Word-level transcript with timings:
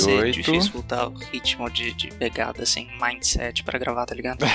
ser 0.00 0.10
98. 0.10 0.34
difícil 0.42 0.72
voltar 0.72 1.06
o 1.08 1.14
ritmo 1.14 1.70
de, 1.70 1.92
de 1.92 2.08
pegada, 2.08 2.62
assim, 2.62 2.88
mindset 3.00 3.62
pra 3.62 3.78
gravar, 3.78 4.06
tá 4.06 4.14
ligado? 4.14 4.44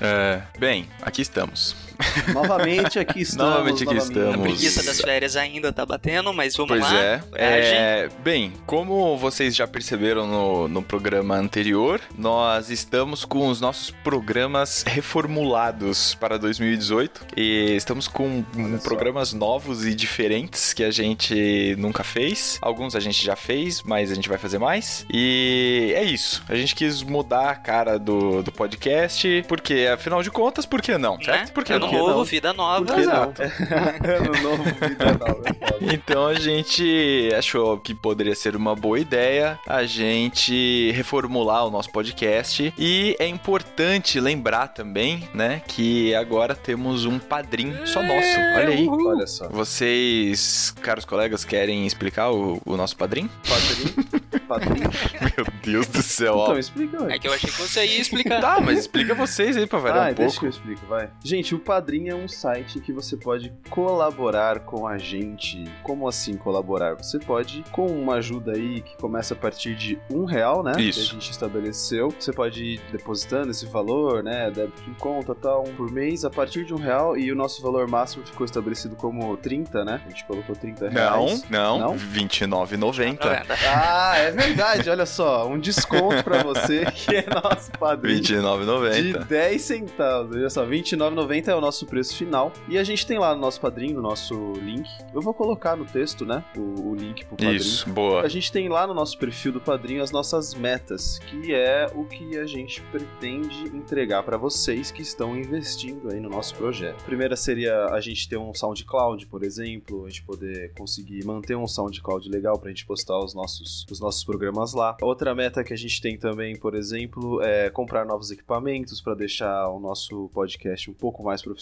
É, 0.00 0.42
bem, 0.58 0.88
aqui 1.02 1.22
estamos. 1.22 1.76
Novamente 2.32 2.98
aqui 2.98 3.22
estamos. 3.22 3.52
Novamente 3.54 3.82
aqui 3.84 3.94
A 3.94 3.98
estamos. 3.98 4.36
preguiça 4.40 4.82
das 4.82 5.00
férias 5.00 5.36
ainda 5.36 5.72
tá 5.72 5.84
batendo, 5.86 6.32
mas 6.32 6.56
vamos 6.56 6.70
Pois 6.78 6.82
lá. 6.82 7.00
é. 7.00 7.22
É. 7.34 8.08
Bem, 8.22 8.52
como 8.66 9.16
vocês 9.16 9.54
já 9.54 9.66
perceberam 9.66 10.26
no, 10.26 10.68
no 10.68 10.82
programa 10.82 11.36
anterior, 11.36 12.00
nós 12.16 12.70
estamos 12.70 13.24
com 13.24 13.48
os 13.48 13.60
nossos 13.60 13.90
programas 13.90 14.82
reformulados 14.86 16.14
para 16.14 16.38
2018 16.38 17.26
e 17.36 17.74
estamos 17.76 18.08
com 18.08 18.44
Olha 18.56 18.78
só. 18.78 18.82
programas 18.84 19.32
novos 19.32 19.84
e 19.86 19.94
diferentes 19.94 20.72
que 20.72 20.82
a 20.84 20.90
gente 20.90 21.74
nunca 21.78 22.02
fez. 22.04 22.58
Alguns 22.62 22.94
a 22.94 23.00
gente 23.00 23.24
já 23.24 23.36
fez, 23.36 23.82
mas 23.82 24.10
a 24.10 24.14
gente 24.14 24.28
vai 24.28 24.38
fazer 24.38 24.58
mais. 24.58 25.04
E 25.12 25.92
é 25.96 26.04
isso. 26.04 26.42
A 26.48 26.54
gente 26.54 26.74
quis 26.74 27.02
mudar 27.02 27.50
a 27.50 27.54
cara 27.56 27.98
do, 27.98 28.42
do 28.42 28.52
podcast, 28.52 29.44
porque 29.48 29.88
afinal 29.92 30.22
de 30.22 30.30
contas, 30.30 30.64
por 30.66 30.80
que 30.80 30.96
não? 30.98 31.16
Certo? 31.22 31.46
Né? 31.48 31.52
Por 31.54 31.64
que 31.64 31.78
ano 31.84 31.92
não? 31.92 32.06
novo, 32.06 32.18
não? 32.18 32.24
vida 32.24 32.52
nova. 32.52 32.84
Por 32.86 32.94
que 32.94 33.02
não? 33.02 33.12
Exato. 33.12 33.42
Ano 34.04 34.42
novo, 34.42 34.62
vida 34.64 35.12
nova. 35.18 35.42
é. 35.46 35.64
Então 35.94 36.26
a 36.26 36.34
gente 36.34 37.28
achou 37.36 37.78
que 37.78 37.94
poderia 37.94 38.34
ser 38.34 38.56
uma 38.56 38.74
boa 38.74 38.98
ideia 38.98 39.58
a 39.66 39.84
gente 39.84 40.90
reformular 40.92 41.66
o 41.66 41.70
nosso 41.70 41.90
podcast. 41.90 42.72
E 42.78 43.16
é 43.18 43.26
importante 43.26 44.18
lembrar 44.20 44.68
também, 44.68 45.28
né, 45.34 45.60
que 45.66 46.14
agora 46.14 46.54
temos 46.54 47.04
um 47.04 47.18
padrinho 47.18 47.86
só 47.86 48.02
nosso. 48.02 48.38
Olha 48.56 48.68
aí. 48.68 48.88
Olha 48.88 49.26
só. 49.26 49.48
Vocês, 49.48 50.74
caros 50.80 51.04
colegas, 51.04 51.44
querem 51.44 51.86
explicar 51.86 52.30
o, 52.30 52.60
o 52.64 52.76
nosso 52.76 52.96
padrinho? 52.96 53.28
Padrinho. 53.48 54.24
Padrinho. 54.48 54.90
Meu 55.36 55.46
Deus 55.62 55.86
do 55.86 56.02
céu, 56.02 56.36
ó. 56.36 56.44
Então, 56.44 56.58
explica. 56.58 57.06
É 57.12 57.18
que 57.18 57.26
eu 57.26 57.32
achei 57.32 57.50
que 57.50 57.58
você 57.58 57.86
ia 57.86 58.00
explicar. 58.00 58.40
Tá, 58.42 58.60
mas 58.60 58.78
explica 58.80 59.14
vocês 59.14 59.56
aí 59.56 59.66
pra 59.66 59.78
variar 59.78 60.08
Ah, 60.08 60.10
um 60.10 60.14
deixa 60.14 60.24
pouco. 60.26 60.40
que 60.40 60.46
eu 60.46 60.50
explico, 60.50 60.86
vai. 60.86 61.08
Gente, 61.24 61.54
o 61.54 61.58
Padrim 61.74 62.08
é 62.08 62.14
um 62.14 62.28
site 62.28 62.78
que 62.78 62.92
você 62.92 63.16
pode 63.16 63.52
colaborar 63.68 64.60
com 64.60 64.86
a 64.86 64.96
gente. 64.96 65.64
Como 65.82 66.06
assim 66.06 66.36
colaborar? 66.36 66.94
Você 66.94 67.18
pode, 67.18 67.64
com 67.72 67.86
uma 67.86 68.14
ajuda 68.14 68.52
aí 68.52 68.80
que 68.80 68.96
começa 68.96 69.34
a 69.34 69.36
partir 69.36 69.74
de 69.74 69.98
um 70.08 70.24
real, 70.24 70.62
né? 70.62 70.74
Isso. 70.78 71.00
Que 71.00 71.10
a 71.10 71.12
gente 71.14 71.30
estabeleceu. 71.32 72.14
Você 72.16 72.32
pode 72.32 72.62
ir 72.62 72.80
depositando 72.92 73.50
esse 73.50 73.66
valor, 73.66 74.22
né? 74.22 74.52
Débito 74.52 74.88
em 74.88 74.94
conta, 74.94 75.34
tal, 75.34 75.64
um 75.66 75.74
por 75.74 75.90
mês, 75.90 76.24
a 76.24 76.30
partir 76.30 76.64
de 76.64 76.72
um 76.72 76.76
real. 76.76 77.16
E 77.16 77.32
o 77.32 77.34
nosso 77.34 77.60
valor 77.60 77.88
máximo 77.88 78.24
ficou 78.24 78.44
estabelecido 78.44 78.94
como 78.94 79.36
30, 79.36 79.84
né? 79.84 80.00
A 80.06 80.08
gente 80.10 80.24
colocou 80.26 80.54
30 80.54 80.90
Não, 80.90 80.92
reais. 80.92 81.50
não, 81.50 81.78
Não? 81.80 81.92
R$29,90. 81.94 83.18
Ah, 83.66 84.16
é 84.16 84.30
verdade, 84.30 84.88
olha 84.88 85.06
só. 85.06 85.48
Um 85.48 85.58
desconto 85.58 86.22
pra 86.22 86.40
você 86.40 86.84
que 86.92 87.16
é 87.16 87.26
nosso 87.28 87.72
padrinho. 87.72 88.20
De 88.20 88.36
R$29,90. 88.36 89.24
10 89.24 89.60
centavos, 89.60 90.36
olha 90.36 90.48
só, 90.48 90.64
R$29,90 90.64 91.48
é 91.48 91.54
o 91.56 91.63
nosso 91.64 91.86
preço 91.86 92.16
final. 92.16 92.52
E 92.68 92.78
a 92.78 92.84
gente 92.84 93.06
tem 93.06 93.18
lá 93.18 93.34
no 93.34 93.40
nosso 93.40 93.60
padrinho, 93.60 93.94
no 93.94 94.02
nosso 94.02 94.52
link. 94.54 94.88
Eu 95.12 95.20
vou 95.20 95.32
colocar 95.32 95.76
no 95.76 95.84
texto, 95.84 96.24
né? 96.24 96.44
O, 96.56 96.90
o 96.90 96.94
link 96.94 97.24
pro 97.24 97.36
padrinho. 97.36 97.56
Isso, 97.56 97.88
boa. 97.90 98.22
A 98.22 98.28
gente 98.28 98.52
tem 98.52 98.68
lá 98.68 98.86
no 98.86 98.94
nosso 98.94 99.18
perfil 99.18 99.52
do 99.52 99.60
padrinho 99.60 100.02
as 100.02 100.10
nossas 100.10 100.54
metas, 100.54 101.18
que 101.18 101.54
é 101.54 101.86
o 101.94 102.04
que 102.04 102.38
a 102.38 102.46
gente 102.46 102.80
pretende 102.82 103.64
entregar 103.74 104.22
pra 104.22 104.36
vocês 104.36 104.90
que 104.90 105.02
estão 105.02 105.36
investindo 105.36 106.10
aí 106.12 106.20
no 106.20 106.28
nosso 106.28 106.54
projeto. 106.54 107.00
A 107.00 107.04
primeira 107.04 107.36
seria 107.36 107.86
a 107.86 108.00
gente 108.00 108.28
ter 108.28 108.36
um 108.36 108.52
SoundCloud, 108.52 109.26
por 109.26 109.42
exemplo, 109.42 110.04
a 110.04 110.08
gente 110.08 110.22
poder 110.22 110.72
conseguir 110.76 111.24
manter 111.24 111.56
um 111.56 111.66
SoundCloud 111.66 112.28
legal 112.28 112.58
pra 112.58 112.68
gente 112.68 112.86
postar 112.86 113.18
os 113.18 113.34
nossos, 113.34 113.86
os 113.90 114.00
nossos 114.00 114.24
programas 114.24 114.74
lá. 114.74 114.96
Outra 115.00 115.34
meta 115.34 115.64
que 115.64 115.72
a 115.72 115.76
gente 115.76 116.00
tem 116.00 116.18
também, 116.18 116.56
por 116.56 116.74
exemplo, 116.74 117.42
é 117.42 117.70
comprar 117.70 118.04
novos 118.04 118.30
equipamentos 118.30 119.00
pra 119.00 119.14
deixar 119.14 119.68
o 119.68 119.80
nosso 119.80 120.28
podcast 120.32 120.90
um 120.90 120.94
pouco 120.94 121.22
mais 121.22 121.42
profissional. 121.42 121.53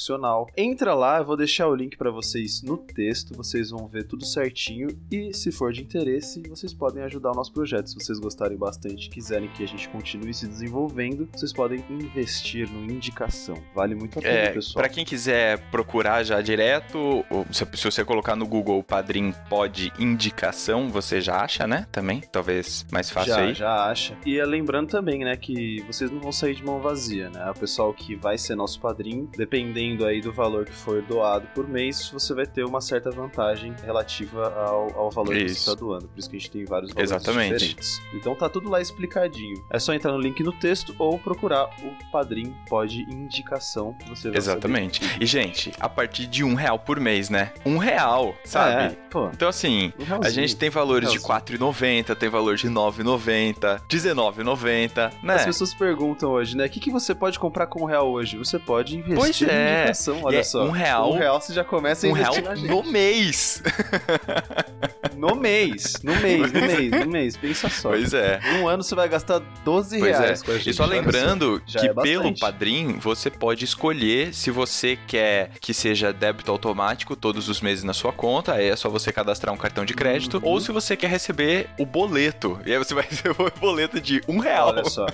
Entra 0.56 0.94
lá, 0.94 1.18
eu 1.18 1.24
vou 1.24 1.36
deixar 1.36 1.68
o 1.68 1.74
link 1.74 1.96
pra 1.96 2.10
vocês 2.10 2.62
no 2.62 2.76
texto, 2.76 3.34
vocês 3.36 3.70
vão 3.70 3.86
ver 3.86 4.04
tudo 4.04 4.24
certinho 4.24 4.88
e 5.10 5.32
se 5.34 5.50
for 5.50 5.72
de 5.72 5.82
interesse, 5.82 6.42
vocês 6.48 6.72
podem 6.72 7.02
ajudar 7.04 7.32
o 7.32 7.34
nosso 7.34 7.52
projeto. 7.52 7.88
Se 7.88 7.94
vocês 7.94 8.18
gostarem 8.18 8.56
bastante, 8.56 9.08
quiserem 9.10 9.48
que 9.50 9.62
a 9.62 9.66
gente 9.66 9.88
continue 9.88 10.32
se 10.32 10.46
desenvolvendo, 10.46 11.28
vocês 11.32 11.52
podem 11.52 11.84
investir 11.90 12.70
no 12.70 12.82
indicação. 12.90 13.56
Vale 13.74 13.94
muito 13.94 14.18
a 14.18 14.22
pena, 14.22 14.34
É, 14.34 14.50
pessoal. 14.50 14.82
pra 14.82 14.88
quem 14.88 15.04
quiser 15.04 15.58
procurar 15.70 16.22
já 16.22 16.40
direto, 16.40 17.24
se, 17.50 17.64
você 17.64 18.04
colocar 18.04 18.36
no 18.36 18.46
Google 18.46 18.82
Padrim 18.82 19.32
Pod 19.48 19.92
Indicação, 19.98 20.88
você 20.88 21.20
já 21.20 21.40
acha, 21.40 21.66
né? 21.66 21.86
Também, 21.90 22.20
talvez 22.20 22.86
mais 22.92 23.10
fácil 23.10 23.34
já, 23.34 23.40
aí. 23.40 23.54
já 23.54 23.90
acha. 23.90 24.16
E 24.24 24.38
é 24.38 24.44
lembrando 24.44 24.88
também, 24.88 25.20
né, 25.20 25.36
que 25.36 25.82
vocês 25.86 26.10
não 26.10 26.20
vão 26.20 26.32
sair 26.32 26.54
de 26.54 26.64
mão 26.64 26.80
vazia, 26.80 27.30
né? 27.30 27.50
O 27.50 27.58
pessoal 27.58 27.92
que 27.92 28.14
vai 28.14 28.38
ser 28.38 28.54
nosso 28.54 28.80
padrinho, 28.80 29.28
dependendo 29.36 29.81
aí 30.06 30.20
do 30.20 30.32
valor 30.32 30.64
que 30.64 30.72
for 30.72 31.02
doado 31.02 31.46
por 31.54 31.68
mês, 31.68 32.08
você 32.10 32.34
vai 32.34 32.46
ter 32.46 32.64
uma 32.64 32.80
certa 32.80 33.10
vantagem 33.10 33.74
relativa 33.84 34.52
ao, 34.54 34.98
ao 34.98 35.10
valor 35.10 35.32
que 35.32 35.40
você 35.40 35.46
Isso. 35.46 35.70
está 35.70 35.74
doando. 35.74 36.08
Por 36.08 36.18
isso 36.18 36.30
que 36.30 36.36
a 36.36 36.38
gente 36.38 36.50
tem 36.50 36.64
vários 36.64 36.92
valores 36.92 37.10
Exatamente. 37.10 37.52
diferentes. 37.54 38.00
Então 38.14 38.34
tá 38.34 38.48
tudo 38.48 38.70
lá 38.70 38.80
explicadinho. 38.80 39.62
É 39.70 39.78
só 39.78 39.92
entrar 39.92 40.12
no 40.12 40.18
link 40.18 40.42
no 40.42 40.52
texto 40.52 40.94
ou 40.98 41.18
procurar 41.18 41.64
o 41.82 42.10
padrinho 42.10 42.54
pode 42.68 43.02
indicação. 43.02 43.96
Você 44.08 44.28
vai 44.28 44.38
Exatamente. 44.38 45.04
saber. 45.04 45.22
E, 45.22 45.26
gente, 45.26 45.72
a 45.80 45.88
partir 45.88 46.26
de 46.26 46.44
um 46.44 46.54
real 46.54 46.78
por 46.78 47.00
mês, 47.00 47.28
né? 47.28 47.52
Um 47.64 47.78
real, 47.78 48.34
sabe? 48.44 48.94
É. 48.94 48.96
Então, 49.34 49.48
assim, 49.48 49.92
um 49.98 50.24
a 50.24 50.30
gente 50.30 50.56
tem 50.56 50.70
valores 50.70 51.10
de 51.10 51.18
Realzinho. 51.18 51.58
R$4,90, 51.58 52.16
tem 52.16 52.28
valor 52.28 52.56
de 52.56 52.66
R$9,90, 52.66 53.80
R$19,90, 53.80 55.12
né? 55.22 55.34
As 55.34 55.44
pessoas 55.44 55.74
perguntam 55.74 56.30
hoje, 56.30 56.56
né? 56.56 56.66
O 56.66 56.70
que, 56.70 56.80
que 56.80 56.90
você 56.90 57.14
pode 57.14 57.38
comprar 57.38 57.66
com 57.66 57.82
um 57.82 57.84
real 57.84 58.10
hoje? 58.10 58.36
Você 58.36 58.58
pode 58.58 58.96
investir 58.96 59.16
Pois 59.16 59.42
é. 59.42 59.71
E 59.72 60.22
olha 60.24 60.36
é 60.38 60.42
só. 60.42 60.64
um 60.64 60.70
real- 60.70 61.10
Um 61.12 61.16
real 61.18 61.40
você 61.40 61.52
já 61.52 61.64
começa 61.64 62.06
a 62.06 62.10
Um 62.10 62.12
real 62.12 62.34
no 62.68 62.82
mês. 62.84 63.62
No 65.16 65.36
mês, 65.36 65.94
no 66.02 66.16
mês, 66.16 66.52
no 66.52 66.60
mês, 66.60 66.90
no 66.90 67.06
mês. 67.06 67.36
Pensa 67.36 67.68
só. 67.68 67.90
Pois 67.90 68.12
é. 68.12 68.40
Um 68.60 68.66
ano 68.66 68.82
você 68.82 68.94
vai 68.94 69.08
gastar 69.08 69.40
12 69.64 69.98
Pois 70.00 70.18
reais 70.18 70.42
é. 70.42 70.44
com 70.44 70.50
a 70.50 70.54
gente. 70.58 70.70
E 70.70 70.74
só 70.74 70.84
lembrando 70.84 71.62
já 71.66 71.80
que 71.80 71.86
é 71.88 71.94
pelo. 71.94 72.36
Padrim 72.38 72.94
você 72.98 73.30
pode 73.30 73.64
escolher 73.64 74.34
se 74.34 74.50
você 74.50 74.98
quer 75.06 75.50
que 75.60 75.72
seja 75.72 76.12
débito 76.12 76.50
automático 76.50 77.14
todos 77.14 77.48
os 77.48 77.60
meses 77.60 77.84
na 77.84 77.92
sua 77.92 78.12
conta, 78.12 78.54
aí 78.54 78.68
é 78.70 78.74
só 78.74 78.88
você 78.88 79.12
cadastrar 79.12 79.54
um 79.54 79.58
cartão 79.58 79.84
de 79.84 79.94
crédito, 79.94 80.38
Uhum. 80.38 80.48
ou 80.48 80.60
se 80.60 80.72
você 80.72 80.96
quer 80.96 81.08
receber 81.10 81.68
o 81.78 81.86
boleto, 81.86 82.58
e 82.66 82.72
aí 82.72 82.78
você 82.78 82.94
vai 82.94 83.04
receber 83.08 83.36
o 83.40 83.60
boleto 83.60 84.00
de 84.00 84.20
um 84.26 84.38
real 84.38 84.68
Olha 84.70 84.84
só. 84.86 85.06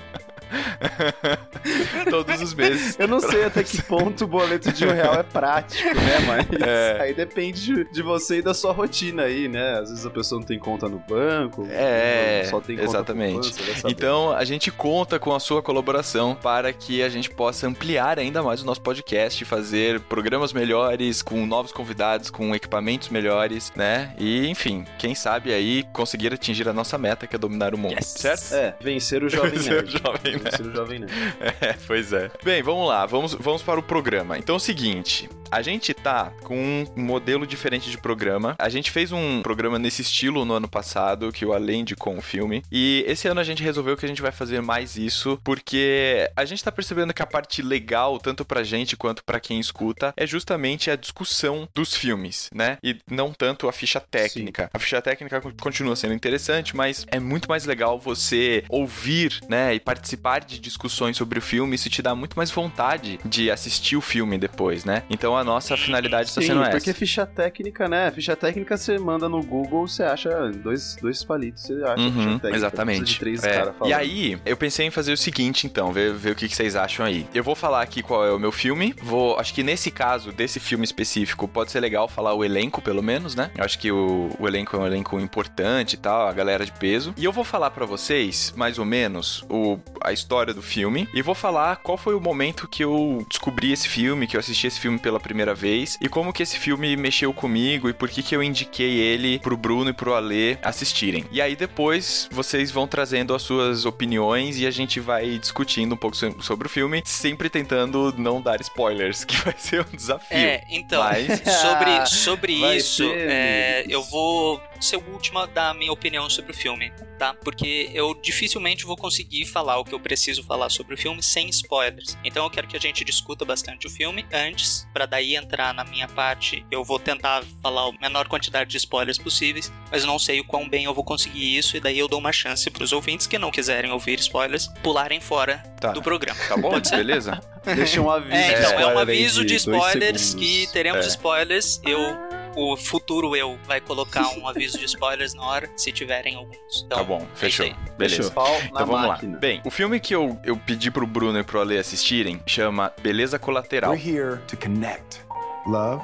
todos 2.11 2.41
os 2.41 2.55
meses. 2.55 2.97
Eu 2.99 3.09
não 3.09 3.21
sei 3.21 3.45
até 3.45 3.63
que 3.63 3.83
ponto 3.83 4.25
o 4.25 4.27
boleto 4.27 4.73
de 4.73 4.87
um 4.87 4.93
real 4.93 5.15
é 5.15 5.23
prático, 5.23 5.89
né? 5.95 6.19
Mas 6.27 6.47
É. 6.69 6.99
aí 7.01 7.15
depende 7.15 7.85
de- 7.93 8.03
você 8.03 8.39
e 8.39 8.43
da 8.43 8.55
sua 8.55 8.73
rotina 8.73 9.25
aí, 9.25 9.49
né? 9.49 9.79
Às 9.81 9.91
vezes 9.91 10.07
a 10.07 10.11
pessoa 10.11 10.41
não 10.41 10.47
tem 10.47 10.59
conta 10.59 10.89
no 10.89 10.99
banco. 10.99 11.67
É, 11.71 12.47
só 12.49 12.61
tem 12.61 12.77
conta 12.77 12.89
exatamente. 12.89 13.51
banco. 13.53 13.89
Então, 13.89 14.33
a 14.33 14.45
gente 14.45 14.71
conta 14.71 15.19
com 15.19 15.35
a 15.35 15.41
sua 15.41 15.61
colaboração 15.63 16.35
para 16.35 16.73
que 16.73 17.03
a 17.03 17.09
gente 17.09 17.29
possa 17.31 17.67
ampliar 17.67 18.19
ainda 18.19 18.43
mais 18.43 18.63
o 18.63 18.67
nosso 18.67 18.81
podcast, 18.81 19.45
fazer 19.45 20.01
programas 20.01 20.53
melhores, 20.53 21.23
com 21.23 21.45
novos 21.47 21.73
convidados, 21.73 22.31
com 22.31 22.55
equipamentos 22.55 23.09
melhores, 23.09 23.73
né? 23.77 24.15
E, 24.19 24.47
enfim, 24.49 24.85
quem 24.99 25.15
sabe 25.15 25.53
aí 25.53 25.85
conseguir 25.93 26.33
atingir 26.33 26.69
a 26.69 26.73
nossa 26.73 26.97
meta, 26.97 27.27
que 27.27 27.35
é 27.37 27.39
dominar 27.39 27.75
o 27.75 27.79
mundo, 27.79 27.95
Yes. 27.95 28.07
certo? 28.07 28.55
É, 28.55 28.75
vencer 28.81 29.23
o 29.23 29.29
jovem 29.29 29.51
Vencer 29.59 29.85
o 29.85 29.87
jovem 29.87 30.38
nerd. 30.39 30.51
Vencer 30.51 30.67
o 30.67 30.75
jovem 30.75 30.99
nerd. 31.01 31.13
É, 31.61 31.75
pois 31.87 32.13
é. 32.13 32.31
Bem, 32.45 32.63
vamos 32.63 32.89
lá, 32.89 33.05
vamos, 33.07 33.35
vamos 33.35 33.63
para 33.63 33.81
o 33.81 33.83
programa. 33.83 34.39
Então 34.39 34.55
é 34.55 34.57
o 34.57 34.61
seguinte: 34.61 35.29
A 35.51 35.63
gente 35.63 35.95
tá 35.95 36.33
com 36.45 36.87
um 36.97 37.03
modelo 37.03 37.47
diferente 37.47 37.91
de 37.91 37.99
programa. 37.99 38.55
A 38.59 38.69
gente 38.69 38.91
fez 38.91 39.13
um 39.13 39.43
programa 39.43 39.79
nesse 39.79 40.03
estilo 40.03 40.45
no 40.45 40.55
ano 40.55 40.69
passado, 40.69 41.33
que 41.33 41.45
o 41.45 41.53
Além 41.53 41.85
de 41.85 41.97
com 41.97 42.17
o 42.17 42.21
filme. 42.23 42.63
E 42.71 43.05
esse 43.07 43.29
ano 43.29 43.41
a 43.41 43.45
gente 43.45 43.63
resolveu 43.63 43.97
que 43.97 44.05
a 44.05 44.09
gente 44.09 44.23
vai 44.23 44.33
fazer 44.33 44.61
mais 44.61 44.97
isso, 44.97 45.41
porque 45.43 46.31
a 46.37 46.45
gente 46.45 46.63
tá 46.63 46.71
percebendo 46.71 47.15
que 47.15 47.23
a 47.23 47.27
parte 47.27 47.63
legal, 47.63 48.19
tanto 48.19 48.45
pra 48.45 48.63
gente 48.63 48.97
quanto 48.97 49.25
pra 49.25 49.41
quem 49.41 49.59
escuta, 49.59 50.13
é 50.17 50.27
justamente 50.27 50.91
a 50.91 50.97
discussão 50.97 51.69
dos 51.75 51.95
filmes, 51.95 52.51
né? 52.55 52.79
E 52.83 52.97
não 53.11 53.33
tanto 53.33 53.69
a 53.69 53.73
ficha 53.73 54.01
técnica. 54.01 54.65
Sim. 54.65 54.71
A 54.73 54.79
ficha 54.79 55.03
técnica 55.03 55.41
continua 55.61 55.97
sendo 55.97 56.15
interessante, 56.15 56.77
mas 56.77 57.07
é 57.11 57.19
muito 57.19 57.49
mais 57.49 57.65
legal 57.65 57.99
você 57.99 58.65
ouvir, 58.69 59.41
né, 59.49 59.75
e 59.75 59.81
participar 59.81 60.28
de 60.37 60.59
discussões 60.59 61.17
sobre 61.17 61.39
o 61.39 61.43
filme, 61.43 61.75
isso 61.75 61.89
te 61.89 62.03
dá 62.03 62.15
muito 62.15 62.37
mais 62.37 62.51
vontade 62.51 63.19
de 63.25 63.51
assistir 63.51 63.97
o 63.97 64.01
filme 64.01 64.37
depois, 64.37 64.85
né? 64.85 65.03
Então 65.09 65.37
a 65.37 65.43
nossa 65.43 65.77
finalidade 65.77 66.29
está 66.29 66.43
sendo 66.43 66.63
essa. 66.63 66.73
porque 66.73 66.93
ficha 66.93 67.25
técnica, 67.25 67.89
né? 67.89 68.11
Ficha 68.11 68.37
técnica 68.37 68.77
você 68.77 68.99
manda 68.99 69.29
no 69.29 69.43
Google, 69.43 69.89
você 69.89 70.03
acha 70.03 70.51
dois, 70.51 70.97
dois 71.01 71.25
palitos, 71.25 71.63
você 71.63 71.75
acha 71.83 72.03
uhum, 72.03 72.13
ficha 72.13 72.31
técnica. 72.31 72.57
Exatamente. 72.57 73.19
É. 73.45 73.89
E 73.89 73.93
aí, 73.93 74.39
eu 74.45 74.57
pensei 74.57 74.87
em 74.87 74.91
fazer 74.91 75.13
o 75.13 75.17
seguinte, 75.17 75.67
então, 75.67 75.93
ver, 75.93 76.13
ver 76.13 76.33
o 76.33 76.35
que, 76.35 76.49
que 76.49 76.55
vocês 76.55 76.77
acham 76.77 77.07
aí. 77.07 77.27
Eu 77.33 77.43
vou 77.43 77.55
falar 77.55 77.83
aqui 77.83 78.03
qual 78.03 78.27
é 78.27 78.33
o 78.33 78.39
meu 78.39 78.53
filme, 78.53 78.95
vou, 79.03 79.39
acho 79.39 79.55
que 79.55 79.63
nesse 79.63 79.91
caso, 79.91 80.33
desse 80.33 80.61
filme 80.61 80.85
específico, 80.85 81.47
pode 81.47 81.71
ser 81.71 81.81
legal 81.81 82.09
falar 82.09 82.35
o 82.35 82.45
elenco, 82.45 82.83
pelo 82.83 83.03
menos, 83.03 83.35
né? 83.35 83.51
Eu 83.57 83.65
acho 83.65 83.79
que 83.79 83.91
o, 83.91 84.31
o 84.39 84.47
elenco 84.47 84.77
é 84.77 84.79
um 84.79 84.87
elenco 84.87 85.19
importante 85.21 85.95
e 85.95 85.97
tal, 85.97 86.27
a 86.27 86.33
galera 86.33 86.65
de 86.65 86.73
peso. 86.73 87.15
E 87.17 87.25
eu 87.25 87.33
vou 87.33 87.45
falar 87.45 87.71
para 87.71 87.87
vocês, 87.87 88.53
mais 88.57 88.79
ou 88.79 88.85
menos, 88.85 89.45
o, 89.49 89.79
a 90.03 90.13
história 90.19 90.53
do 90.53 90.63
filme 90.63 91.09
e 91.15 91.23
vou 91.23 91.35
falar 91.35 91.77
qual 91.77 91.97
foi 91.97 92.15
o 92.15 92.21
momento 92.21 92.69
que 92.69 92.85
eu 92.85 93.25
descobri 93.29 93.73
esse 93.73 93.89
filme, 93.89 94.27
que 94.27 94.37
eu 94.37 94.41
assisti 94.41 94.67
esse 94.67 94.81
filme 94.81 94.99
pela 94.99 95.21
primeira 95.21 95.55
vez 95.55 95.99
e 96.01 96.09
como 96.09 96.33
que 96.33 96.43
esse 96.43 96.59
filme 96.59 96.97
mexeu 96.97 97.33
comigo 97.33 97.89
e 97.89 97.93
por 97.93 98.09
que 98.09 98.23
que 98.23 98.35
eu 98.35 98.43
indiquei 98.43 98.99
ele 98.99 99.39
pro 99.39 99.57
Bruno 99.57 99.91
e 99.91 99.93
pro 99.93 100.15
Alê 100.15 100.59
assistirem. 100.63 101.25
E 101.31 101.41
aí 101.41 101.55
depois 101.55 102.29
vocês 102.31 102.71
vão 102.71 102.87
trazendo 102.87 103.35
as 103.35 103.43
suas 103.43 103.85
opiniões 103.85 104.59
e 104.59 104.67
a 104.67 104.71
gente 104.71 105.01
vai 105.01 105.39
discutindo 105.39 105.95
um 105.95 105.97
pouco 105.97 106.17
sobre 106.17 106.67
o 106.67 106.71
filme, 106.71 107.03
sempre 107.05 107.49
tentando 107.49 108.15
não 108.17 108.41
dar 108.41 108.61
spoilers, 108.61 109.25
que 109.27 109.37
vai 109.37 109.55
ser 109.57 109.81
um 109.81 109.97
desafio. 109.97 110.37
É, 110.37 110.65
então, 110.69 111.03
Mas... 111.03 111.41
sobre, 111.61 112.07
sobre 112.07 112.53
isso, 112.77 113.05
é, 113.05 113.85
eu 113.89 114.03
vou 114.03 114.61
ser 114.85 114.97
o 114.97 115.13
último 115.13 115.39
a 115.39 115.47
dar 115.47 115.71
a 115.71 115.75
minha 115.75 115.93
opinião 115.93 116.29
sobre 116.29 116.53
o 116.53 116.55
filme, 116.55 116.93
tá? 117.19 117.35
Porque 117.35 117.91
eu 117.93 118.15
dificilmente 118.15 118.85
vou 118.85 118.97
conseguir 118.97 119.47
falar 119.47 119.79
o 119.79 119.85
que 119.85 119.95
eu 119.95 120.01
preciso 120.01 120.43
falar 120.43 120.69
sobre 120.71 120.95
o 120.95 120.99
filme 120.99 121.23
sem 121.23 121.49
spoilers. 121.49 122.17
Então 122.25 122.45
eu 122.45 122.51
quero 122.51 122.69
que 122.69 122.77
a 122.77 122.81
gente 122.81 123.05
discuta 123.05 123.45
bastante 123.45 123.87
o 123.87 123.91
filme 123.91 124.27
antes, 124.33 124.87
para 124.93 125.07
daí 125.07 125.37
entrar 125.37 125.75
na 125.75 125.85
minha 125.85 126.09
parte. 126.09 126.65
Eu 126.71 126.85
vou 126.85 126.99
tentar 126.99 127.43
falar 127.63 127.89
a 127.89 127.93
menor 128.01 128.29
quantidade 128.29 128.71
de 128.71 128.77
spoilers 128.77 129.19
possíveis, 129.19 129.73
mas 129.91 130.05
não 130.05 130.19
sei 130.19 130.41
o 130.41 130.45
quão 130.45 130.69
bem 130.69 130.85
eu 130.85 130.95
vou 130.95 131.05
conseguir 131.05 131.57
isso, 131.57 131.77
e 131.77 131.81
daí 131.81 131.99
eu 131.99 132.09
dou 132.09 132.19
uma 132.19 132.33
chance 132.33 132.71
para 132.71 132.85
os 132.85 132.93
ouvintes 132.93 133.27
que 133.27 133.39
não 133.39 133.51
quiserem 133.51 133.91
ouvir 133.91 134.19
spoilers 134.19 134.69
pularem 134.83 135.21
fora 135.21 135.59
tá. 135.81 135.93
do 135.93 136.03
programa. 136.03 136.39
Tá 136.49 136.57
bom? 136.57 136.79
Beleza? 136.81 137.41
Deixa 137.75 138.01
um 138.01 138.11
aviso. 138.11 138.35
É, 138.35 138.59
então, 138.59 138.81
é 138.81 138.87
um 138.95 138.99
aviso 138.99 139.41
de, 139.43 139.49
de 139.49 139.57
spoilers 139.57 140.35
que 140.35 140.67
teremos 140.73 141.05
é. 141.05 141.09
spoilers. 141.09 141.81
Eu 141.85 142.28
o 142.59 142.77
futuro 142.77 143.37
eu 143.37 143.57
vai 143.67 143.81
colocar 143.81 144.29
um 144.37 144.49
aviso 144.49 144.79
de 144.79 144.85
spoilers 144.85 145.33
na 145.33 145.45
hora, 145.45 145.71
se 145.77 145.93
tiverem 145.93 146.35
alguns. 146.35 146.83
Então, 146.85 146.99
tá 146.99 147.05
bom, 147.05 147.21
é 147.21 147.37
fechou. 147.37 147.71
Beleza. 147.97 148.33
Então 148.33 148.87
vamos 148.87 149.09
máquina. 149.09 149.35
lá. 149.35 149.39
Bem, 149.39 149.63
o 149.65 149.71
filme 149.71 150.01
que 150.01 150.13
eu, 150.15 150.37
eu 150.45 150.57
pedi 150.57 150.91
pro 150.91 151.07
Bruno 151.07 151.39
e 151.39 151.45
pro 151.45 151.61
Ale 151.61 151.79
assistirem 151.79 152.43
chama 152.47 152.93
Beleza 153.01 153.39
Colateral. 153.39 153.93
We're 153.93 154.03
here 154.03 154.41
to 154.49 154.57
connect. 154.57 155.21
Love, 155.67 156.03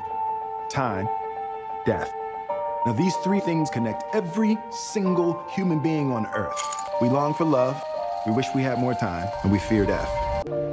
time, 0.72 1.08
death. 1.84 2.08
Now 2.86 2.92
these 2.92 3.16
three 3.24 3.40
things 3.40 3.68
connect 3.70 4.04
every 4.14 4.56
single 4.92 5.42
human 5.56 5.80
being 5.80 6.12
on 6.12 6.26
earth. 6.36 6.60
We 7.00 7.08
long 7.08 7.34
for 7.34 7.46
love, 7.46 7.74
we 8.26 8.32
wish 8.32 8.46
we 8.54 8.62
had 8.62 8.78
more 8.78 8.94
time, 8.94 9.26
and 9.42 9.50
we 9.50 9.58
fear 9.58 9.84
death. 9.84 10.08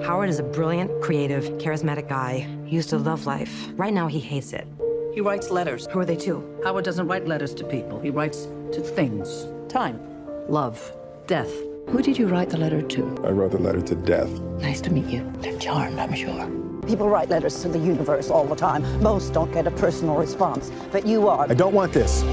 Howard 0.04 0.30
is 0.30 0.40
a 0.40 0.44
brilliant, 0.44 1.02
creative, 1.02 1.46
charismatic 1.58 2.10
guy. 2.10 2.46
He 2.66 2.76
used 2.76 2.90
to 2.90 2.98
love 2.98 3.26
life. 3.26 3.70
Right 3.78 3.94
now, 3.94 4.08
he 4.08 4.20
hates 4.20 4.52
it. 4.52 4.68
He 5.14 5.20
writes 5.20 5.52
letters. 5.52 5.88
Who 5.92 6.00
are 6.00 6.06
they 6.06 6.16
to? 6.18 6.62
Howard 6.64 6.86
doesn't 6.86 7.08
write 7.08 7.28
letters 7.28 7.54
to 7.56 7.66
people. 7.66 8.00
He 8.00 8.10
writes 8.10 8.48
to 8.72 8.82
things. 8.82 9.46
Time. 9.68 10.00
Love. 10.48 10.80
Death. 11.28 11.52
Who 11.90 12.02
did 12.02 12.18
you 12.18 12.28
write 12.28 12.50
the 12.50 12.58
letter 12.58 12.82
to? 12.82 13.24
I 13.26 13.32
wrote 13.32 13.52
the 13.52 13.58
letter 13.58 13.82
to 13.82 13.96
death. 13.96 14.30
Nice 14.60 14.80
to 14.82 14.90
meet 14.90 15.08
you. 15.08 15.30
They're 15.40 15.60
charmed, 15.60 16.00
I'm 16.00 16.14
sure. 16.14 16.50
People 16.88 17.10
write 17.10 17.30
letters 17.30 17.62
to 17.62 17.68
the 17.68 17.80
universe 17.80 18.30
all 18.30 18.46
the 18.46 18.56
time. 18.56 18.84
Most 19.04 19.34
don't 19.34 19.52
get 19.52 19.68
a 19.68 19.72
personal 19.72 20.16
response, 20.16 20.72
but 20.92 21.06
you 21.06 21.28
are. 21.28 21.46
I 21.50 21.56
don't 21.56 21.74
want 21.74 21.92
this. 21.92 22.24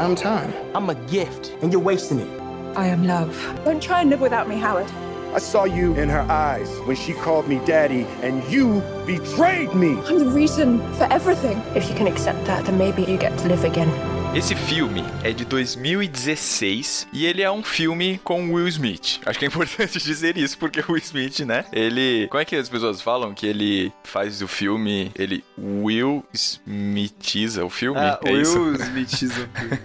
I'm 0.00 0.16
time. 0.16 0.52
I'm 0.74 0.90
a 0.90 0.96
gift, 1.06 1.56
and 1.62 1.72
you're 1.72 1.80
wasting 1.80 2.18
it. 2.18 2.40
I 2.76 2.86
am 2.86 3.06
love. 3.06 3.36
Don't 3.64 3.82
try 3.82 4.00
and 4.00 4.10
live 4.10 4.20
without 4.20 4.48
me, 4.48 4.56
Howard. 4.56 4.90
I 5.32 5.38
saw 5.38 5.64
you 5.64 5.94
in 5.94 6.10
her 6.10 6.20
eyes 6.30 6.68
when 6.80 6.94
she 6.94 7.14
called 7.14 7.48
me 7.48 7.58
daddy, 7.64 8.02
and 8.20 8.44
you 8.52 8.82
betrayed 9.06 9.72
me. 9.74 9.96
I'm 10.06 10.18
the 10.18 10.28
reason 10.28 10.80
for 10.94 11.04
everything. 11.04 11.56
If 11.74 11.88
you 11.88 11.94
can 11.94 12.06
accept 12.06 12.44
that, 12.44 12.66
then 12.66 12.76
maybe 12.76 13.02
you 13.02 13.16
get 13.16 13.38
to 13.38 13.48
live 13.48 13.64
again. 13.64 14.11
Esse 14.34 14.56
filme 14.56 15.04
é 15.22 15.30
de 15.30 15.44
2016 15.44 17.06
e 17.12 17.26
ele 17.26 17.42
é 17.42 17.50
um 17.50 17.62
filme 17.62 18.18
com 18.24 18.54
Will 18.54 18.66
Smith. 18.66 19.20
Acho 19.26 19.38
que 19.38 19.44
é 19.44 19.48
importante 19.48 19.98
dizer 19.98 20.38
isso 20.38 20.56
porque 20.56 20.80
o 20.80 20.92
Will 20.92 21.02
Smith, 21.02 21.40
né? 21.40 21.66
Ele. 21.70 22.28
Como 22.28 22.40
é 22.40 22.44
que 22.46 22.56
as 22.56 22.66
pessoas 22.66 23.02
falam 23.02 23.34
que 23.34 23.46
ele 23.46 23.92
faz 24.02 24.40
o 24.40 24.48
filme? 24.48 25.12
Ele 25.18 25.44
Will 25.58 26.24
Smithiza 26.32 27.62
o 27.62 27.68
filme? 27.68 28.00
Ah, 28.00 28.18
é 28.24 28.30
Will 28.30 28.40
isso? 28.40 28.74
Smithiza 28.84 29.34
o 29.34 29.58
filme. 29.58 29.78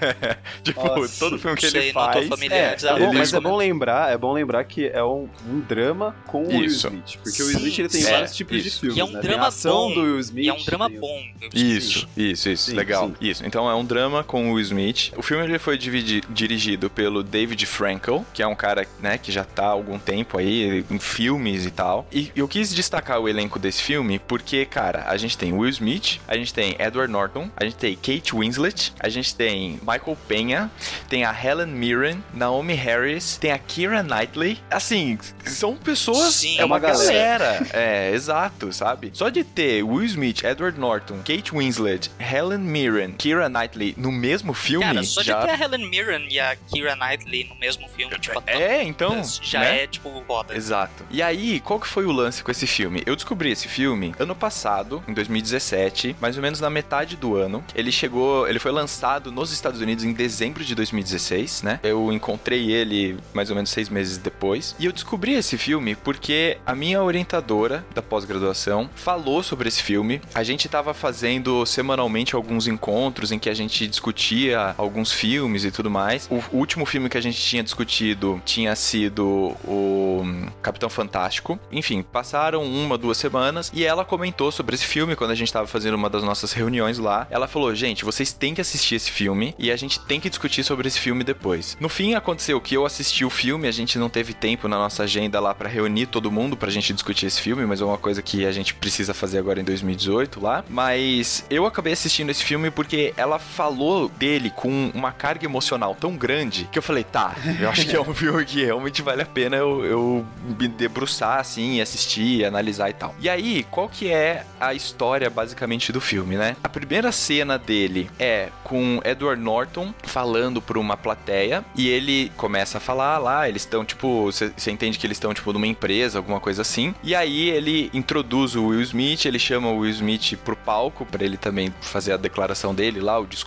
tipo, 0.64 0.82
Nossa, 0.82 1.18
todo 1.18 1.38
filme 1.38 1.56
que 1.58 1.66
ele 1.66 1.92
faz. 1.92 2.30
É, 2.50 2.76
é 2.82 2.98
bom, 2.98 3.12
mas 3.12 3.34
é 3.34 3.40
bom 3.40 3.56
lembrar, 3.56 4.10
é 4.10 4.16
bom 4.16 4.32
lembrar 4.32 4.64
que 4.64 4.86
é 4.86 5.04
um, 5.04 5.28
um 5.46 5.60
drama 5.60 6.16
com 6.26 6.44
o 6.44 6.48
Will 6.48 6.64
Smith. 6.64 7.18
Porque 7.22 7.42
o 7.42 7.46
Will 7.46 7.58
Smith 7.58 7.78
ele 7.78 7.88
tem 7.90 8.06
é, 8.06 8.10
vários 8.10 8.34
tipos 8.34 8.56
isso. 8.56 8.70
de 8.70 8.80
filmes. 8.80 8.96
E 8.96 9.00
é 9.00 9.04
um 9.04 9.12
né? 9.12 9.20
drama 9.20 9.50
bom. 9.50 9.92
Do 9.92 10.00
Will 10.00 10.18
Smith, 10.18 10.46
e 10.46 10.48
é 10.48 10.54
um 10.54 10.64
drama 10.64 10.88
bom. 10.88 11.22
Isso, 11.52 12.08
isso, 12.16 12.48
isso. 12.48 12.70
Sim, 12.70 12.76
legal. 12.76 13.08
Sim. 13.08 13.14
Isso. 13.20 13.44
Então 13.44 13.68
é 13.68 13.74
um 13.74 13.81
um 13.82 13.84
drama 13.84 14.22
com 14.22 14.48
o 14.50 14.54
Will 14.54 14.60
Smith. 14.62 15.12
O 15.16 15.22
filme 15.22 15.44
ele 15.44 15.58
foi 15.58 15.76
dividi- 15.76 16.22
dirigido 16.30 16.88
pelo 16.88 17.22
David 17.22 17.66
Frankel, 17.66 18.24
que 18.32 18.42
é 18.42 18.46
um 18.46 18.54
cara, 18.54 18.86
né, 19.00 19.18
que 19.18 19.32
já 19.32 19.44
tá 19.44 19.64
há 19.64 19.70
algum 19.70 19.98
tempo 19.98 20.38
aí 20.38 20.84
em 20.90 20.98
filmes 20.98 21.66
e 21.66 21.70
tal. 21.70 22.06
E 22.12 22.30
eu 22.36 22.46
quis 22.46 22.72
destacar 22.72 23.18
o 23.20 23.28
elenco 23.28 23.58
desse 23.58 23.82
filme 23.82 24.18
porque, 24.20 24.64
cara, 24.64 25.04
a 25.08 25.16
gente 25.16 25.36
tem 25.36 25.52
Will 25.52 25.68
Smith, 25.70 26.20
a 26.28 26.36
gente 26.36 26.54
tem 26.54 26.76
Edward 26.78 27.12
Norton, 27.12 27.50
a 27.56 27.64
gente 27.64 27.76
tem 27.76 27.94
Kate 27.96 28.34
Winslet, 28.34 28.92
a 29.00 29.08
gente 29.08 29.34
tem 29.34 29.72
Michael 29.82 30.16
Penha, 30.28 30.70
tem 31.08 31.24
a 31.24 31.32
Helen 31.32 31.66
Mirren, 31.66 32.22
Naomi 32.32 32.74
Harris, 32.74 33.36
tem 33.36 33.50
a 33.50 33.58
Kira 33.58 34.02
Knightley. 34.02 34.58
Assim, 34.70 35.18
são 35.44 35.76
pessoas. 35.76 36.34
Sim, 36.34 36.58
é 36.58 36.64
uma, 36.64 36.78
galera. 36.78 37.66
É, 37.72 38.12
exato, 38.14 38.72
sabe? 38.72 39.10
Só 39.12 39.28
de 39.28 39.42
ter 39.42 39.82
Will 39.82 40.04
Smith, 40.04 40.44
Edward 40.44 40.78
Norton, 40.78 41.18
Kate 41.18 41.52
Winslet, 41.52 42.10
Helen 42.18 42.58
Mirren, 42.58 43.12
Kira 43.12 43.48
Knightley 43.48 43.71
Knightley 43.72 43.94
no 43.96 44.12
mesmo 44.12 44.52
filme. 44.52 44.84
Cara, 44.84 45.02
só 45.02 45.22
já... 45.22 45.40
de 45.40 45.46
ter 45.46 45.52
a 45.52 45.64
Helen 45.64 45.88
Mirren 45.88 46.28
e 46.30 46.38
a 46.38 46.54
Kira 46.56 46.94
Knightley 46.94 47.44
no 47.44 47.56
mesmo 47.56 47.88
filme, 47.88 48.18
tipo, 48.18 48.42
É, 48.46 48.82
então. 48.82 49.22
Já 49.42 49.60
né? 49.60 49.82
é, 49.82 49.86
tipo, 49.86 50.22
foda. 50.26 50.54
Exato. 50.54 51.04
E 51.10 51.22
aí, 51.22 51.60
qual 51.60 51.80
que 51.80 51.86
foi 51.86 52.04
o 52.04 52.12
lance 52.12 52.42
com 52.42 52.50
esse 52.50 52.66
filme? 52.66 53.02
Eu 53.06 53.16
descobri 53.16 53.50
esse 53.50 53.68
filme 53.68 54.14
ano 54.18 54.34
passado, 54.34 55.02
em 55.08 55.14
2017, 55.14 56.16
mais 56.20 56.36
ou 56.36 56.42
menos 56.42 56.60
na 56.60 56.70
metade 56.70 57.16
do 57.16 57.36
ano. 57.36 57.64
Ele 57.74 57.90
chegou, 57.90 58.46
ele 58.48 58.58
foi 58.58 58.70
lançado 58.70 59.32
nos 59.32 59.52
Estados 59.52 59.80
Unidos 59.80 60.04
em 60.04 60.12
dezembro 60.12 60.64
de 60.64 60.74
2016, 60.74 61.62
né? 61.62 61.80
Eu 61.82 62.12
encontrei 62.12 62.70
ele 62.70 63.16
mais 63.32 63.50
ou 63.50 63.56
menos 63.56 63.70
seis 63.70 63.88
meses 63.88 64.18
depois. 64.18 64.76
E 64.78 64.86
eu 64.86 64.92
descobri 64.92 65.32
esse 65.34 65.56
filme 65.56 65.94
porque 65.94 66.58
a 66.66 66.74
minha 66.74 67.02
orientadora 67.02 67.84
da 67.94 68.02
pós-graduação 68.02 68.90
falou 68.94 69.42
sobre 69.42 69.68
esse 69.68 69.82
filme. 69.82 70.20
A 70.34 70.42
gente 70.42 70.68
tava 70.68 70.94
fazendo 70.94 71.64
semanalmente 71.66 72.34
alguns 72.34 72.66
encontros 72.66 73.32
em 73.32 73.38
que 73.38 73.48
a 73.48 73.54
gente 73.54 73.61
gente 73.62 73.86
discutia 73.86 74.74
alguns 74.76 75.12
filmes 75.12 75.64
e 75.64 75.70
tudo 75.70 75.90
mais. 75.90 76.28
O 76.30 76.56
último 76.56 76.84
filme 76.84 77.08
que 77.08 77.18
a 77.18 77.20
gente 77.20 77.40
tinha 77.40 77.62
discutido 77.62 78.40
tinha 78.44 78.74
sido 78.76 79.56
o 79.64 80.24
Capitão 80.60 80.88
Fantástico. 80.88 81.58
Enfim, 81.70 82.02
passaram 82.02 82.62
uma, 82.62 82.98
duas 82.98 83.18
semanas 83.18 83.70
e 83.74 83.84
ela 83.84 84.04
comentou 84.04 84.52
sobre 84.52 84.74
esse 84.74 84.84
filme 84.84 85.16
quando 85.16 85.30
a 85.30 85.34
gente 85.34 85.48
estava 85.48 85.66
fazendo 85.66 85.94
uma 85.94 86.10
das 86.10 86.22
nossas 86.22 86.52
reuniões 86.52 86.98
lá. 86.98 87.26
Ela 87.30 87.48
falou: 87.48 87.74
gente, 87.74 88.04
vocês 88.04 88.32
têm 88.32 88.54
que 88.54 88.60
assistir 88.60 88.96
esse 88.96 89.10
filme 89.10 89.54
e 89.58 89.70
a 89.70 89.76
gente 89.76 90.00
tem 90.00 90.20
que 90.20 90.28
discutir 90.28 90.64
sobre 90.64 90.88
esse 90.88 90.98
filme 90.98 91.24
depois. 91.24 91.76
No 91.80 91.88
fim, 91.88 92.14
aconteceu 92.14 92.60
que 92.60 92.76
eu 92.76 92.84
assisti 92.84 93.24
o 93.24 93.30
filme, 93.30 93.68
a 93.68 93.72
gente 93.72 93.98
não 93.98 94.08
teve 94.08 94.34
tempo 94.34 94.68
na 94.68 94.76
nossa 94.76 95.04
agenda 95.04 95.40
lá 95.40 95.54
para 95.54 95.68
reunir 95.68 96.06
todo 96.06 96.30
mundo 96.30 96.56
pra 96.56 96.70
gente 96.70 96.92
discutir 96.92 97.26
esse 97.26 97.40
filme, 97.40 97.64
mas 97.66 97.80
é 97.80 97.84
uma 97.84 97.98
coisa 97.98 98.22
que 98.22 98.44
a 98.44 98.52
gente 98.52 98.74
precisa 98.74 99.14
fazer 99.14 99.38
agora 99.38 99.60
em 99.60 99.64
2018 99.64 100.40
lá. 100.40 100.64
Mas 100.68 101.44
eu 101.50 101.66
acabei 101.66 101.92
assistindo 101.92 102.30
esse 102.30 102.44
filme 102.44 102.70
porque 102.70 103.12
ela 103.16 103.38
falou 103.52 104.08
dele 104.08 104.50
com 104.50 104.90
uma 104.94 105.12
carga 105.12 105.44
emocional 105.44 105.94
tão 105.94 106.16
grande 106.16 106.68
que 106.72 106.78
eu 106.78 106.82
falei, 106.82 107.04
tá, 107.04 107.36
eu 107.60 107.68
acho 107.68 107.86
que 107.86 107.94
é 107.94 108.00
um 108.00 108.14
filme 108.14 108.44
que 108.44 108.64
realmente 108.64 109.02
vale 109.02 109.22
a 109.22 109.26
pena 109.26 109.56
eu, 109.56 109.84
eu 109.84 110.26
me 110.58 110.66
debruçar 110.66 111.38
assim, 111.38 111.80
assistir, 111.80 112.44
analisar 112.44 112.88
e 112.88 112.94
tal. 112.94 113.14
E 113.20 113.28
aí, 113.28 113.64
qual 113.70 113.88
que 113.88 114.10
é 114.10 114.44
a 114.58 114.74
história 114.74 115.28
basicamente 115.28 115.92
do 115.92 116.00
filme, 116.00 116.36
né? 116.36 116.56
A 116.64 116.68
primeira 116.68 117.12
cena 117.12 117.58
dele 117.58 118.10
é 118.18 118.48
com 118.64 119.00
Edward 119.04 119.40
Norton 119.40 119.92
falando 120.02 120.62
para 120.62 120.78
uma 120.78 120.96
plateia 120.96 121.64
e 121.76 121.88
ele 121.88 122.32
começa 122.36 122.78
a 122.78 122.80
falar 122.80 123.18
lá, 123.18 123.48
eles 123.48 123.62
estão 123.62 123.84
tipo, 123.84 124.24
você 124.26 124.70
entende 124.70 124.98
que 124.98 125.06
eles 125.06 125.16
estão 125.16 125.34
tipo 125.34 125.52
numa 125.52 125.66
empresa, 125.66 126.18
alguma 126.18 126.40
coisa 126.40 126.62
assim. 126.62 126.94
E 127.02 127.14
aí 127.14 127.50
ele 127.50 127.90
introduz 127.92 128.54
o 128.54 128.66
Will 128.68 128.80
Smith, 128.82 129.26
ele 129.26 129.38
chama 129.38 129.68
o 129.68 129.78
Will 129.78 129.90
Smith 129.90 130.36
pro 130.44 130.56
palco 130.56 131.04
para 131.04 131.24
ele 131.24 131.36
também 131.36 131.72
fazer 131.80 132.12
a 132.12 132.16
declaração 132.16 132.74
dele 132.74 133.00
lá, 133.00 133.18
o 133.18 133.26
discurso. 133.26 133.41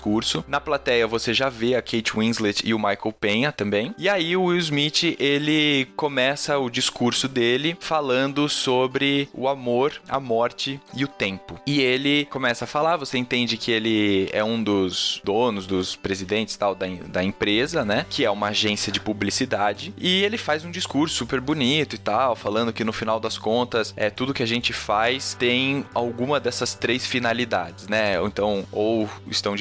Na 0.47 0.59
plateia 0.59 1.07
você 1.07 1.33
já 1.33 1.49
vê 1.49 1.75
a 1.75 1.81
Kate 1.81 2.13
Winslet 2.15 2.61
e 2.65 2.73
o 2.73 2.79
Michael 2.79 3.15
Penha 3.19 3.51
também. 3.51 3.93
E 3.97 4.09
aí 4.09 4.35
o 4.35 4.43
Will 4.45 4.59
Smith, 4.59 5.15
ele 5.19 5.87
começa 5.95 6.57
o 6.57 6.69
discurso 6.69 7.27
dele 7.27 7.77
falando 7.79 8.47
sobre 8.49 9.29
o 9.33 9.47
amor, 9.47 9.93
a 10.07 10.19
morte 10.19 10.79
e 10.93 11.03
o 11.03 11.07
tempo. 11.07 11.59
E 11.65 11.81
ele 11.81 12.25
começa 12.25 12.65
a 12.65 12.67
falar, 12.67 12.97
você 12.97 13.17
entende 13.17 13.57
que 13.57 13.71
ele 13.71 14.29
é 14.31 14.43
um 14.43 14.61
dos 14.61 15.21
donos, 15.23 15.67
dos 15.67 15.95
presidentes 15.95 16.55
tal 16.55 16.75
da, 16.75 16.87
da 17.07 17.23
empresa, 17.23 17.83
né? 17.83 18.05
Que 18.09 18.25
é 18.25 18.31
uma 18.31 18.47
agência 18.47 18.91
de 18.91 18.99
publicidade. 18.99 19.93
E 19.97 20.23
ele 20.23 20.37
faz 20.37 20.65
um 20.65 20.71
discurso 20.71 21.15
super 21.15 21.39
bonito 21.39 21.95
e 21.95 21.99
tal, 21.99 22.35
falando 22.35 22.73
que 22.73 22.83
no 22.83 22.93
final 22.93 23.19
das 23.19 23.37
contas, 23.37 23.93
é 23.95 24.09
tudo 24.09 24.33
que 24.33 24.43
a 24.43 24.47
gente 24.47 24.73
faz 24.73 25.33
tem 25.33 25.85
alguma 25.93 26.39
dessas 26.39 26.73
três 26.73 27.05
finalidades, 27.05 27.87
né? 27.87 28.21
Então, 28.23 28.65
ou 28.71 29.09
estão 29.29 29.55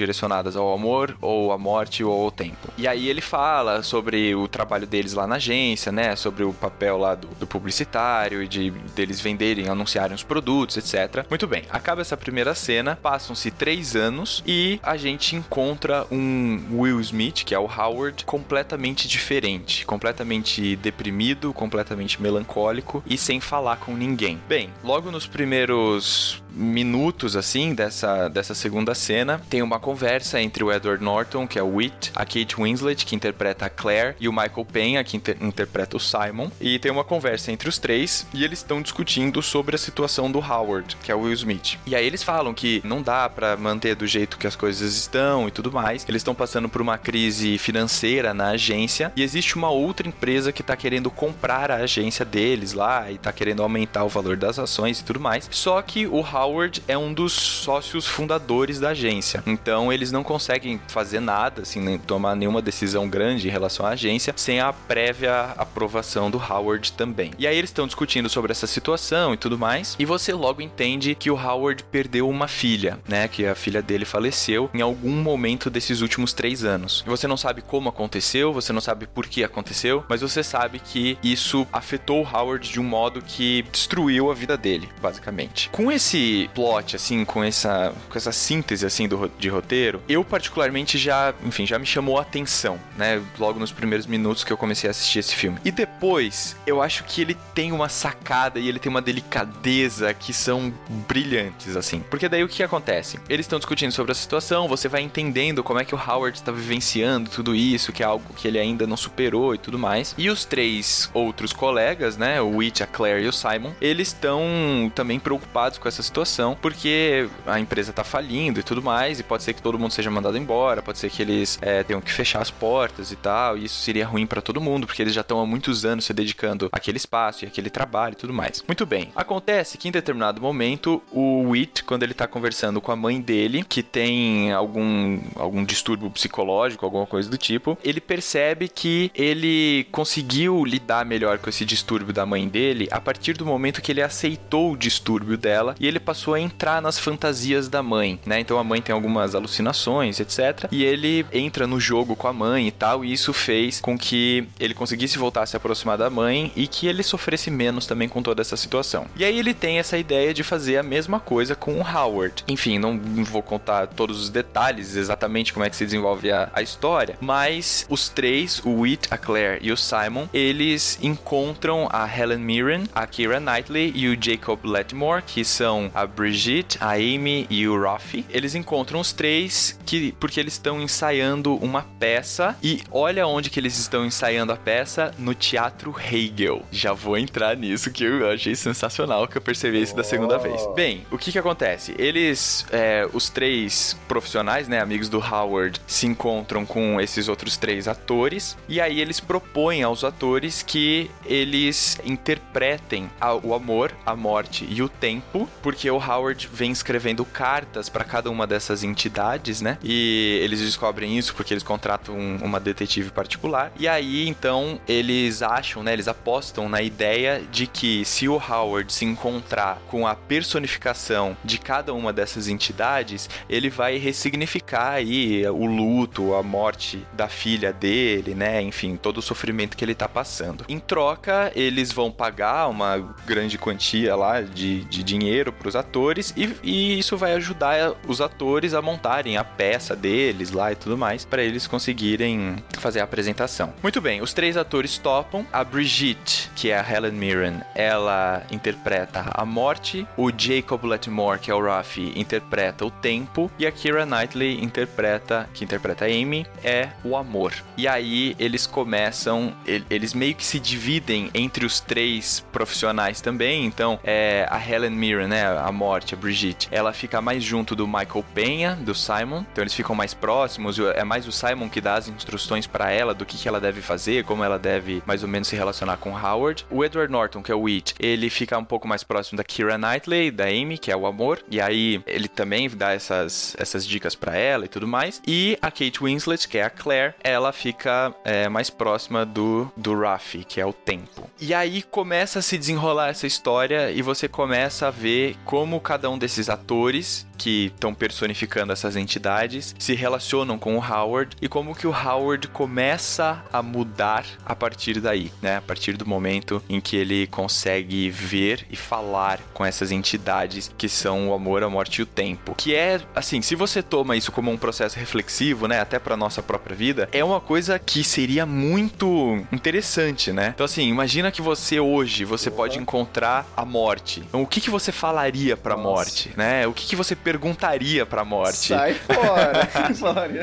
ao 0.57 0.73
amor, 0.73 1.17
ou 1.21 1.53
à 1.53 1.59
morte, 1.59 2.05
ou 2.05 2.25
ao 2.25 2.31
tempo. 2.31 2.69
E 2.77 2.87
aí 2.87 3.09
ele 3.09 3.21
fala 3.21 3.83
sobre 3.83 4.35
o 4.35 4.47
trabalho 4.49 4.87
deles 4.87 5.15
lá 5.15 5.27
na 5.27 5.37
agência, 5.37 5.91
né? 5.91 6.17
Sobre 6.17 6.45
o 6.45 6.53
papel 6.53 6.97
lá 6.99 7.15
do, 7.15 7.29
do 7.29 7.47
publicitário 7.47 8.43
e 8.43 8.49
de 8.49 8.71
deles 8.95 9.21
venderem, 9.21 9.69
anunciarem 9.69 10.15
os 10.15 10.23
produtos, 10.23 10.77
etc. 10.77 11.27
Muito 11.29 11.47
bem, 11.47 11.65
acaba 11.71 12.01
essa 12.01 12.17
primeira 12.17 12.55
cena, 12.55 12.99
passam-se 13.01 13.51
três 13.51 13.97
anos 13.97 14.43
e 14.47 14.79
a 14.83 14.97
gente 14.97 15.37
encontra 15.37 16.07
um 16.11 16.61
Will 16.73 17.01
Smith, 17.01 17.45
que 17.45 17.55
é 17.55 17.59
o 17.59 17.67
Howard, 17.67 18.25
completamente 18.25 19.09
diferente, 19.09 19.85
completamente 19.87 20.77
deprimido, 20.77 21.53
completamente 21.53 22.21
melancólico 22.21 23.03
e 23.07 23.17
sem 23.17 23.41
falar 23.41 23.77
com 23.77 23.95
ninguém. 23.95 24.41
Bem, 24.49 24.71
logo 24.83 25.11
nos 25.11 25.27
primeiros 25.27 26.44
minutos 26.55 27.37
assim 27.37 27.75
dessa, 27.75 28.29
dessa 28.29 28.55
segunda 28.55 28.95
cena, 28.95 29.41
tem 29.51 29.63
uma 29.63 29.79
conversa 29.79 30.41
entre 30.41 30.63
o 30.63 30.73
Edward 30.73 31.03
Norton, 31.03 31.47
que 31.47 31.59
é 31.59 31.63
o 31.63 31.77
Wit, 31.77 32.13
a 32.15 32.25
Kate 32.25 32.57
Winslet, 32.57 33.05
que 33.05 33.15
interpreta 33.15 33.67
a 33.67 33.71
Claire, 33.71 34.15
e 34.21 34.29
o 34.29 34.33
Michael 34.33 34.67
Penha, 34.71 35.05
que 35.05 35.17
inter 35.17 35.37
interpreta 35.41 35.97
o 35.97 36.01
Simon. 36.01 36.51
E 36.61 36.79
tem 36.79 36.91
uma 36.91 37.05
conversa 37.05 37.51
entre 37.51 37.69
os 37.69 37.79
três 37.79 38.27
e 38.33 38.45
eles 38.45 38.61
estão 38.61 38.81
discutindo 38.81 39.43
sobre 39.43 39.75
a 39.75 39.79
situação 39.79 40.31
do 40.31 40.39
Howard, 40.39 40.97
que 41.03 41.11
é 41.11 41.15
o 41.15 41.23
Will 41.23 41.33
Smith. 41.33 41.79
E 41.87 41.95
aí 41.95 42.07
eles 42.07 42.23
falam 42.23 42.55
que 42.55 42.81
não 42.85 43.03
dá 43.03 43.29
para 43.29 43.57
manter 43.57 43.95
do 43.95 44.07
jeito 44.07 44.39
que 44.39 44.47
as 44.47 44.57
coisas 44.57 44.97
estão 44.97 45.49
e 45.49 45.51
tudo 45.51 45.73
mais. 45.73 46.05
Eles 46.09 46.21
estão 46.21 46.35
passando 46.35 46.69
por 46.69 46.81
uma 46.81 46.99
crise 46.99 47.59
financeira 47.59 48.33
na 48.33 48.51
agência 48.51 49.13
e 49.17 49.23
existe 49.23 49.57
uma 49.57 49.71
outra 49.71 50.07
empresa 50.07 50.53
que 50.53 50.63
tá 50.63 50.77
querendo 50.77 51.11
comprar 51.11 51.71
a 51.71 51.77
agência 51.77 52.25
deles 52.25 52.73
lá 52.73 53.11
e 53.11 53.19
tá 53.19 53.33
querendo 53.33 53.63
aumentar 53.63 54.05
o 54.05 54.09
valor 54.09 54.37
das 54.37 54.59
ações 54.59 55.01
e 55.01 55.05
tudo 55.05 55.21
mais. 55.21 55.49
Só 55.51 55.81
que 55.83 56.07
o 56.07 56.21
Howard 56.21 56.44
Howard 56.45 56.83
é 56.87 56.97
um 56.97 57.13
dos 57.13 57.33
sócios 57.33 58.07
fundadores 58.07 58.79
da 58.79 58.91
agência. 58.91 59.43
Então 59.47 59.91
eles 59.91 60.13
não 60.13 60.23
conseguem 60.23 60.79
fazer 60.89 61.21
nada, 61.21 61.63
assim, 61.63 61.81
nem 61.81 61.99
tomar 61.99 62.37
nenhuma 62.37 62.61
decisão 62.61 63.09
grande 63.09 63.49
em 63.49 63.51
relação 63.51 63.87
à 63.87 63.91
agência 63.91 64.35
sem 64.37 64.61
a 64.61 64.73
prévia 64.73 65.55
aprovação 65.57 66.31
do 66.31 66.37
Howard 66.37 66.93
também. 66.93 67.31
E 67.39 67.47
aí 67.47 67.57
eles 67.57 67.71
estão 67.71 67.87
discutindo 67.87 68.29
sobre 68.29 68.53
essa 68.53 68.67
situação 68.67 69.33
e 69.33 69.39
tudo 69.39 69.59
mais. 69.59 69.97
E 69.99 70.05
você 70.05 70.35
logo 70.35 70.61
entende 70.61 71.15
que 71.15 71.31
o 71.31 71.35
Howard 71.35 71.83
perdeu 71.85 72.29
uma 72.29 72.47
filha, 72.47 72.99
né? 73.09 73.27
Que 73.27 73.47
a 73.47 73.55
filha 73.55 73.81
dele 73.81 74.05
faleceu 74.05 74.69
em 74.75 74.83
algum 74.83 75.13
momento 75.13 75.71
desses 75.71 76.03
últimos 76.03 76.35
três 76.35 76.63
anos. 76.63 77.03
E 77.07 77.09
você 77.09 77.27
não 77.27 77.39
sabe 77.39 77.63
como 77.63 77.89
aconteceu, 77.89 78.53
você 78.53 78.73
não 78.73 78.83
sabe 78.83 79.07
por 79.07 79.27
que 79.27 79.43
aconteceu, 79.43 80.05
mas 80.09 80.21
você 80.21 80.43
sabe 80.43 80.79
que 80.79 81.17
isso 81.23 81.67
afetou 81.73 82.23
o 82.23 82.29
Howard 82.29 82.71
de 82.71 82.81
um 82.81 82.85
modo 82.85 83.23
que 83.23 83.63
destruiu 83.73 84.31
a 84.31 84.35
vida 84.35 84.59
dele, 84.59 84.89
basicamente. 85.01 85.71
Com 85.71 85.91
esse 85.91 86.34
plot, 86.55 86.97
assim, 86.97 87.25
com 87.25 87.43
essa, 87.43 87.93
com 88.09 88.19
essa 88.19 88.33
síntese, 88.33 88.85
assim, 88.85 89.09
do, 89.09 89.31
de 89.39 89.49
roteiro, 89.49 90.03
eu 90.09 90.25
particularmente 90.25 90.99
já, 90.99 91.35
enfim, 91.45 91.67
já 91.67 91.79
me 91.79 91.87
chamou 91.87 92.19
a 92.19 92.23
atenção, 92.23 92.79
né? 92.97 93.23
Logo 93.39 93.59
nos 93.59 93.73
primeiros 93.73 94.07
minutos 94.07 94.45
que 94.45 94.53
eu 94.53 94.57
comecei 94.57 94.89
a 94.89 94.91
assistir 94.91 95.21
esse 95.21 95.35
filme. 95.35 95.59
E 95.65 95.71
depois, 95.71 96.57
eu 96.67 96.83
acho 96.83 97.05
que 97.05 97.21
ele 97.21 97.37
tem 97.55 97.73
uma 97.73 97.89
sacada 97.89 98.59
e 98.59 98.69
ele 98.69 98.79
tem 98.79 98.91
uma 98.91 99.03
delicadeza 99.03 100.13
que 100.13 100.33
são 100.33 100.73
brilhantes, 101.09 101.77
assim. 101.77 102.01
Porque 102.11 102.29
daí 102.29 102.43
o 102.43 102.49
que 102.49 102.63
acontece? 102.63 103.19
Eles 103.29 103.47
estão 103.47 103.59
discutindo 103.59 103.93
sobre 103.93 104.13
a 104.13 104.15
situação, 104.15 104.69
você 104.69 104.89
vai 104.89 105.03
entendendo 105.03 105.63
como 105.63 105.81
é 105.81 105.85
que 105.85 105.95
o 105.95 105.99
Howard 105.99 106.37
está 106.37 106.53
vivenciando 106.53 107.31
tudo 107.31 107.55
isso, 107.55 107.93
que 107.93 108.03
é 108.03 108.07
algo 108.07 108.35
que 108.35 108.49
ele 108.49 108.59
ainda 108.59 108.87
não 108.87 108.97
superou 108.97 109.55
e 109.55 109.59
tudo 109.59 109.79
mais. 109.79 110.15
E 110.19 110.29
os 110.29 110.45
três 110.45 111.11
outros 111.15 111.53
colegas, 111.53 112.17
né? 112.17 112.41
O 112.41 112.57
Witch, 112.57 112.81
a 112.81 112.87
Claire 112.87 113.25
e 113.25 113.29
o 113.29 113.33
Simon, 113.33 113.73
eles 113.81 114.09
estão 114.09 114.91
também 114.95 115.19
preocupados 115.19 115.79
com 115.79 115.89
essa 115.89 116.03
situação 116.03 116.24
situação, 116.25 116.57
porque 116.61 117.29
a 117.47 117.61
empresa 117.61 117.93
tá 117.93 118.03
falindo 118.03 118.59
e 118.59 118.63
tudo 118.63 118.83
mais, 118.83 119.21
e 119.21 119.23
pode 119.23 119.43
ser 119.43 119.53
que 119.53 119.63
todo 119.63 119.79
mundo 119.79 119.93
seja 119.93 120.11
mandado 120.11 120.37
embora, 120.37 120.83
pode 120.83 120.99
ser 120.99 121.11
que 121.11 121.23
eles 121.23 121.59
é, 121.61 121.83
tenham 121.83 122.01
que 122.01 122.11
fechar 122.11 122.41
as 122.41 122.51
portas 122.51 123.13
e 123.13 123.17
tal, 123.17 123.57
e 123.57 123.67
isso 123.67 123.83
seria 123.83 124.07
ruim 124.07 124.27
para 124.27 124.41
todo 124.41 124.61
mundo, 124.61 124.87
porque 124.87 125.03
eles 125.03 125.15
já 125.15 125.21
estão 125.21 125.41
há 125.41 125.47
muitos 125.47 125.85
anos 125.85 126.07
se 126.07 126.13
dedicando 126.13 126.69
àquele 126.73 126.97
espaço 126.97 127.45
e 127.45 127.49
àquele 127.49 127.71
trabalho 127.71 128.15
e 128.15 128.17
tudo 128.17 128.33
mais. 128.33 128.65
Muito 128.67 128.85
bem, 128.87 129.13
acontece 129.15 129.79
que 129.79 129.89
em 129.89 129.93
determinado 129.93 130.41
momento, 130.41 131.03
o 131.13 131.51
Wit, 131.51 131.85
quando 131.85 132.03
ele 132.03 132.15
tá 132.15 132.27
conversando 132.27 132.81
com 132.81 132.91
a 132.91 132.97
mãe 132.97 133.21
dele, 133.21 133.65
que 133.69 133.83
tem 133.83 134.53
algum, 134.53 135.21
algum 135.37 135.65
distúrbio 135.65 136.11
psicológico, 136.11 136.85
alguma 136.85 137.07
coisa 137.07 137.29
do 137.29 137.37
tipo, 137.37 137.79
ele 137.85 138.01
percebe 138.01 138.69
que 138.69 139.11
ele 139.15 139.87
conseguiu 139.93 140.65
lidar 140.65 141.05
melhor 141.05 141.39
com 141.39 141.51
esse 141.51 141.65
distúrbio 141.65 142.13
da 142.13 142.25
mãe 142.25 142.49
dele 142.49 142.89
a 142.91 143.01
partir 143.01 143.35
do 143.35 143.45
momento 143.45 143.83
que 143.83 143.93
ele 143.93 144.03
aceitou 144.03 144.73
o 144.73 144.77
distúrbio 144.77 145.37
dela 145.37 145.75
e 145.79 145.87
ele 145.87 146.01
passou 146.01 146.14
passou 146.15 146.35
a 146.35 146.41
entrar 146.41 146.81
nas 146.81 146.97
fantasias 146.97 147.69
da 147.69 147.83
mãe, 147.83 148.21
né? 148.25 148.39
Então 148.39 148.57
a 148.57 148.63
mãe 148.63 148.81
tem 148.81 148.95
algumas 148.95 149.35
alucinações, 149.35 150.21
etc. 150.21 150.69
E 150.71 150.85
ele 150.85 151.27
entra 151.33 151.67
no 151.67 151.81
jogo 151.81 152.15
com 152.15 152.29
a 152.29 152.33
mãe 152.33 152.69
e 152.69 152.71
tal, 152.71 153.05
e 153.05 153.13
isso 153.13 153.33
fez 153.33 153.81
com 153.81 153.99
que 153.99 154.47
ele 154.61 154.75
conseguisse 154.75 155.19
voltar 155.19 155.43
a 155.43 155.47
se 155.47 155.57
aproximar 155.57 155.99
da 155.99 156.09
mãe 156.09 156.53
e 156.55 156.69
que 156.69 156.87
ele 156.87 157.03
sofresse 157.03 157.51
menos 157.51 157.85
também 157.85 158.09
com 158.09 158.23
toda 158.23 158.41
essa 158.41 158.57
situação. 158.57 159.07
E 159.17 159.25
aí 159.25 159.37
ele 159.37 159.53
tem 159.53 159.81
essa 159.81 159.99
ideia 159.99 160.33
de 160.33 160.45
fazer 160.45 160.77
a 160.77 160.85
mesma 160.85 161.19
coisa 161.19 161.57
com 161.57 161.81
o 161.81 161.83
Howard. 161.83 162.45
Enfim, 162.47 162.79
não 162.79 162.97
vou 163.25 163.43
contar 163.43 163.89
todos 163.89 164.21
os 164.23 164.31
detalhes 164.31 164.95
exatamente 164.95 165.53
como 165.53 165.65
é 165.65 165.71
que 165.71 165.75
se 165.75 165.85
desenvolve 165.85 166.31
a, 166.31 166.49
a 166.53 166.63
história, 166.63 167.19
mas 167.21 167.87
os 167.89 168.09
três, 168.09 168.63
o 168.65 168.83
Wheat, 168.83 169.09
a 169.11 169.19
Claire 169.19 169.59
e 169.61 169.73
o 169.73 169.77
Simon, 169.77 170.29
eles 170.33 170.97
encontram 171.03 171.89
a 171.91 172.09
Helen 172.09 172.39
Mirren, 172.39 172.85
a 172.95 173.05
Kira 173.05 173.41
Knightley 173.41 173.93
e 173.97 174.09
o 174.09 174.17
Jacob 174.21 174.65
Letmore, 174.65 175.25
que 175.27 175.45
são 175.45 175.91
a 175.95 176.07
Brigitte, 176.07 176.77
a 176.81 176.95
Amy 176.95 177.47
e 177.49 177.67
o 177.69 177.81
Rafi. 177.81 178.25
Eles 178.29 178.55
encontram 178.55 179.01
os 179.01 179.13
três 179.13 179.79
que 179.87 180.13
porque 180.19 180.41
eles 180.41 180.55
estão 180.55 180.81
ensaiando 180.81 181.55
uma 181.57 181.83
peça 181.83 182.57
e 182.63 182.83
olha 182.91 183.27
onde 183.27 183.51
que 183.51 183.61
eles 183.61 183.79
estão 183.79 184.05
ensaiando 184.05 184.53
a 184.53 184.57
peça 184.57 185.15
no 185.19 185.35
Teatro 185.35 185.95
Hegel. 185.99 186.63
Já 186.71 186.93
vou 186.93 187.17
entrar 187.17 187.57
nisso 187.57 187.91
que 187.91 188.05
eu 188.05 188.31
achei 188.31 188.55
sensacional 188.55 189.29
que 189.29 189.39
eu 189.39 189.43
percebi 189.43 189.81
isso 189.81 189.95
da 189.95 190.03
segunda 190.03 190.39
vez. 190.39 190.61
Bem, 190.75 191.07
o 191.11 191.19
que 191.19 191.31
que 191.31 191.39
acontece? 191.39 191.95
Eles, 191.99 192.67
é, 192.73 193.09
os 193.13 193.29
três 193.29 193.97
profissionais, 194.09 194.69
né, 194.69 194.81
amigos 194.81 195.09
do 195.09 195.19
Howard, 195.19 195.81
se 195.87 196.07
encontram 196.07 196.67
com 196.67 197.01
esses 197.01 197.29
outros 197.29 197.57
três 197.57 197.87
atores 197.87 198.57
e 198.69 198.81
aí 198.81 199.01
eles 199.01 199.21
propõem 199.21 199.83
aos 199.83 200.03
atores 200.05 200.63
que 200.63 201.11
eles 201.27 202.01
interpretem 202.05 203.11
a, 203.21 203.35
o 203.35 203.55
amor, 203.55 203.93
a 204.05 204.17
morte 204.17 204.67
e 204.69 204.83
o 204.83 204.89
tempo, 204.89 205.49
porque 205.63 205.84
porque 205.85 205.91
o 205.91 205.99
Howard 205.99 206.49
vem 206.51 206.73
escrevendo 206.73 207.27
cartas 207.27 207.91
para 207.91 208.05
cada 208.05 208.31
uma 208.31 208.47
dessas 208.47 208.83
entidades, 208.83 209.61
né? 209.61 209.77
E 209.83 210.41
eles 210.43 210.61
descobrem 210.61 211.19
isso 211.19 211.35
porque 211.35 211.53
eles 211.53 211.63
contratam 211.63 212.17
uma 212.43 212.59
detetive 212.59 213.11
particular. 213.11 213.71
E 213.79 213.87
aí, 213.87 214.27
então, 214.27 214.81
eles 214.89 215.43
acham, 215.43 215.83
né? 215.83 215.93
Eles 215.93 216.09
apostam 216.09 216.71
na 216.71 216.81
ideia 216.81 217.43
de 217.53 217.67
que 217.67 218.03
se 218.07 218.27
o 218.27 218.37
Howard 218.37 218.91
se 218.91 219.05
encontrar 219.05 219.79
com 219.89 220.07
a 220.07 220.15
personificação 220.15 221.37
de 221.45 221.59
cada 221.59 221.93
uma 221.93 222.15
dessas 222.15 222.49
entidades, 222.49 223.29
ele 223.47 223.69
vai 223.69 223.99
ressignificar 223.99 224.93
aí 224.93 225.47
o 225.49 225.67
luto, 225.67 226.35
a 226.35 226.43
morte 226.43 227.07
da 227.13 227.29
filha 227.29 227.75
dele, 227.75 228.35
né? 228.35 228.63
Enfim, 228.63 228.97
todo 228.97 229.19
o 229.19 229.23
sofrimento 229.23 229.77
que 229.77 229.85
ele 229.85 229.95
tá 229.95 230.09
passando. 230.09 230.65
Em 230.67 230.79
troca, 230.79 231.53
eles 231.55 231.93
vão 231.93 232.11
pagar 232.11 232.69
uma 232.69 232.97
grande 233.27 233.59
quantia 233.59 234.17
lá 234.17 234.41
de, 234.41 234.83
de 234.85 235.03
dinheiro 235.03 235.53
para 235.53 235.74
os 235.75 235.77
atores 235.77 236.33
e, 236.37 236.57
e, 236.63 236.99
isso 236.99 237.17
vai 237.17 237.35
ajudar 237.35 237.95
os 238.07 238.21
atores 238.21 238.75
a 238.75 238.81
montarem 238.81 239.37
a 239.37 239.45
peça 239.45 239.97
deles 239.97 240.53
lá 240.53 240.73
e 240.73 240.77
tudo 240.77 240.97
mais 240.97 241.25
para 241.25 241.43
eles 241.43 241.67
conseguirem 241.67 242.57
fazer 242.79 243.01
a 243.01 243.05
apresentação. 243.05 243.75
Muito 243.83 244.01
bem, 244.01 244.23
os 244.23 244.33
três 244.33 244.57
atores 244.57 244.97
topam. 244.99 245.45
A 245.53 245.65
Brigitte, 245.65 246.51
que 246.55 246.71
é 246.71 246.79
a 246.79 246.89
Helen 246.89 247.13
Mirren, 247.13 247.61
ela 247.75 248.43
interpreta 248.51 249.27
a 249.33 249.45
morte. 249.45 250.07
O 250.17 250.31
Jacob 250.37 250.85
Letmore, 250.85 251.41
que 251.41 251.51
é 251.51 251.55
o 251.55 251.63
Rafi, 251.63 252.13
interpreta 252.17 252.85
o 252.85 252.91
tempo 252.91 253.51
e 253.59 253.67
a 253.67 253.73
Kira 253.73 254.07
Knightley 254.07 254.63
interpreta, 254.63 255.49
que 255.53 255.65
interpreta 255.65 256.05
a 256.05 256.09
Amy, 256.09 256.47
é 256.63 256.91
o 257.05 257.17
amor. 257.17 257.53
E 257.77 257.89
aí 257.89 258.37
eles 258.39 258.67
começam, 258.67 259.53
eles 259.91 260.15
meio 260.15 260.35
que 260.35 260.45
se 260.45 260.61
dividem 260.61 261.31
entre 261.35 261.67
os 261.67 261.81
três 261.81 262.45
profissionais 262.53 263.21
também. 263.21 263.65
Então, 263.65 263.99
é 264.05 264.47
a 264.51 264.59
Helen 264.59 264.91
Mirren, 264.91 265.29
né, 265.29 265.45
a 265.65 265.73
morte, 265.73 266.15
a 266.15 266.17
Brigitte, 266.17 266.69
ela 266.71 266.93
fica 266.93 267.21
mais 267.23 267.43
junto 267.43 267.75
do 267.75 267.87
Michael 267.87 268.25
Penha, 268.35 268.77
do 268.77 268.95
Simon. 268.95 269.45
Então 269.51 269.63
eles 269.63 269.75
ficam 269.75 269.97
mais 269.97 270.13
próximos. 270.13 270.79
É 270.79 271.03
mais 271.05 271.27
o 271.27 271.33
Simon 271.33 271.69
que 271.69 271.81
dá 271.81 271.95
as 271.95 272.07
instruções 272.07 272.67
para 272.67 272.91
ela 272.91 273.15
do 273.15 273.25
que, 273.25 273.39
que 273.39 273.49
ela 273.49 273.61
deve 273.61 273.81
fazer, 273.81 274.25
como 274.25 274.45
ela 274.45 274.59
deve 274.59 275.03
mais 275.07 275.23
ou 275.23 275.29
menos 275.29 275.49
se 275.49 275.57
relacionar 275.57 275.97
com 275.97 276.17
Howard. 276.17 276.67
O 276.71 276.85
Edward 276.85 277.11
Norton, 277.11 277.43
que 277.43 277.51
é 277.51 277.55
o 277.55 277.67
It, 277.67 277.95
ele 277.99 278.29
fica 278.29 278.59
um 278.59 278.65
pouco 278.65 278.87
mais 278.87 279.03
próximo 279.03 279.39
da 279.39 279.45
Kira 279.45 279.79
Knightley, 279.79 280.31
da 280.31 280.45
Amy, 280.45 280.77
que 280.77 280.93
é 280.93 280.97
o 280.97 281.07
amor. 281.07 281.43
E 281.51 281.61
aí 281.61 282.03
ele 282.07 282.29
também 282.29 282.69
dá 282.69 282.93
essas, 282.93 283.57
essas 283.59 283.87
dicas 283.87 284.15
para 284.15 284.37
ela 284.37 284.67
e 284.67 284.69
tudo 284.69 284.87
mais. 284.87 285.23
E 285.27 285.59
a 285.63 285.71
Kate 285.71 286.01
Winslet, 286.03 286.47
que 286.47 286.59
é 286.59 286.65
a 286.65 286.71
Claire, 286.71 287.15
ela 287.23 287.53
fica 287.53 288.15
é, 288.25 288.49
mais 288.49 288.69
próxima 288.69 289.25
do, 289.25 289.71
do 289.77 289.99
Rafi, 289.99 290.45
que 290.45 290.61
é 290.61 290.67
o 290.67 290.73
tempo. 290.73 291.31
E 291.41 291.55
aí 291.55 291.83
começa 291.83 292.41
a 292.41 292.43
se 292.43 292.59
desenrolar 292.59 293.09
essa 293.09 293.27
história 293.27 293.91
e 293.91 294.03
você 294.03 294.29
começa 294.29 294.89
a 294.89 294.91
ver 294.91 295.37
como 295.55 295.81
cada 295.81 296.11
um 296.11 296.19
desses 296.19 296.51
atores 296.51 297.25
que 297.37 297.67
estão 297.67 297.95
personificando 297.95 298.73
essas 298.73 298.97
entidades 298.97 299.75
se 299.79 299.95
relacionam 299.95 300.59
com 300.59 300.77
o 300.77 300.81
Howard 300.81 301.37
e 301.41 301.49
como 301.49 301.75
que 301.75 301.87
o 301.87 301.93
Howard 301.93 302.49
começa 302.49 303.43
a 303.53 303.63
mudar 303.63 304.25
a 304.45 304.55
partir 304.55 305.01
daí, 305.01 305.31
né? 305.43 305.57
A 305.57 305.63
partir 305.63 305.97
do 305.97 306.07
momento 306.07 306.63
em 306.69 306.81
que 306.81 306.97
ele 306.97 307.27
consegue 307.27 308.11
ver 308.11 308.67
e 308.71 308.77
falar 308.77 309.41
com 309.53 309.65
essas 309.65 309.91
entidades 309.91 310.73
que 310.77 310.89
são 310.89 311.29
o 311.29 311.35
amor, 311.35 311.63
a 311.63 311.71
morte 311.71 311.99
e 311.99 312.03
o 312.03 312.07
tempo. 312.07 312.55
Que 312.55 312.75
é, 312.75 313.01
assim, 313.15 313.43
se 313.43 313.55
você 313.55 313.83
toma 313.83 314.17
isso 314.17 314.33
como 314.33 314.51
um 314.51 314.57
processo 314.57 314.99
reflexivo, 314.99 315.67
né, 315.69 315.81
até 315.81 315.99
para 315.99 316.17
nossa 316.17 316.43
própria 316.43 316.77
vida, 316.77 317.09
é 317.13 317.25
uma 317.25 317.41
coisa 317.41 317.79
que 317.79 318.03
seria 318.05 318.47
muito 318.47 319.45
interessante, 319.53 320.33
né? 320.33 320.53
Então 320.55 320.65
assim, 320.65 320.89
imagina 320.89 321.31
que 321.31 321.43
você 321.43 321.81
hoje 321.81 322.25
você 322.25 322.51
pode 322.51 322.79
encontrar 322.79 323.47
a 323.57 323.65
morte. 323.65 324.21
Então, 324.21 324.43
o 324.43 324.47
que 324.47 324.61
que 324.61 324.71
você 324.71 324.93
falaria 324.93 325.57
para 325.57 325.75
a 325.75 325.77
morte, 325.77 326.33
né? 326.37 326.67
O 326.67 326.73
que 326.73 326.87
que 326.87 326.97
você 326.97 327.15
perguntaria 327.25 328.05
pra 328.05 328.25
morte. 328.25 328.69
Sai 328.69 328.95
fora. 328.95 329.65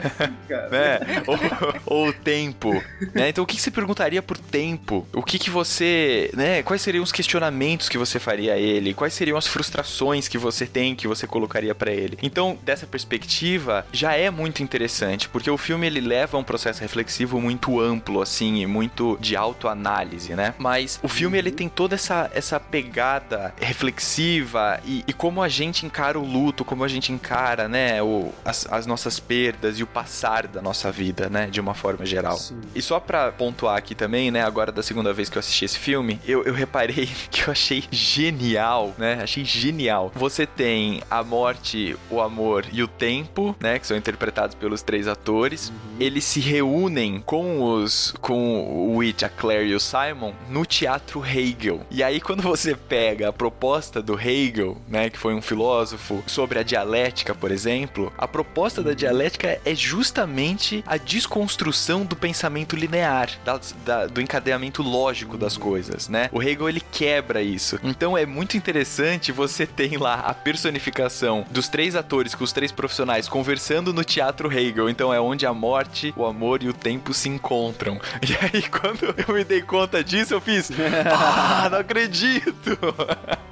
Né? 0.72 1.00
Ou, 1.28 1.40
ou 1.86 2.08
o 2.08 2.14
tempo. 2.14 2.72
Né? 3.14 3.30
Então, 3.30 3.44
o 3.44 3.48
que, 3.48 3.60
você 3.60 3.70
perguntaria 3.70 4.22
por 4.22 4.38
tempo? 4.38 5.08
O 5.14 5.22
que, 5.22 5.38
que 5.38 5.50
você. 5.50 6.30
Né? 6.34 6.64
Quais 6.64 6.82
seriam 6.82 7.04
os 7.04 7.12
questionamentos 7.12 7.88
que 7.88 7.98
você 7.98 8.20
faria 8.20 8.54
a 8.54 8.58
ele? 8.58 8.94
Quais 8.94 9.14
seriam 9.14 9.38
as 9.38 9.48
frustrações 9.48 10.28
que 10.28 10.38
você 10.38 10.66
tem 10.66 10.96
que 10.96 11.08
você 11.08 11.28
colocaria 11.28 11.76
para 11.76 11.92
ele? 11.92 12.18
Então, 12.22 12.58
dessa 12.64 12.88
perspectiva, 12.88 13.86
já 13.92 14.14
é 14.14 14.30
muito 14.30 14.64
interessante, 14.64 15.30
porque 15.30 15.50
o 15.50 15.58
filme 15.58 15.88
ele 15.88 16.02
leva 16.02 16.38
um 16.38 16.44
processo 16.44 16.82
reflexivo 16.82 17.40
muito 17.40 17.80
amplo, 17.80 18.22
assim, 18.22 18.62
e 18.62 18.66
muito 18.66 19.18
de 19.22 19.36
autoanálise, 19.36 20.34
né? 20.34 20.54
Mas 20.58 21.00
o 21.04 21.08
filme 21.08 21.38
ele 21.38 21.52
tem 21.52 21.70
toda 21.70 21.96
essa, 21.96 22.30
essa 22.34 22.60
pegada 22.60 23.54
reflexiva 23.60 24.80
e, 24.86 25.04
e 25.08 25.14
como 25.14 25.42
a 25.42 25.50
gente 25.50 25.86
encara 25.86 26.20
o 26.20 26.26
luto, 26.26 26.64
como 26.72 26.86
a 26.86 26.88
gente 26.88 27.12
encara, 27.12 27.68
né, 27.68 28.02
o, 28.02 28.32
as, 28.46 28.66
as, 28.72 28.86
nossas 28.86 29.20
perdas 29.20 29.78
e 29.78 29.84
o 29.84 29.88
passar 29.88 30.48
da 30.48 30.62
nossa 30.62 30.90
vida, 30.90 31.30
né, 31.30 31.48
de 31.48 31.60
uma 31.60 31.74
forma 31.74 32.06
geral. 32.06 32.38
Sim. 32.38 32.62
E 32.74 32.82
só 32.82 32.98
pra 32.98 33.30
pontuar 33.30 33.76
aqui 33.76 33.94
também, 33.94 34.32
né, 34.32 34.42
agora 34.42 34.72
da 34.72 34.82
segunda 34.82 35.12
vez 35.12 35.28
que 35.28 35.38
eu 35.38 35.42
assisti 35.42 35.66
esse 35.66 35.78
filme, 35.78 36.18
eu, 36.26 36.46
eu 36.46 36.54
reparei 36.54 37.10
que 37.30 37.42
eu 37.42 37.52
achei 37.52 37.84
genial, 37.92 38.96
né, 38.98 39.20
achei 39.22 39.44
genial. 39.44 40.14
Você 40.16 40.46
tem 40.46 41.04
a 41.12 41.22
morte, 41.22 41.98
o 42.10 42.22
amor 42.22 42.66
e 42.72 42.82
o 42.82 42.88
tempo, 42.88 43.54
né, 43.60 43.78
que 43.78 43.86
são 43.86 43.98
interpretados 43.98 44.56
pelos 44.56 44.82
três 44.82 45.10
atores. 45.10 45.68
Uhum. 45.68 45.98
Eles 46.00 46.24
se 46.24 46.40
reúnem 46.40 47.20
com 47.20 47.62
os, 47.62 48.14
com 48.22 48.62
o 48.62 48.96
Witch, 48.96 49.24
a 49.24 49.30
Claire 49.30 49.68
e 49.68 49.76
o 49.76 49.80
Simon 49.82 50.32
no 50.48 50.66
Teatro 50.66 51.22
Hegel. 51.22 51.82
E 51.92 52.02
aí 52.02 52.22
quando 52.22 52.42
você 52.42 52.74
pega 52.76 53.28
a 53.28 53.34
proposta 53.34 54.02
do 54.02 54.18
Hegel, 54.18 54.78
né, 54.88 55.10
que 55.10 55.20
foi 55.20 55.34
um 55.34 55.42
filósofo 55.42 56.24
sobre 56.26 56.61
a 56.61 56.61
dialética, 56.64 57.34
por 57.34 57.52
exemplo, 57.52 58.12
a 58.18 58.28
proposta 58.28 58.82
da 58.82 58.94
dialética 58.94 59.60
é 59.66 59.76
justamente 59.76 60.84
a 60.86 60.98
desconstrução 60.98 62.04
do 62.06 62.16
pensamento 62.16 62.76
linear, 62.76 63.30
da, 63.44 63.60
da, 63.86 64.08
do 64.08 64.22
encadeamento 64.22 64.82
lógico 64.82 65.38
das 65.38 65.58
coisas, 65.58 66.08
né? 66.08 66.30
O 66.32 66.42
Hegel 66.42 66.70
ele 66.70 66.82
quebra 66.92 67.42
isso. 67.42 67.80
Então 67.84 68.18
é 68.18 68.26
muito 68.26 68.58
interessante 68.58 69.32
você 69.32 69.66
tem 69.66 69.98
lá 69.98 70.16
a 70.16 70.34
personificação 70.34 71.46
dos 71.50 71.68
três 71.68 71.96
atores 71.96 72.36
com 72.36 72.44
os 72.44 72.52
três 72.52 72.72
profissionais 72.72 73.28
conversando 73.28 73.94
no 73.94 74.04
teatro 74.04 74.52
Hegel. 74.52 74.90
Então 74.90 75.14
é 75.14 75.20
onde 75.20 75.46
a 75.46 75.54
morte, 75.54 76.14
o 76.16 76.26
amor 76.26 76.64
e 76.64 76.70
o 76.70 76.74
tempo 76.74 77.14
se 77.14 77.30
encontram. 77.30 78.00
E 78.22 78.46
aí 78.46 78.62
quando 78.64 79.14
eu 79.28 79.34
me 79.34 79.44
dei 79.44 79.62
conta 79.62 80.04
disso, 80.04 80.34
eu 80.34 80.42
fiz, 80.42 80.72
ah, 81.12 81.68
não 81.70 81.80
acredito. 81.80 82.78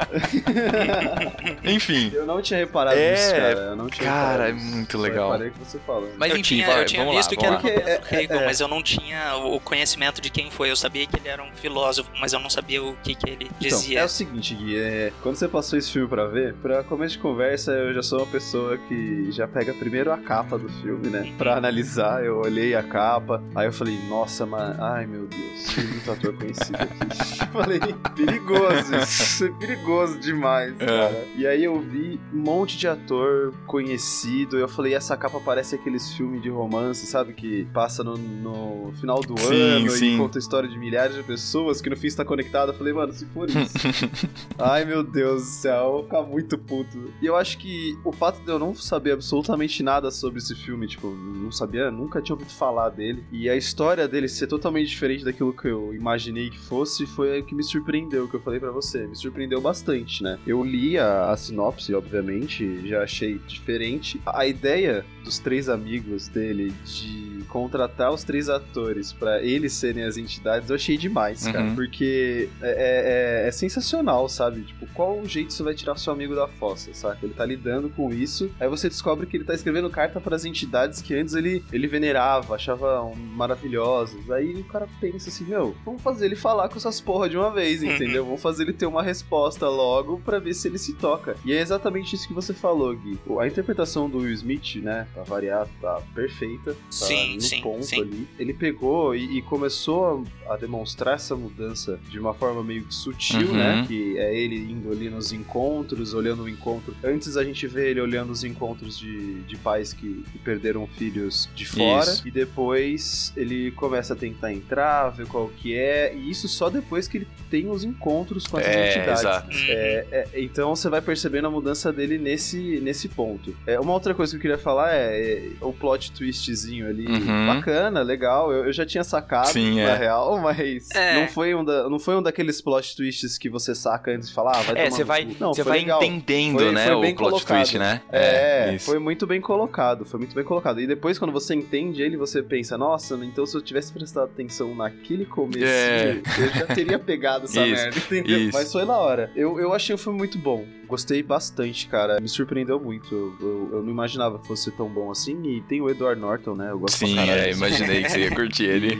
Enfim. 1.63 2.11
Eu 2.13 2.25
não 2.25 2.41
tinha 2.41 2.59
reparado 2.59 2.97
é, 2.99 3.31
cara. 3.31 3.59
Eu 3.59 3.75
não 3.75 3.87
tinha 3.87 4.09
cara, 4.09 4.49
é 4.49 4.53
muito 4.53 4.97
legal. 4.97 5.35
Eu 5.35 5.51
que 5.51 5.59
você 5.59 5.79
falou. 5.79 6.09
Mas 6.17 6.31
eu 6.31 6.37
enfim, 6.37 6.55
tinha, 6.55 6.67
vai, 6.67 6.81
eu 6.81 6.85
tinha 6.85 7.09
visto 7.09 7.31
lá, 7.31 7.57
que 7.57 7.67
era 7.67 7.89
é, 7.89 8.01
é, 8.09 8.23
Hegel, 8.23 8.39
é, 8.39 8.45
mas 8.45 8.59
eu 8.59 8.67
não 8.67 8.81
tinha 8.81 9.35
o 9.35 9.59
conhecimento 9.59 10.21
de 10.21 10.29
quem 10.29 10.49
foi. 10.49 10.71
Eu 10.71 10.75
sabia 10.75 11.05
que 11.05 11.17
ele 11.17 11.27
era 11.27 11.43
um 11.43 11.51
filósofo, 11.51 12.09
mas 12.19 12.33
eu 12.33 12.39
não 12.39 12.49
sabia 12.49 12.83
o 12.83 12.95
que, 12.97 13.15
que 13.15 13.29
ele 13.29 13.45
então, 13.45 13.57
dizia. 13.59 13.93
Então, 13.93 14.03
é 14.03 14.05
o 14.05 14.09
seguinte, 14.09 14.55
Gui, 14.55 14.77
é, 14.77 15.11
quando 15.21 15.35
você 15.35 15.47
passou 15.47 15.77
esse 15.77 15.91
filme 15.91 16.07
pra 16.07 16.25
ver, 16.25 16.53
pra 16.55 16.83
começo 16.83 17.15
de 17.15 17.21
conversa, 17.21 17.71
eu 17.71 17.93
já 17.93 18.03
sou 18.03 18.19
uma 18.19 18.27
pessoa 18.27 18.77
que 18.77 19.31
já 19.31 19.47
pega 19.47 19.73
primeiro 19.73 20.11
a 20.11 20.17
capa 20.17 20.57
do 20.57 20.69
filme, 20.81 21.09
né? 21.09 21.33
Pra 21.37 21.55
analisar, 21.55 22.23
eu 22.23 22.39
olhei 22.39 22.75
a 22.75 22.83
capa, 22.83 23.41
aí 23.55 23.67
eu 23.67 23.73
falei, 23.73 23.97
nossa, 24.07 24.45
mano, 24.45 24.75
ai 24.79 25.05
meu 25.05 25.25
Deus, 25.27 25.75
tem 25.75 25.85
muito 25.85 26.11
ator 26.11 26.33
conhecido 26.33 26.75
aqui. 26.75 27.49
falei, 27.51 27.79
perigoso, 28.15 28.95
isso 28.95 29.45
é 29.45 29.49
perigoso 29.59 30.19
demais, 30.19 30.77
cara. 30.77 31.25
E 31.35 31.45
aí 31.45 31.63
eu 31.63 31.79
vi 31.79 32.19
um 32.33 32.39
monte 32.39 32.77
de 32.77 32.87
ator 32.89 33.53
conhecido. 33.65 34.57
Eu 34.57 34.67
falei, 34.67 34.93
essa 34.93 35.15
capa 35.15 35.39
parece 35.39 35.75
aqueles 35.75 36.11
filmes 36.13 36.41
de 36.41 36.49
romance, 36.49 37.05
sabe? 37.05 37.33
Que 37.33 37.65
passa 37.73 38.03
no, 38.03 38.17
no 38.17 38.91
final 38.99 39.21
do 39.21 39.37
sim, 39.39 39.61
ano 39.61 39.89
sim. 39.89 40.15
e 40.15 40.17
conta 40.17 40.37
a 40.37 40.41
história 40.41 40.69
de 40.69 40.77
milhares 40.77 41.15
de 41.15 41.23
pessoas 41.23 41.81
que 41.81 41.89
no 41.89 41.97
fim 41.97 42.07
está 42.07 42.25
conectada. 42.25 42.71
Eu 42.71 42.77
falei, 42.77 42.93
mano, 42.93 43.13
se 43.13 43.25
for 43.27 43.49
isso. 43.49 43.73
Ai, 44.57 44.85
meu 44.85 45.03
Deus 45.03 45.43
do 45.43 45.49
céu, 45.49 45.75
eu 45.85 45.91
vou 45.91 46.03
ficar 46.03 46.21
muito 46.23 46.57
puto. 46.57 47.13
E 47.21 47.25
eu 47.25 47.35
acho 47.35 47.57
que 47.57 47.97
o 48.03 48.11
fato 48.11 48.41
de 48.41 48.49
eu 48.49 48.59
não 48.59 48.73
saber 48.75 49.13
absolutamente 49.13 49.83
nada 49.83 50.11
sobre 50.11 50.39
esse 50.39 50.55
filme, 50.55 50.87
tipo, 50.87 51.07
não 51.09 51.51
sabia, 51.51 51.91
nunca 51.91 52.21
tinha 52.21 52.35
ouvido 52.35 52.51
falar 52.51 52.89
dele. 52.89 53.23
E 53.31 53.49
a 53.49 53.55
história 53.55 54.07
dele 54.07 54.27
ser 54.27 54.47
totalmente 54.47 54.89
diferente 54.89 55.23
daquilo 55.23 55.53
que 55.53 55.67
eu 55.67 55.93
imaginei 55.93 56.49
que 56.49 56.59
fosse, 56.59 57.05
foi 57.05 57.39
o 57.39 57.45
que 57.45 57.55
me 57.55 57.63
surpreendeu, 57.63 58.27
que 58.27 58.35
eu 58.35 58.39
falei 58.39 58.59
para 58.59 58.71
você. 58.71 59.07
Me 59.07 59.15
surpreendeu 59.15 59.61
bastante, 59.61 60.23
né? 60.23 60.39
Eu 60.45 60.63
li 60.63 60.97
a, 60.97 61.31
a 61.31 61.37
sinopse, 61.37 61.93
obviamente, 61.93 62.63
já 62.87 63.03
achei 63.03 63.39
diferente. 63.47 64.19
A 64.25 64.45
ideia 64.45 65.05
dos 65.23 65.39
três 65.39 65.69
amigos 65.69 66.27
dele 66.27 66.73
de 66.85 67.38
contratar 67.49 68.13
os 68.13 68.23
três 68.23 68.47
atores 68.47 69.11
para 69.11 69.41
eles 69.43 69.73
serem 69.73 70.03
as 70.03 70.17
entidades, 70.17 70.69
eu 70.69 70.75
achei 70.75 70.97
demais, 70.97 71.45
cara. 71.45 71.65
Uhum. 71.65 71.75
Porque 71.75 72.49
é, 72.61 73.43
é, 73.43 73.47
é, 73.47 73.51
sensacional, 73.51 74.29
sabe? 74.29 74.61
Tipo, 74.61 74.87
qual 74.93 75.25
jeito 75.25 75.53
você 75.53 75.63
vai 75.63 75.73
tirar 75.73 75.97
seu 75.97 76.13
amigo 76.13 76.35
da 76.35 76.47
fossa, 76.47 76.93
sabe? 76.93 77.19
Ele 77.23 77.33
tá 77.33 77.45
lidando 77.45 77.89
com 77.89 78.13
isso. 78.13 78.49
Aí 78.59 78.67
você 78.67 78.87
descobre 78.87 79.25
que 79.25 79.35
ele 79.37 79.43
tá 79.43 79.53
escrevendo 79.53 79.89
carta 79.89 80.21
para 80.21 80.35
as 80.35 80.45
entidades 80.45 81.01
que 81.01 81.13
antes 81.13 81.33
ele, 81.33 81.63
ele 81.71 81.87
venerava, 81.87 82.55
achava 82.55 83.11
maravilhosas. 83.15 84.29
Aí 84.31 84.53
o 84.53 84.63
cara 84.65 84.87
pensa 85.01 85.29
assim, 85.29 85.45
meu, 85.45 85.75
vamos 85.83 86.01
fazer 86.01 86.25
ele 86.25 86.35
falar 86.35 86.69
com 86.69 86.77
essas 86.77 87.01
porra 87.01 87.29
de 87.29 87.37
uma 87.37 87.51
vez, 87.51 87.81
uhum. 87.81 87.91
entendeu? 87.91 88.29
vamos 88.29 88.41
fazer 88.41 88.63
ele 88.63 88.73
ter 88.73 88.85
uma 88.85 89.01
resposta 89.01 89.67
logo 89.67 90.19
para 90.19 90.39
ver 90.39 90.53
se 90.53 90.67
ele 90.67 90.77
se 90.77 90.93
toca. 90.93 91.35
E 91.43 91.53
é 91.53 91.59
exatamente 91.59 92.15
isso 92.15 92.27
que 92.27 92.33
você 92.33 92.53
falou, 92.53 92.95
Gui. 92.95 93.19
A 93.39 93.47
interpretação 93.47 94.09
do 94.09 94.19
Will 94.19 94.33
Smith, 94.33 94.75
né, 94.75 95.07
pra 95.13 95.23
variar, 95.23 95.67
tá 95.81 96.01
perfeita. 96.13 96.73
Tá 96.73 96.79
sim, 96.89 97.38
no 97.39 97.47
sim, 97.47 97.61
ponto 97.61 97.85
sim. 97.85 98.01
ali. 98.01 98.27
Ele 98.37 98.53
pegou 98.53 99.15
e, 99.15 99.37
e, 99.37 99.41
começou 99.41 100.23
a 100.47 100.57
demonstrar 100.57 101.15
essa 101.15 101.35
mudança 101.35 101.99
de 102.09 102.19
uma 102.19 102.33
forma 102.33 102.63
meio 102.63 102.83
que 102.83 102.93
sutil, 102.93 103.39
né? 103.39 103.45
uhum. 103.47 103.81
né? 103.81 103.85
Que 103.87 104.17
é 104.17 104.37
ele 104.37 104.57
indo 104.71 104.91
ali 104.91 105.09
nos 105.09 105.31
encontros, 105.31 106.13
olhando 106.13 106.43
o 106.43 106.49
encontro. 106.49 106.95
Antes 107.03 107.37
a 107.37 107.43
gente 107.43 107.65
vê 107.67 107.89
ele 107.89 108.01
olhando 108.01 108.31
os 108.31 108.43
encontros 108.43 108.97
de, 108.97 109.41
de 109.41 109.57
pais 109.57 109.93
que, 109.93 110.23
que 110.31 110.37
perderam 110.39 110.85
filhos 110.87 111.49
de 111.55 111.65
fora. 111.65 112.11
Isso. 112.11 112.27
E 112.27 112.31
depois 112.31 113.33
ele 113.35 113.71
começa 113.71 114.13
a 114.13 114.15
tentar 114.15 114.53
entrar, 114.53 115.09
ver 115.09 115.27
qual 115.27 115.47
que 115.49 115.75
é. 115.75 116.13
E 116.15 116.29
isso 116.29 116.47
só 116.47 116.69
depois 116.69 117.07
que 117.07 117.19
ele 117.19 117.27
tem 117.49 117.69
os 117.69 117.83
encontros 117.83 118.45
com 118.45 118.57
as 118.57 118.65
é, 118.65 118.89
entidades. 118.89 119.21
Exato. 119.21 119.49
É, 119.67 120.05
é, 120.11 120.27
então 120.35 120.75
você 120.75 120.89
vai 120.89 121.01
percebendo 121.01 121.47
a 121.47 121.51
mudança 121.51 121.91
dele 121.91 122.17
nesse, 122.17 122.79
nesse 122.81 123.07
ponto. 123.09 123.55
É, 123.65 123.79
uma 123.79 123.93
outra 123.93 124.13
coisa 124.13 124.31
que 124.31 124.37
eu 124.37 124.41
queria 124.41 124.57
falar 124.57 124.93
é, 124.93 125.47
é 125.61 125.65
o 125.65 125.73
plot 125.73 126.11
twistzinho 126.11 126.87
ali. 126.87 127.07
Uhum. 127.07 127.28
Bacana, 127.47 128.01
legal. 128.01 128.51
Eu, 128.51 128.65
eu, 128.65 128.73
já 128.73 128.85
tinha 128.85 129.03
sacado, 129.03 129.49
Sim, 129.49 129.75
na 129.75 129.89
é. 129.91 129.97
real, 129.97 130.39
mas 130.39 130.89
não, 131.15 131.27
foi 131.27 131.53
um 131.55 131.63
da, 131.63 131.89
não 131.89 131.99
foi 131.99 132.15
um 132.15 132.21
daqueles 132.21 132.61
plot 132.61 132.95
twists 132.95 133.37
que 133.37 133.49
você 133.49 133.73
saca 133.75 134.11
antes 134.11 134.29
de 134.29 134.33
falar, 134.33 134.57
ah, 134.57 134.61
vai 134.61 134.85
É, 134.85 134.89
você 134.89 135.03
vai, 135.03 135.27
não, 135.39 135.53
você 135.53 135.63
vai 135.63 135.79
entendendo, 135.79 136.59
foi, 136.59 136.71
né, 136.71 136.85
foi 136.85 136.95
o 136.95 137.01
plot 137.01 137.15
colocado. 137.15 137.57
twist, 137.57 137.77
né? 137.77 138.01
É, 138.11 138.77
foi 138.79 138.99
muito 138.99 139.25
bem 139.27 139.41
colocado, 139.41 140.05
foi 140.05 140.19
muito 140.19 140.35
bem 140.35 140.43
colocado. 140.43 140.79
E 140.79 140.87
depois, 140.87 141.17
quando 141.17 141.31
você 141.31 141.53
entende 141.53 142.01
ele, 142.01 142.17
você 142.17 142.41
pensa, 142.41 142.77
nossa, 142.77 143.15
então 143.23 143.45
se 143.45 143.55
eu 143.55 143.61
tivesse 143.61 143.91
prestado 143.91 144.25
atenção 144.25 144.75
naquele 144.75 145.25
começo, 145.25 145.59
eu 145.63 146.49
já 146.53 146.65
teria 146.67 146.99
pegado 146.99 147.45
essa 147.45 147.61
Isso. 147.65 147.83
merda, 147.83 147.97
entendeu? 147.97 148.39
Isso. 148.39 148.57
Mas 148.57 148.71
foi 148.71 148.85
na 148.85 148.97
hora. 148.97 149.31
Eu, 149.35 149.59
eu 149.59 149.73
achei 149.73 149.93
o 149.93 149.97
filme 149.97 150.17
muito 150.17 150.37
bom. 150.37 150.65
Gostei 150.89 151.21
bastante, 151.21 151.87
cara. 151.87 152.19
Me 152.19 152.27
surpreendeu 152.27 152.79
muito. 152.79 153.13
Eu, 153.13 153.35
eu, 153.39 153.69
eu, 153.73 153.83
não 153.83 153.91
imaginava 153.91 154.39
que 154.39 154.47
fosse 154.47 154.71
tão 154.71 154.89
bom 154.89 155.11
assim. 155.11 155.39
E 155.43 155.61
tem 155.61 155.79
o 155.79 155.87
Edward 155.87 156.19
Norton, 156.19 156.55
né? 156.55 156.71
Eu 156.71 156.79
gosto 156.79 156.97
Sim, 156.97 157.19
é, 157.19 157.51
imaginei 157.51 158.01
que 158.01 158.09
você 158.09 158.21
ia 158.21 158.31
curtir 158.33 158.63
ele. 158.63 158.97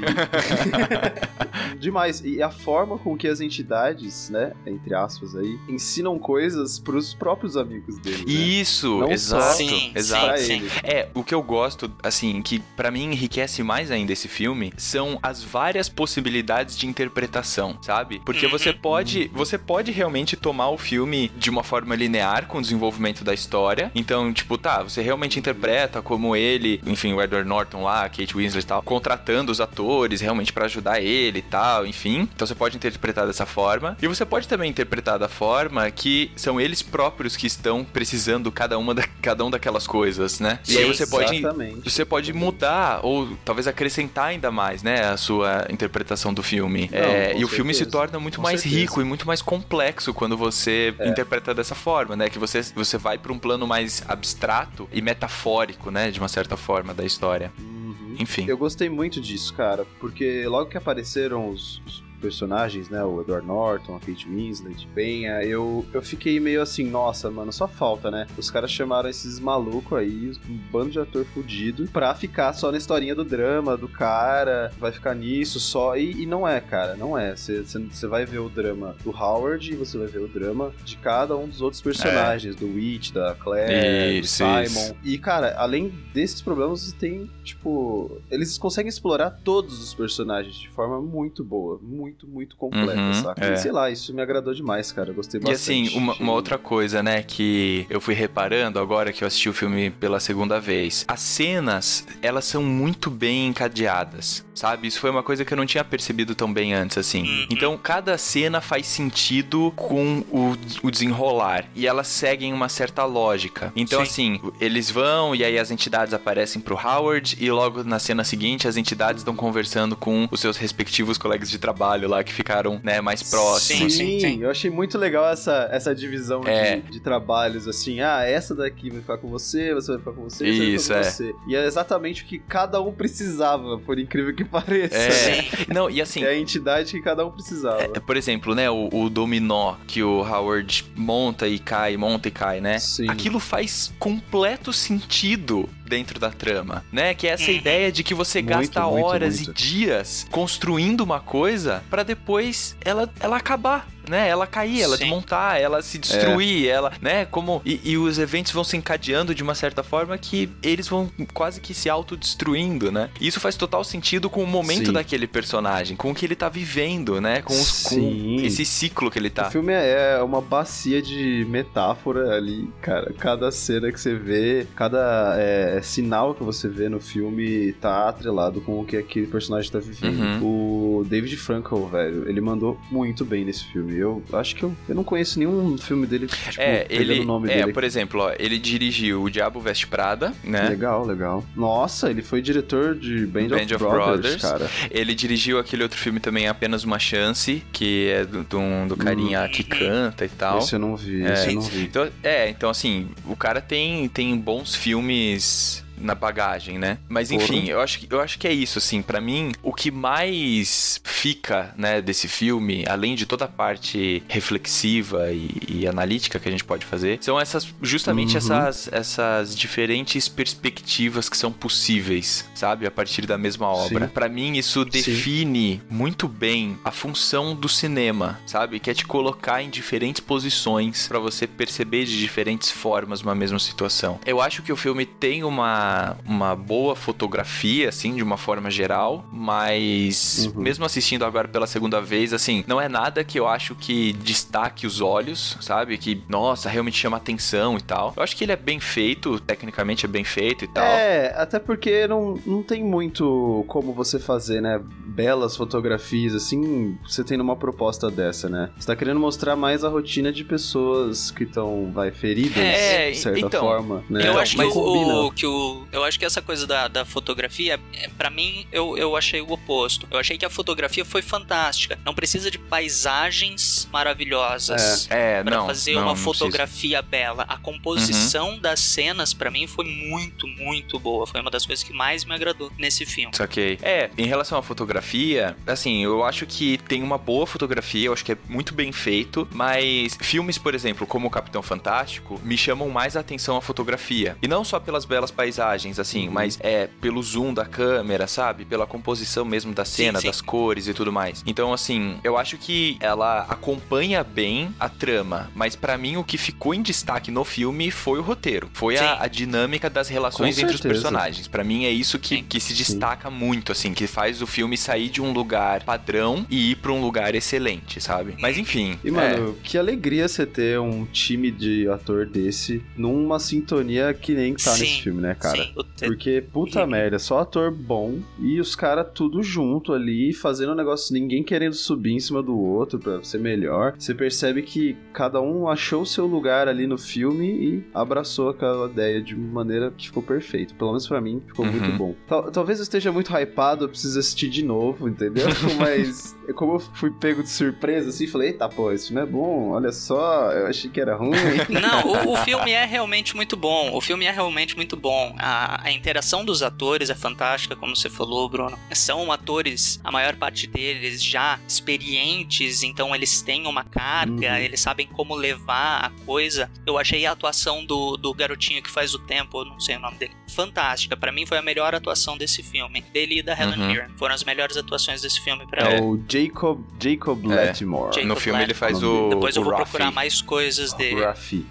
Demais. 1.79 2.21
E 2.23 2.43
a 2.43 2.51
forma 2.51 2.99
com 2.99 3.17
que 3.17 3.27
as 3.27 3.41
entidades, 3.41 4.29
né, 4.29 4.53
entre 4.67 4.93
aspas 4.93 5.35
aí, 5.35 5.57
ensinam 5.67 6.19
coisas 6.19 6.77
pros 6.77 7.15
próprios 7.15 7.57
amigos 7.57 7.97
dele. 7.97 8.23
Né? 8.25 8.31
Isso, 8.31 8.99
não 8.99 9.11
exato. 9.11 9.55
Sim, 9.55 9.91
exato. 9.95 10.39
Sim, 10.39 10.61
sim. 10.61 10.79
É, 10.83 11.09
o 11.15 11.23
que 11.23 11.33
eu 11.33 11.41
gosto, 11.41 11.91
assim, 12.03 12.39
que 12.43 12.59
para 12.59 12.91
mim 12.91 13.05
enriquece 13.05 13.63
mais 13.63 13.89
ainda 13.89 14.13
esse 14.13 14.27
filme, 14.27 14.71
são 14.77 15.17
as 15.23 15.43
várias 15.43 15.89
possibilidades 15.89 16.77
de 16.77 16.85
interpretação, 16.85 17.79
sabe? 17.81 18.21
Porque 18.23 18.45
uhum. 18.45 18.51
você 18.51 18.71
pode, 18.71 19.27
você 19.33 19.57
pode 19.57 19.91
realmente 19.91 20.35
tomar 20.35 20.69
o 20.69 20.77
filme 20.77 21.31
de 21.35 21.49
uma 21.49 21.63
forma 21.63 21.78
linear 21.87 22.45
com 22.47 22.59
o 22.59 22.61
desenvolvimento 22.61 23.23
da 23.23 23.33
história. 23.33 23.91
Então, 23.93 24.31
tipo, 24.33 24.57
tá, 24.57 24.83
você 24.83 25.01
realmente 25.01 25.39
interpreta 25.39 26.01
como 26.01 26.35
ele, 26.35 26.81
enfim, 26.85 27.13
o 27.13 27.21
Edward 27.21 27.47
Norton 27.47 27.83
lá, 27.83 28.07
Kate 28.09 28.35
Winslet 28.35 28.63
e 28.63 28.67
tal, 28.67 28.81
contratando 28.81 29.51
os 29.51 29.61
atores 29.61 30.21
realmente 30.21 30.53
para 30.53 30.65
ajudar 30.65 31.01
ele 31.01 31.39
e 31.39 31.43
tal, 31.43 31.85
enfim. 31.85 32.27
Então 32.33 32.47
você 32.47 32.55
pode 32.55 32.75
interpretar 32.75 33.27
dessa 33.27 33.45
forma. 33.45 33.97
E 34.01 34.07
você 34.07 34.25
pode 34.25 34.47
também 34.47 34.69
interpretar 34.69 35.17
da 35.19 35.27
forma 35.27 35.89
que 35.91 36.31
são 36.35 36.59
eles 36.59 36.81
próprios 36.81 37.35
que 37.35 37.47
estão 37.47 37.83
precisando 37.83 38.51
cada 38.51 38.77
uma 38.77 38.93
da, 38.93 39.03
cada 39.21 39.43
um 39.45 39.49
daquelas 39.49 39.87
coisas, 39.87 40.39
né? 40.39 40.59
Sim, 40.63 40.73
e 40.73 40.77
aí 40.77 40.85
você 40.85 41.07
pode 41.07 41.35
exatamente. 41.37 41.89
você 41.89 42.05
pode 42.05 42.33
mudar 42.33 42.99
ou 43.03 43.37
talvez 43.43 43.67
acrescentar 43.67 44.25
ainda 44.25 44.51
mais, 44.51 44.83
né, 44.83 45.05
a 45.05 45.17
sua 45.17 45.65
interpretação 45.69 46.33
do 46.33 46.43
filme. 46.43 46.89
Não, 46.91 46.99
é, 46.99 47.01
e 47.01 47.25
certeza. 47.25 47.45
o 47.45 47.47
filme 47.47 47.73
se 47.73 47.85
torna 47.85 48.19
muito 48.19 48.37
com 48.37 48.43
mais 48.43 48.61
certeza. 48.61 48.81
rico 48.81 49.01
e 49.01 49.03
muito 49.03 49.27
mais 49.27 49.41
complexo 49.41 50.13
quando 50.13 50.37
você 50.37 50.93
é. 50.99 51.09
interpreta 51.09 51.53
dessa 51.53 51.68
forma, 51.75 52.15
né? 52.15 52.29
Que 52.29 52.39
você, 52.39 52.61
você 52.61 52.97
vai 52.97 53.17
para 53.17 53.31
um 53.31 53.39
plano 53.39 53.67
mais 53.67 54.03
abstrato 54.07 54.87
e 54.91 55.01
metafórico, 55.01 55.91
né? 55.91 56.11
De 56.11 56.19
uma 56.19 56.27
certa 56.27 56.57
forma 56.57 56.93
da 56.93 57.05
história. 57.05 57.51
Uhum. 57.59 58.15
Enfim. 58.19 58.45
Eu 58.47 58.57
gostei 58.57 58.89
muito 58.89 59.21
disso, 59.21 59.53
cara, 59.53 59.85
porque 59.99 60.45
logo 60.47 60.69
que 60.69 60.77
apareceram 60.77 61.49
os, 61.49 61.81
os 61.85 62.03
personagens, 62.19 62.89
né? 62.89 63.03
O 63.03 63.21
Edward 63.21 63.45
Norton, 63.45 63.95
a 63.95 63.99
Kate 63.99 64.27
Winslet, 64.27 64.87
Penha, 64.93 65.43
eu, 65.43 65.85
eu 65.93 66.01
fiquei 66.01 66.39
meio 66.39 66.61
assim, 66.61 66.89
nossa, 66.89 67.29
mano, 67.29 67.51
só 67.51 67.67
falta, 67.67 68.11
né? 68.11 68.27
Os 68.37 68.51
caras 68.51 68.71
chamaram 68.71 69.09
esses 69.09 69.39
malucos 69.39 69.97
aí, 69.97 70.31
um 70.49 70.57
bando 70.71 70.91
de 70.91 70.99
ator 70.99 71.25
fudido, 71.25 71.87
pra 71.91 72.13
ficar 72.13 72.53
só 72.53 72.71
na 72.71 72.77
historinha 72.77 73.15
do 73.15 73.23
drama, 73.23 73.77
do 73.77 73.87
cara, 73.87 74.71
vai 74.79 74.91
ficar 74.91 75.15
nisso 75.15 75.59
só. 75.59 75.95
E, 75.95 76.23
e 76.23 76.25
não 76.25 76.47
é, 76.47 76.59
cara, 76.59 76.95
não 76.95 77.17
é. 77.17 77.35
Você 77.35 78.07
vai 78.07 78.25
ver 78.25 78.39
o 78.39 78.49
drama 78.49 78.95
do 79.03 79.11
Howard 79.11 79.71
e 79.71 79.75
você 79.75 79.97
vai 79.97 80.07
ver 80.07 80.19
o 80.19 80.27
drama 80.27 80.71
de 80.83 80.97
cada 80.97 81.35
um 81.35 81.47
dos 81.47 81.61
outros 81.61 81.81
personagens, 81.81 82.55
é. 82.55 82.59
do 82.59 82.67
Witch, 82.67 83.11
da 83.11 83.35
Claire, 83.35 84.19
isso, 84.19 84.43
do 84.43 84.47
Simon. 84.47 84.63
Isso. 84.63 84.95
E, 85.03 85.17
cara, 85.17 85.55
além 85.57 85.93
desses 86.13 86.41
problemas, 86.41 86.91
tem, 86.93 87.29
tipo, 87.43 88.19
eles 88.29 88.57
conseguem 88.57 88.89
explorar 88.89 89.31
todos 89.31 89.81
os 89.81 89.93
personagens 89.93 90.55
de 90.55 90.69
forma 90.69 91.01
muito 91.01 91.43
boa, 91.43 91.79
muito 91.81 92.08
muito, 92.09 92.27
muito 92.27 92.55
completa, 92.55 92.99
uhum, 92.99 93.13
saca? 93.13 93.45
É. 93.45 93.53
E, 93.53 93.57
sei 93.57 93.71
lá, 93.71 93.89
isso 93.89 94.13
me 94.13 94.21
agradou 94.21 94.53
demais, 94.53 94.91
cara. 94.91 95.09
Eu 95.09 95.15
gostei 95.15 95.39
bastante. 95.39 95.85
E 95.85 95.87
assim, 95.87 95.97
uma, 95.97 96.13
uma, 96.15 96.33
outra 96.33 96.57
coisa, 96.57 97.03
né, 97.03 97.21
que 97.21 97.85
eu 97.89 98.01
fui 98.01 98.13
reparando 98.13 98.79
agora 98.79 99.13
que 99.13 99.23
eu 99.23 99.27
assisti 99.27 99.49
o 99.49 99.53
filme 99.53 99.89
pela 99.91 100.19
segunda 100.19 100.59
vez. 100.59 101.05
As 101.07 101.19
cenas, 101.19 102.07
elas 102.21 102.45
são 102.45 102.63
muito 102.63 103.09
bem 103.09 103.47
encadeadas, 103.47 104.45
sabe? 104.59 104.87
Isso 104.87 104.99
foi 104.99 105.09
uma 105.09 105.23
coisa 105.23 105.45
que 105.45 105.53
eu 105.53 105.57
não 105.57 105.65
tinha 105.65 105.83
percebido 105.83 106.35
tão 106.35 106.51
bem 106.51 106.73
antes, 106.73 106.97
assim. 106.97 107.23
Uhum. 107.23 107.47
Então, 107.49 107.77
cada 107.77 108.17
cena 108.17 108.59
faz 108.59 108.87
sentido 108.87 109.71
com 109.75 110.23
o, 110.29 110.55
o 110.83 110.91
desenrolar. 110.91 111.65
E 111.73 111.87
elas 111.87 112.07
seguem 112.07 112.51
uma 112.51 112.67
certa 112.67 113.05
lógica. 113.05 113.71
Então, 113.75 114.05
Sim. 114.05 114.35
assim, 114.37 114.51
eles 114.59 114.91
vão 114.91 115.33
e 115.33 115.43
aí 115.45 115.57
as 115.57 115.71
entidades 115.71 116.13
aparecem 116.13 116.61
pro 116.61 116.75
Howard 116.75 117.37
e 117.39 117.49
logo 117.49 117.83
na 117.83 117.99
cena 117.99 118.23
seguinte 118.23 118.67
as 118.67 118.75
entidades 118.75 119.21
estão 119.21 119.35
conversando 119.35 119.95
com 119.95 120.27
os 120.29 120.41
seus 120.41 120.57
respectivos 120.57 121.17
colegas 121.17 121.49
de 121.49 121.57
trabalho 121.57 122.09
lá 122.09 122.23
que 122.23 122.33
ficaram, 122.33 122.81
né, 122.83 122.99
mais 122.99 123.23
próximos. 123.23 123.93
Sim, 123.93 124.19
sim, 124.19 124.19
sim. 124.19 124.43
eu 124.43 124.49
achei 124.49 124.69
muito 124.69 124.97
legal 124.97 125.25
essa, 125.29 125.69
essa 125.71 125.95
divisão 125.95 126.41
é. 126.45 126.77
de, 126.77 126.91
de, 126.91 126.99
trabalhos, 126.99 127.67
assim, 127.67 128.01
ah, 128.01 128.23
essa 128.25 128.53
daqui 128.53 128.89
vai 128.89 128.99
ficar 128.99 129.17
com 129.17 129.29
você, 129.29 129.73
você 129.73 129.91
vai 129.91 129.99
ficar 129.99 130.11
com 130.11 130.23
você, 130.23 130.47
Isso, 130.47 130.89
vai 130.89 131.03
ficar 131.03 131.17
com 131.19 131.23
é. 131.23 131.29
você. 131.29 131.35
E 131.47 131.55
é 131.55 131.65
exatamente 131.65 132.23
o 132.23 132.25
que 132.25 132.39
cada 132.39 132.81
um 132.81 132.91
precisava, 132.91 133.77
por 133.77 133.97
incrível 133.97 134.35
que 134.35 134.48
pareça. 134.51 134.95
É. 134.95 135.45
Não, 135.73 135.89
e 135.89 136.01
assim... 136.01 136.23
É 136.23 136.29
a 136.29 136.37
entidade 136.37 136.91
que 136.91 137.01
cada 137.01 137.25
um 137.25 137.31
precisava. 137.31 137.81
É, 137.81 137.99
por 137.99 138.17
exemplo, 138.17 138.55
né, 138.55 138.69
o, 138.69 138.89
o, 138.91 139.09
dominó 139.09 139.75
que 139.87 140.03
o 140.03 140.21
Howard 140.21 140.85
monta 140.95 141.47
e 141.47 141.59
cai, 141.59 141.97
monta 141.97 142.27
e 142.27 142.31
cai, 142.31 142.61
né? 142.61 142.79
Sim. 142.79 143.09
Aquilo 143.09 143.39
faz 143.39 143.93
completo 143.99 144.71
sentido 144.73 145.69
dentro 145.85 146.19
da 146.19 146.29
trama, 146.29 146.85
né? 146.91 147.13
Que 147.13 147.27
é 147.27 147.31
essa 147.31 147.49
uhum. 147.49 147.57
ideia 147.57 147.91
de 147.91 148.03
que 148.03 148.13
você 148.13 148.41
muito, 148.41 148.49
gasta 148.49 148.85
horas 148.85 149.37
muito. 149.37 149.51
e 149.51 149.53
dias 149.53 150.27
construindo 150.29 151.01
uma 151.01 151.19
coisa 151.19 151.83
para 151.89 152.03
depois 152.03 152.77
ela, 152.85 153.11
ela 153.19 153.37
acabar 153.37 153.87
né? 154.09 154.27
Ela 154.27 154.47
cair, 154.47 154.81
ela 154.81 154.97
Sim. 154.97 155.03
desmontar, 155.03 155.57
ela 155.57 155.81
se 155.81 155.97
destruir, 155.97 156.65
é. 156.65 156.69
ela, 156.69 156.91
né? 157.01 157.25
Como 157.25 157.61
e, 157.63 157.79
e, 157.83 157.97
os 157.97 158.17
eventos 158.19 158.51
vão 158.51 158.63
se 158.63 158.75
encadeando 158.75 159.33
de 159.35 159.43
uma 159.43 159.55
certa 159.55 159.83
forma 159.83 160.17
que 160.17 160.49
eles 160.63 160.87
vão 160.87 161.09
quase 161.33 161.61
que 161.61 161.73
se 161.73 161.89
autodestruindo, 161.89 162.91
né? 162.91 163.09
E 163.21 163.27
isso 163.27 163.39
faz 163.39 163.55
total 163.55 163.83
sentido 163.83 164.29
com 164.29 164.43
o 164.43 164.47
momento 164.47 164.87
Sim. 164.87 164.93
daquele 164.93 165.27
personagem, 165.27 165.95
com 165.95 166.11
o 166.11 166.15
que 166.15 166.25
ele 166.25 166.35
tá 166.35 166.49
vivendo, 166.49 167.21
né? 167.21 167.41
Com, 167.41 167.53
os, 167.53 167.83
com, 167.83 168.37
esse 168.41 168.65
ciclo 168.65 169.11
que 169.11 169.19
ele 169.19 169.29
tá. 169.29 169.47
O 169.47 169.51
filme 169.51 169.73
é, 169.73 170.17
é 170.17 170.23
uma 170.23 170.41
bacia 170.41 171.01
de 171.01 171.45
metáfora 171.49 172.35
ali, 172.35 172.69
cara. 172.81 173.13
Cada 173.13 173.51
cena 173.51 173.91
que 173.91 173.99
você 173.99 174.15
vê, 174.15 174.67
cada 174.75 175.35
é, 175.37 175.79
sinal 175.81 176.33
que 176.33 176.43
você 176.43 176.67
vê 176.67 176.89
no 176.89 176.99
filme 176.99 177.73
tá 177.73 178.09
atrelado 178.09 178.61
com 178.61 178.79
o 178.79 178.85
que 178.85 178.97
aquele 178.97 179.27
personagem 179.27 179.71
tá 179.71 179.79
vivendo. 179.79 180.19
Uhum. 180.19 180.43
O 180.43 180.88
David 181.03 181.35
Frankel, 181.37 181.87
velho, 181.87 182.29
ele 182.29 182.41
mandou 182.41 182.79
muito 182.91 183.25
bem 183.25 183.45
nesse 183.45 183.65
filme. 183.65 183.97
Eu 183.97 184.23
acho 184.33 184.55
que 184.55 184.63
eu, 184.63 184.75
eu 184.87 184.95
não 184.95 185.03
conheço 185.03 185.39
nenhum 185.39 185.77
filme 185.77 186.05
dele, 186.05 186.27
tipo, 186.27 186.61
é, 186.61 186.85
ele, 186.89 187.19
o 187.19 187.25
nome 187.25 187.49
é, 187.49 187.57
dele. 187.57 187.69
É, 187.69 187.73
por 187.73 187.83
exemplo, 187.83 188.21
ó, 188.21 188.33
ele 188.37 188.57
dirigiu 188.57 189.23
O 189.23 189.29
Diabo 189.29 189.59
Veste 189.59 189.87
Prada, 189.87 190.33
né? 190.43 190.69
Legal, 190.69 191.05
legal. 191.05 191.43
Nossa, 191.55 192.09
ele 192.09 192.21
foi 192.21 192.41
diretor 192.41 192.95
de 192.95 193.25
Band, 193.25 193.47
Band 193.47 193.63
of, 193.63 193.75
of 193.75 193.83
Brothers, 193.85 194.35
Brothers, 194.37 194.41
cara. 194.41 194.69
Ele 194.91 195.13
dirigiu 195.15 195.59
aquele 195.59 195.83
outro 195.83 195.97
filme 195.97 196.19
também, 196.19 196.47
Apenas 196.47 196.83
Uma 196.83 196.99
Chance, 196.99 197.63
que 197.71 198.09
é 198.09 198.25
do, 198.25 198.43
do, 198.43 198.87
do 198.87 198.97
carinha 198.97 199.43
hum. 199.43 199.49
que 199.49 199.63
canta 199.63 200.25
e 200.25 200.29
tal. 200.29 200.59
Esse 200.59 200.73
eu 200.73 200.79
não 200.79 200.95
vi, 200.95 201.23
é, 201.23 201.33
esse 201.33 201.49
eu 201.49 201.55
não 201.55 201.61
vi. 201.61 201.83
Então, 201.83 202.09
é, 202.23 202.49
então 202.49 202.69
assim, 202.69 203.09
o 203.25 203.35
cara 203.35 203.61
tem, 203.61 204.07
tem 204.09 204.37
bons 204.37 204.75
filmes 204.75 205.83
na 205.99 206.15
bagagem, 206.15 206.77
né? 206.77 206.97
Mas 207.07 207.31
enfim, 207.31 207.67
eu 207.67 207.81
acho, 207.81 207.99
eu 208.09 208.21
acho 208.21 208.39
que 208.39 208.47
é 208.47 208.53
isso, 208.53 208.77
assim. 208.77 209.01
para 209.01 209.21
mim, 209.21 209.51
o 209.61 209.73
que 209.73 209.91
mais 209.91 210.99
fica, 211.03 211.73
né, 211.77 212.01
desse 212.01 212.27
filme, 212.27 212.85
além 212.87 213.15
de 213.15 213.25
toda 213.25 213.45
a 213.45 213.47
parte 213.47 214.23
reflexiva 214.27 215.31
e, 215.31 215.49
e 215.67 215.87
analítica 215.87 216.39
que 216.39 216.47
a 216.47 216.51
gente 216.51 216.63
pode 216.63 216.85
fazer, 216.85 217.17
são 217.21 217.39
essas, 217.39 217.67
justamente 217.81 218.31
uhum. 218.31 218.37
essas, 218.37 218.89
essas 218.91 219.55
diferentes 219.55 220.27
perspectivas 220.27 221.29
que 221.29 221.37
são 221.37 221.51
possíveis, 221.51 222.45
sabe? 222.55 222.85
A 222.85 222.91
partir 222.91 223.25
da 223.25 223.37
mesma 223.37 223.67
obra. 223.67 224.07
para 224.07 224.29
mim, 224.29 224.57
isso 224.57 224.85
define 224.85 225.75
Sim. 225.75 225.81
muito 225.89 226.27
bem 226.27 226.77
a 226.83 226.91
função 226.91 227.55
do 227.55 227.69
cinema, 227.69 228.39
sabe? 228.45 228.79
Que 228.79 228.89
é 228.89 228.93
te 228.93 229.05
colocar 229.05 229.61
em 229.61 229.69
diferentes 229.69 230.21
posições 230.21 231.07
para 231.07 231.19
você 231.19 231.47
perceber 231.47 232.05
de 232.05 232.19
diferentes 232.19 232.71
formas 232.71 233.21
uma 233.21 233.35
mesma 233.35 233.59
situação. 233.59 234.19
Eu 234.25 234.41
acho 234.41 234.61
que 234.61 234.71
o 234.71 234.75
filme 234.75 235.05
tem 235.05 235.43
uma, 235.43 235.88
uma 236.25 236.55
boa 236.55 236.95
fotografia, 236.95 237.89
assim, 237.89 238.15
de 238.15 238.23
uma 238.23 238.37
forma 238.37 238.69
geral, 238.69 239.25
mas 239.31 240.49
uhum. 240.53 240.61
mesmo 240.61 240.85
assistindo 240.85 241.25
agora 241.25 241.47
pela 241.47 241.67
segunda 241.67 242.01
vez, 242.01 242.33
assim, 242.33 242.63
não 242.67 242.79
é 242.79 242.87
nada 242.87 243.23
que 243.23 243.39
eu 243.39 243.47
acho 243.47 243.75
que 243.75 244.13
destaque 244.13 244.85
os 244.85 245.01
olhos, 245.01 245.57
sabe? 245.61 245.97
Que, 245.97 246.23
nossa, 246.27 246.69
realmente 246.69 246.97
chama 246.97 247.17
atenção 247.17 247.77
e 247.77 247.81
tal. 247.81 248.13
Eu 248.15 248.23
acho 248.23 248.35
que 248.35 248.43
ele 248.43 248.51
é 248.51 248.55
bem 248.55 248.79
feito, 248.79 249.39
tecnicamente 249.39 250.05
é 250.05 250.07
bem 250.07 250.23
feito 250.23 250.65
e 250.65 250.67
tal. 250.67 250.83
É, 250.83 251.33
até 251.35 251.59
porque 251.59 252.07
não, 252.07 252.39
não 252.45 252.63
tem 252.63 252.83
muito 252.83 253.63
como 253.67 253.93
você 253.93 254.19
fazer, 254.19 254.61
né? 254.61 254.81
Belas 255.05 255.55
fotografias, 255.55 256.33
assim, 256.33 256.97
você 257.03 257.23
tem 257.23 257.37
numa 257.37 257.55
proposta 257.55 258.09
dessa, 258.09 258.49
né? 258.49 258.69
Você 258.77 258.87
tá 258.87 258.95
querendo 258.95 259.19
mostrar 259.19 259.55
mais 259.55 259.83
a 259.83 259.89
rotina 259.89 260.31
de 260.31 260.43
pessoas 260.43 261.31
que 261.31 261.43
estão, 261.43 261.91
vai, 261.93 262.11
feridas, 262.11 262.57
é, 262.57 263.11
de 263.11 263.17
certa 263.17 263.39
então, 263.39 263.61
forma, 263.61 264.03
né? 264.09 264.27
Eu 264.27 264.39
acho 264.39 264.55
que 264.55 264.63
o, 264.63 265.31
que 265.31 265.45
o, 265.45 265.78
eu 265.91 266.03
acho 266.03 266.19
que 266.19 266.25
essa 266.25 266.41
coisa 266.41 266.65
da, 266.65 266.87
da 266.87 267.05
fotografia, 267.05 267.79
é, 267.93 268.07
para 268.09 268.29
mim, 268.29 268.67
eu, 268.71 268.97
eu 268.97 269.15
achei 269.15 269.41
o 269.41 269.51
oposto. 269.51 270.07
Eu 270.11 270.19
achei 270.19 270.37
que 270.37 270.45
a 270.45 270.49
fotografia 270.49 271.03
foi 271.03 271.21
fantástica. 271.21 271.99
Não 272.05 272.13
precisa 272.13 272.51
de 272.51 272.57
paisagens 272.57 273.87
maravilhosas 273.91 275.07
é, 275.09 275.39
é, 275.39 275.43
para 275.43 275.63
fazer 275.65 275.93
não, 275.93 276.01
uma 276.01 276.09
não 276.09 276.15
fotografia 276.15 277.01
bela. 277.01 277.45
A 277.47 277.57
composição 277.57 278.51
uhum. 278.51 278.59
das 278.59 278.79
cenas, 278.79 279.33
para 279.33 279.49
mim, 279.49 279.67
foi 279.67 279.85
muito, 279.85 280.47
muito 280.47 280.99
boa. 280.99 281.25
Foi 281.25 281.41
uma 281.41 281.51
das 281.51 281.65
coisas 281.65 281.83
que 281.83 281.93
mais 281.93 282.25
me 282.25 282.33
agradou 282.33 282.71
nesse 282.77 283.05
filme. 283.05 283.35
Saquei. 283.35 283.79
É, 283.81 284.09
em 284.17 284.25
relação 284.25 284.57
à 284.57 284.61
fotografia, 284.61 285.55
assim, 285.65 286.03
eu 286.03 286.23
acho 286.23 286.45
que 286.45 286.77
tem 286.77 287.03
uma 287.03 287.17
boa 287.17 287.45
fotografia, 287.45 288.07
eu 288.07 288.13
acho 288.13 288.23
que 288.23 288.33
é 288.33 288.37
muito 288.47 288.73
bem 288.73 288.91
feito, 288.91 289.47
mas 289.51 290.17
filmes, 290.21 290.57
por 290.57 290.75
exemplo, 290.75 291.05
como 291.07 291.27
o 291.27 291.29
Capitão 291.29 291.61
Fantástico, 291.61 292.39
me 292.43 292.57
chamam 292.57 292.89
mais 292.89 293.15
a 293.15 293.19
atenção 293.19 293.57
a 293.57 293.61
fotografia. 293.61 294.37
E 294.41 294.47
não 294.47 294.63
só 294.63 294.79
pelas 294.79 295.05
belas 295.05 295.31
paisagens, 295.31 295.68
assim, 295.99 296.27
uhum. 296.27 296.33
mas 296.33 296.57
é 296.61 296.87
pelo 297.01 297.21
zoom 297.21 297.53
da 297.53 297.65
câmera, 297.65 298.27
sabe? 298.27 298.65
Pela 298.65 298.85
composição 298.85 299.45
mesmo 299.45 299.73
da 299.73 299.85
cena, 299.85 300.19
sim, 300.19 300.23
sim. 300.23 300.27
das 300.27 300.41
cores 300.41 300.87
e 300.87 300.93
tudo 300.93 301.11
mais. 301.11 301.43
Então, 301.45 301.73
assim, 301.73 302.17
eu 302.23 302.37
acho 302.37 302.57
que 302.57 302.97
ela 302.99 303.45
acompanha 303.49 304.23
bem 304.23 304.73
a 304.79 304.89
trama, 304.89 305.49
mas 305.55 305.75
para 305.75 305.97
mim 305.97 306.17
o 306.17 306.23
que 306.23 306.37
ficou 306.37 306.73
em 306.73 306.81
destaque 306.81 307.31
no 307.31 307.43
filme 307.43 307.91
foi 307.91 308.19
o 308.19 308.21
roteiro. 308.21 308.69
Foi 308.73 308.97
a, 308.97 309.23
a, 309.23 309.27
dinâmica 309.27 309.89
das 309.89 310.09
relações 310.09 310.57
entre 310.57 310.75
os 310.75 310.81
personagens. 310.81 311.47
Para 311.47 311.63
mim 311.63 311.85
é 311.85 311.91
isso 311.91 312.19
que, 312.19 312.41
que 312.41 312.59
se 312.59 312.73
destaca 312.73 313.29
muito, 313.29 313.71
assim, 313.71 313.93
que 313.93 314.07
faz 314.07 314.41
o 314.41 314.47
filme 314.47 314.77
sair 314.77 315.09
de 315.09 315.21
um 315.21 315.31
lugar 315.31 315.83
padrão 315.83 316.45
e 316.49 316.71
ir 316.71 316.75
pra 316.75 316.91
um 316.91 317.01
lugar 317.01 317.35
excelente, 317.35 318.01
sabe? 318.01 318.35
Mas 318.39 318.57
enfim. 318.57 318.99
E, 319.03 319.11
mano, 319.11 319.57
é... 319.59 319.67
que 319.67 319.77
alegria 319.77 320.27
você 320.27 320.45
ter 320.45 320.79
um 320.79 321.05
time 321.05 321.51
de 321.51 321.87
ator 321.89 322.25
desse 322.25 322.83
numa 322.95 323.39
sintonia 323.39 324.13
que 324.13 324.33
nem 324.33 324.53
tá 324.53 324.71
sim, 324.71 324.81
nesse 324.81 325.01
filme, 325.01 325.21
né, 325.21 325.35
cara? 325.35 325.58
Sim. 325.95 326.07
Porque, 326.07 326.43
puta 326.53 326.85
merda, 326.85 327.19
só 327.19 327.39
ator 327.39 327.71
bom 327.71 328.19
e 328.39 328.59
os 328.59 328.75
caras 328.75 329.07
tudo 329.13 329.41
junto 329.43 329.93
ali, 329.93 330.33
fazendo 330.33 330.71
um 330.71 330.75
negócio, 330.75 331.13
ninguém 331.13 331.43
querendo 331.43 331.73
subir 331.73 332.13
em 332.13 332.19
cima 332.19 332.41
do 332.41 332.57
outro 332.57 332.99
pra 332.99 333.23
ser 333.23 333.39
melhor. 333.39 333.95
Você 333.97 334.13
percebe 334.13 334.61
que 334.61 334.95
cada 335.13 335.41
um 335.41 335.67
achou 335.67 336.01
o 336.01 336.05
seu 336.05 336.25
lugar 336.25 336.67
ali 336.67 336.87
no 336.87 336.97
filme 336.97 337.47
e 337.47 337.83
abraçou 337.93 338.49
aquela 338.49 338.89
ideia 338.89 339.21
de 339.21 339.35
maneira 339.35 339.91
que 339.95 340.07
ficou 340.07 340.23
perfeito. 340.23 340.73
Pelo 340.75 340.91
menos 340.91 341.07
para 341.07 341.21
mim, 341.21 341.41
ficou 341.45 341.65
uhum. 341.65 341.71
muito 341.71 341.97
bom. 341.97 342.15
Tal, 342.27 342.51
talvez 342.51 342.79
eu 342.79 342.83
esteja 342.83 343.11
muito 343.11 343.31
hypado, 343.35 343.85
eu 343.85 343.89
preciso 343.89 344.19
assistir 344.19 344.49
de 344.49 344.63
novo, 344.63 345.07
entendeu? 345.07 345.47
Mas 345.77 346.35
como 346.53 346.73
eu 346.73 346.79
fui 346.79 347.11
pego 347.11 347.43
de 347.43 347.49
surpresa 347.49 348.09
assim, 348.09 348.27
falei, 348.27 348.49
eita, 348.49 348.67
pô, 348.67 348.91
isso 348.91 349.13
não 349.13 349.21
é 349.21 349.25
bom, 349.25 349.69
olha 349.71 349.91
só, 349.91 350.51
eu 350.51 350.67
achei 350.67 350.89
que 350.89 350.99
era 350.99 351.15
ruim. 351.15 351.31
Não, 351.69 352.29
o, 352.29 352.33
o 352.33 352.37
filme 352.37 352.71
é 352.71 352.85
realmente 352.85 353.35
muito 353.35 353.55
bom. 353.55 353.95
O 353.95 354.01
filme 354.01 354.25
é 354.25 354.31
realmente 354.31 354.75
muito 354.75 354.95
bom. 354.95 355.35
A, 355.37 355.48
a 355.49 355.91
interação 355.91 356.43
dos 356.43 356.61
atores 356.61 357.09
é 357.09 357.15
fantástica, 357.15 357.75
como 357.75 357.95
você 357.95 358.09
falou, 358.09 358.47
Bruno. 358.49 358.77
São 358.93 359.31
atores, 359.31 359.99
a 360.03 360.11
maior 360.11 360.35
parte 360.35 360.67
deles 360.67 361.23
já 361.23 361.59
experientes, 361.67 362.83
então 362.83 363.15
eles 363.15 363.41
têm 363.41 363.65
uma 363.65 363.83
carga, 363.83 364.51
uhum. 364.51 364.57
eles 364.57 364.79
sabem 364.79 365.07
como 365.07 365.35
levar 365.35 366.05
a 366.05 366.09
coisa. 366.25 366.69
Eu 366.85 366.97
achei 366.97 367.25
a 367.25 367.31
atuação 367.31 367.85
do, 367.85 368.17
do 368.17 368.33
garotinho 368.33 368.81
que 368.81 368.89
faz 368.89 369.13
o 369.13 369.19
tempo, 369.19 369.59
eu 369.59 369.65
não 369.65 369.79
sei 369.79 369.95
o 369.95 369.99
nome 369.99 370.17
dele, 370.17 370.33
fantástica. 370.49 371.15
Para 371.15 371.31
mim 371.31 371.45
foi 371.45 371.57
a 371.57 371.61
melhor 371.61 371.95
atuação 371.95 372.37
desse 372.37 372.61
filme. 372.61 373.01
Dele 373.13 373.39
e 373.39 373.41
da 373.41 373.53
Helen 373.53 373.79
uhum. 373.79 373.87
Mirren. 373.87 374.09
Foram 374.17 374.35
as 374.35 374.43
melhores 374.43 374.77
atuações 374.77 375.21
desse 375.21 375.41
filme 375.41 375.65
pra 375.67 375.83
é. 375.83 376.01
O 376.01 376.19
Jacob, 376.27 376.81
Jacob 377.01 377.45
é. 377.45 377.55
Lettimore. 377.55 378.13
Jacob 378.13 378.27
no 378.27 378.35
filme 378.35 378.63
ele 378.63 378.73
faz 378.73 379.01
o. 379.01 379.29
Depois 379.29 379.55
eu 379.55 379.63
vou 379.63 379.75
procurar 379.75 380.11
mais 380.11 380.41
coisas 380.41 380.93
dele. 380.93 381.21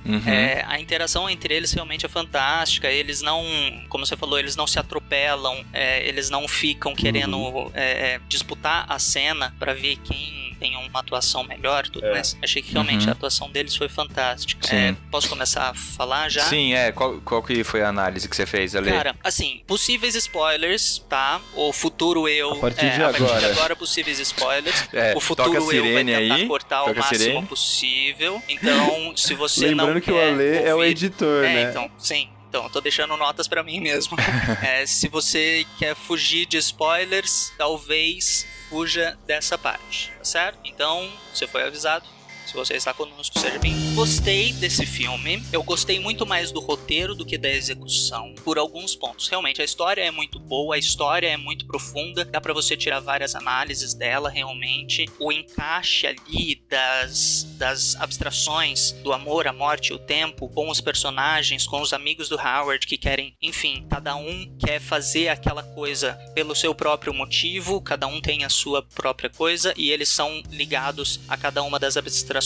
Uhum. 0.04 0.22
É, 0.26 0.64
a 0.66 0.80
interação 0.80 1.28
entre 1.28 1.54
eles 1.54 1.72
realmente 1.72 2.06
é 2.06 2.08
fantástica. 2.08 2.90
Eles 2.90 3.20
não, 3.20 3.42
como 3.88 4.04
você 4.04 4.16
falou, 4.16 4.38
eles 4.38 4.56
não 4.56 4.66
se 4.66 4.78
atropelam, 4.78 5.64
é, 5.72 6.06
eles 6.06 6.30
não 6.30 6.46
ficam 6.46 6.94
querendo 6.94 7.36
uhum. 7.36 7.70
é, 7.74 8.14
é 8.14 8.20
disputar 8.28 8.86
a 8.88 8.98
cena 8.98 9.54
para 9.58 9.74
ver 9.74 9.96
quem 9.96 10.48
tem 10.58 10.76
uma 10.76 11.00
atuação 11.00 11.44
melhor 11.44 11.86
e 11.86 11.90
tudo 11.90 12.06
é. 12.06 12.12
mais. 12.12 12.36
Achei 12.42 12.60
que 12.60 12.72
realmente 12.72 13.04
uhum. 13.04 13.10
a 13.10 13.12
atuação 13.12 13.50
deles 13.50 13.74
foi 13.74 13.88
fantástica. 13.88 14.74
É, 14.74 14.94
posso 15.10 15.28
começar 15.28 15.70
a 15.70 15.74
falar 15.74 16.28
já? 16.28 16.42
Sim, 16.44 16.74
é. 16.74 16.92
Qual, 16.92 17.20
qual 17.20 17.42
que 17.42 17.62
foi 17.64 17.82
a 17.82 17.88
análise 17.88 18.28
que 18.28 18.36
você 18.36 18.46
fez 18.46 18.74
ali? 18.74 18.90
Cara, 18.90 19.14
assim, 19.22 19.62
possíveis 19.66 20.14
spoilers, 20.14 20.98
tá? 21.08 21.40
O 21.54 21.72
futuro 21.72 22.28
eu. 22.28 22.52
A 22.52 22.56
partir 22.56 22.86
é, 22.86 22.96
de 22.96 23.02
agora. 23.02 23.16
A 23.16 23.28
partir 23.28 23.38
de 23.38 23.52
agora, 23.52 23.76
possíveis 23.76 24.18
spoilers. 24.18 24.88
É, 24.92 25.14
o 25.16 25.20
futuro 25.20 25.54
eu 25.54 25.64
vai 25.64 26.04
tentar 26.04 26.34
aí, 26.34 26.46
cortar 26.46 26.84
o 26.84 26.94
máximo 26.94 27.46
possível. 27.46 28.42
Então, 28.48 29.16
se 29.16 29.34
você 29.34 29.68
Lembrando 29.68 29.94
não 29.94 30.00
que 30.00 30.10
o 30.10 30.18
Ale 30.18 30.58
é 30.58 30.74
o 30.74 30.82
editor, 30.82 31.44
é, 31.44 31.54
né? 31.54 31.70
Então, 31.70 31.90
sim. 31.98 32.28
Então, 32.48 32.64
eu 32.64 32.70
tô 32.70 32.80
deixando 32.80 33.16
notas 33.16 33.46
para 33.46 33.62
mim 33.62 33.80
mesmo. 33.80 34.16
é, 34.66 34.86
se 34.86 35.08
você 35.08 35.66
quer 35.78 35.94
fugir 35.94 36.46
de 36.46 36.56
spoilers, 36.56 37.52
talvez 37.58 38.46
fuja 38.68 39.18
dessa 39.26 39.58
parte, 39.58 40.12
tá 40.18 40.24
certo? 40.24 40.58
Então, 40.64 41.10
você 41.32 41.46
foi 41.46 41.62
avisado, 41.62 42.06
se 42.48 42.54
você 42.54 42.74
está 42.74 42.94
conosco, 42.94 43.38
seja 43.38 43.58
bem. 43.58 43.74
Gostei 43.94 44.54
desse 44.54 44.86
filme. 44.86 45.42
Eu 45.52 45.62
gostei 45.62 46.00
muito 46.00 46.24
mais 46.24 46.50
do 46.50 46.60
roteiro 46.60 47.14
do 47.14 47.26
que 47.26 47.36
da 47.36 47.50
execução, 47.50 48.34
por 48.42 48.58
alguns 48.58 48.96
pontos. 48.96 49.28
Realmente, 49.28 49.60
a 49.60 49.64
história 49.64 50.00
é 50.00 50.10
muito 50.10 50.38
boa, 50.38 50.74
a 50.74 50.78
história 50.78 51.28
é 51.28 51.36
muito 51.36 51.66
profunda, 51.66 52.24
dá 52.24 52.40
para 52.40 52.54
você 52.54 52.74
tirar 52.74 53.00
várias 53.00 53.34
análises 53.34 53.92
dela, 53.92 54.30
realmente. 54.30 55.04
O 55.20 55.30
encaixe 55.30 56.06
ali 56.06 56.64
das, 56.70 57.42
das 57.58 57.94
abstrações 57.96 58.92
do 58.92 59.12
amor, 59.12 59.46
a 59.46 59.52
morte 59.52 59.92
o 59.92 59.98
tempo 59.98 60.48
com 60.48 60.70
os 60.70 60.80
personagens, 60.80 61.66
com 61.66 61.82
os 61.82 61.92
amigos 61.92 62.30
do 62.30 62.36
Howard 62.36 62.86
que 62.86 62.96
querem, 62.96 63.36
enfim, 63.42 63.86
cada 63.90 64.16
um 64.16 64.56
quer 64.58 64.80
fazer 64.80 65.28
aquela 65.28 65.62
coisa 65.62 66.14
pelo 66.34 66.56
seu 66.56 66.74
próprio 66.74 67.12
motivo, 67.12 67.82
cada 67.82 68.06
um 68.06 68.22
tem 68.22 68.44
a 68.44 68.48
sua 68.48 68.82
própria 68.82 69.28
coisa 69.28 69.74
e 69.76 69.90
eles 69.90 70.08
são 70.08 70.42
ligados 70.50 71.20
a 71.28 71.36
cada 71.36 71.62
uma 71.62 71.78
das 71.78 71.98
abstrações 71.98 72.37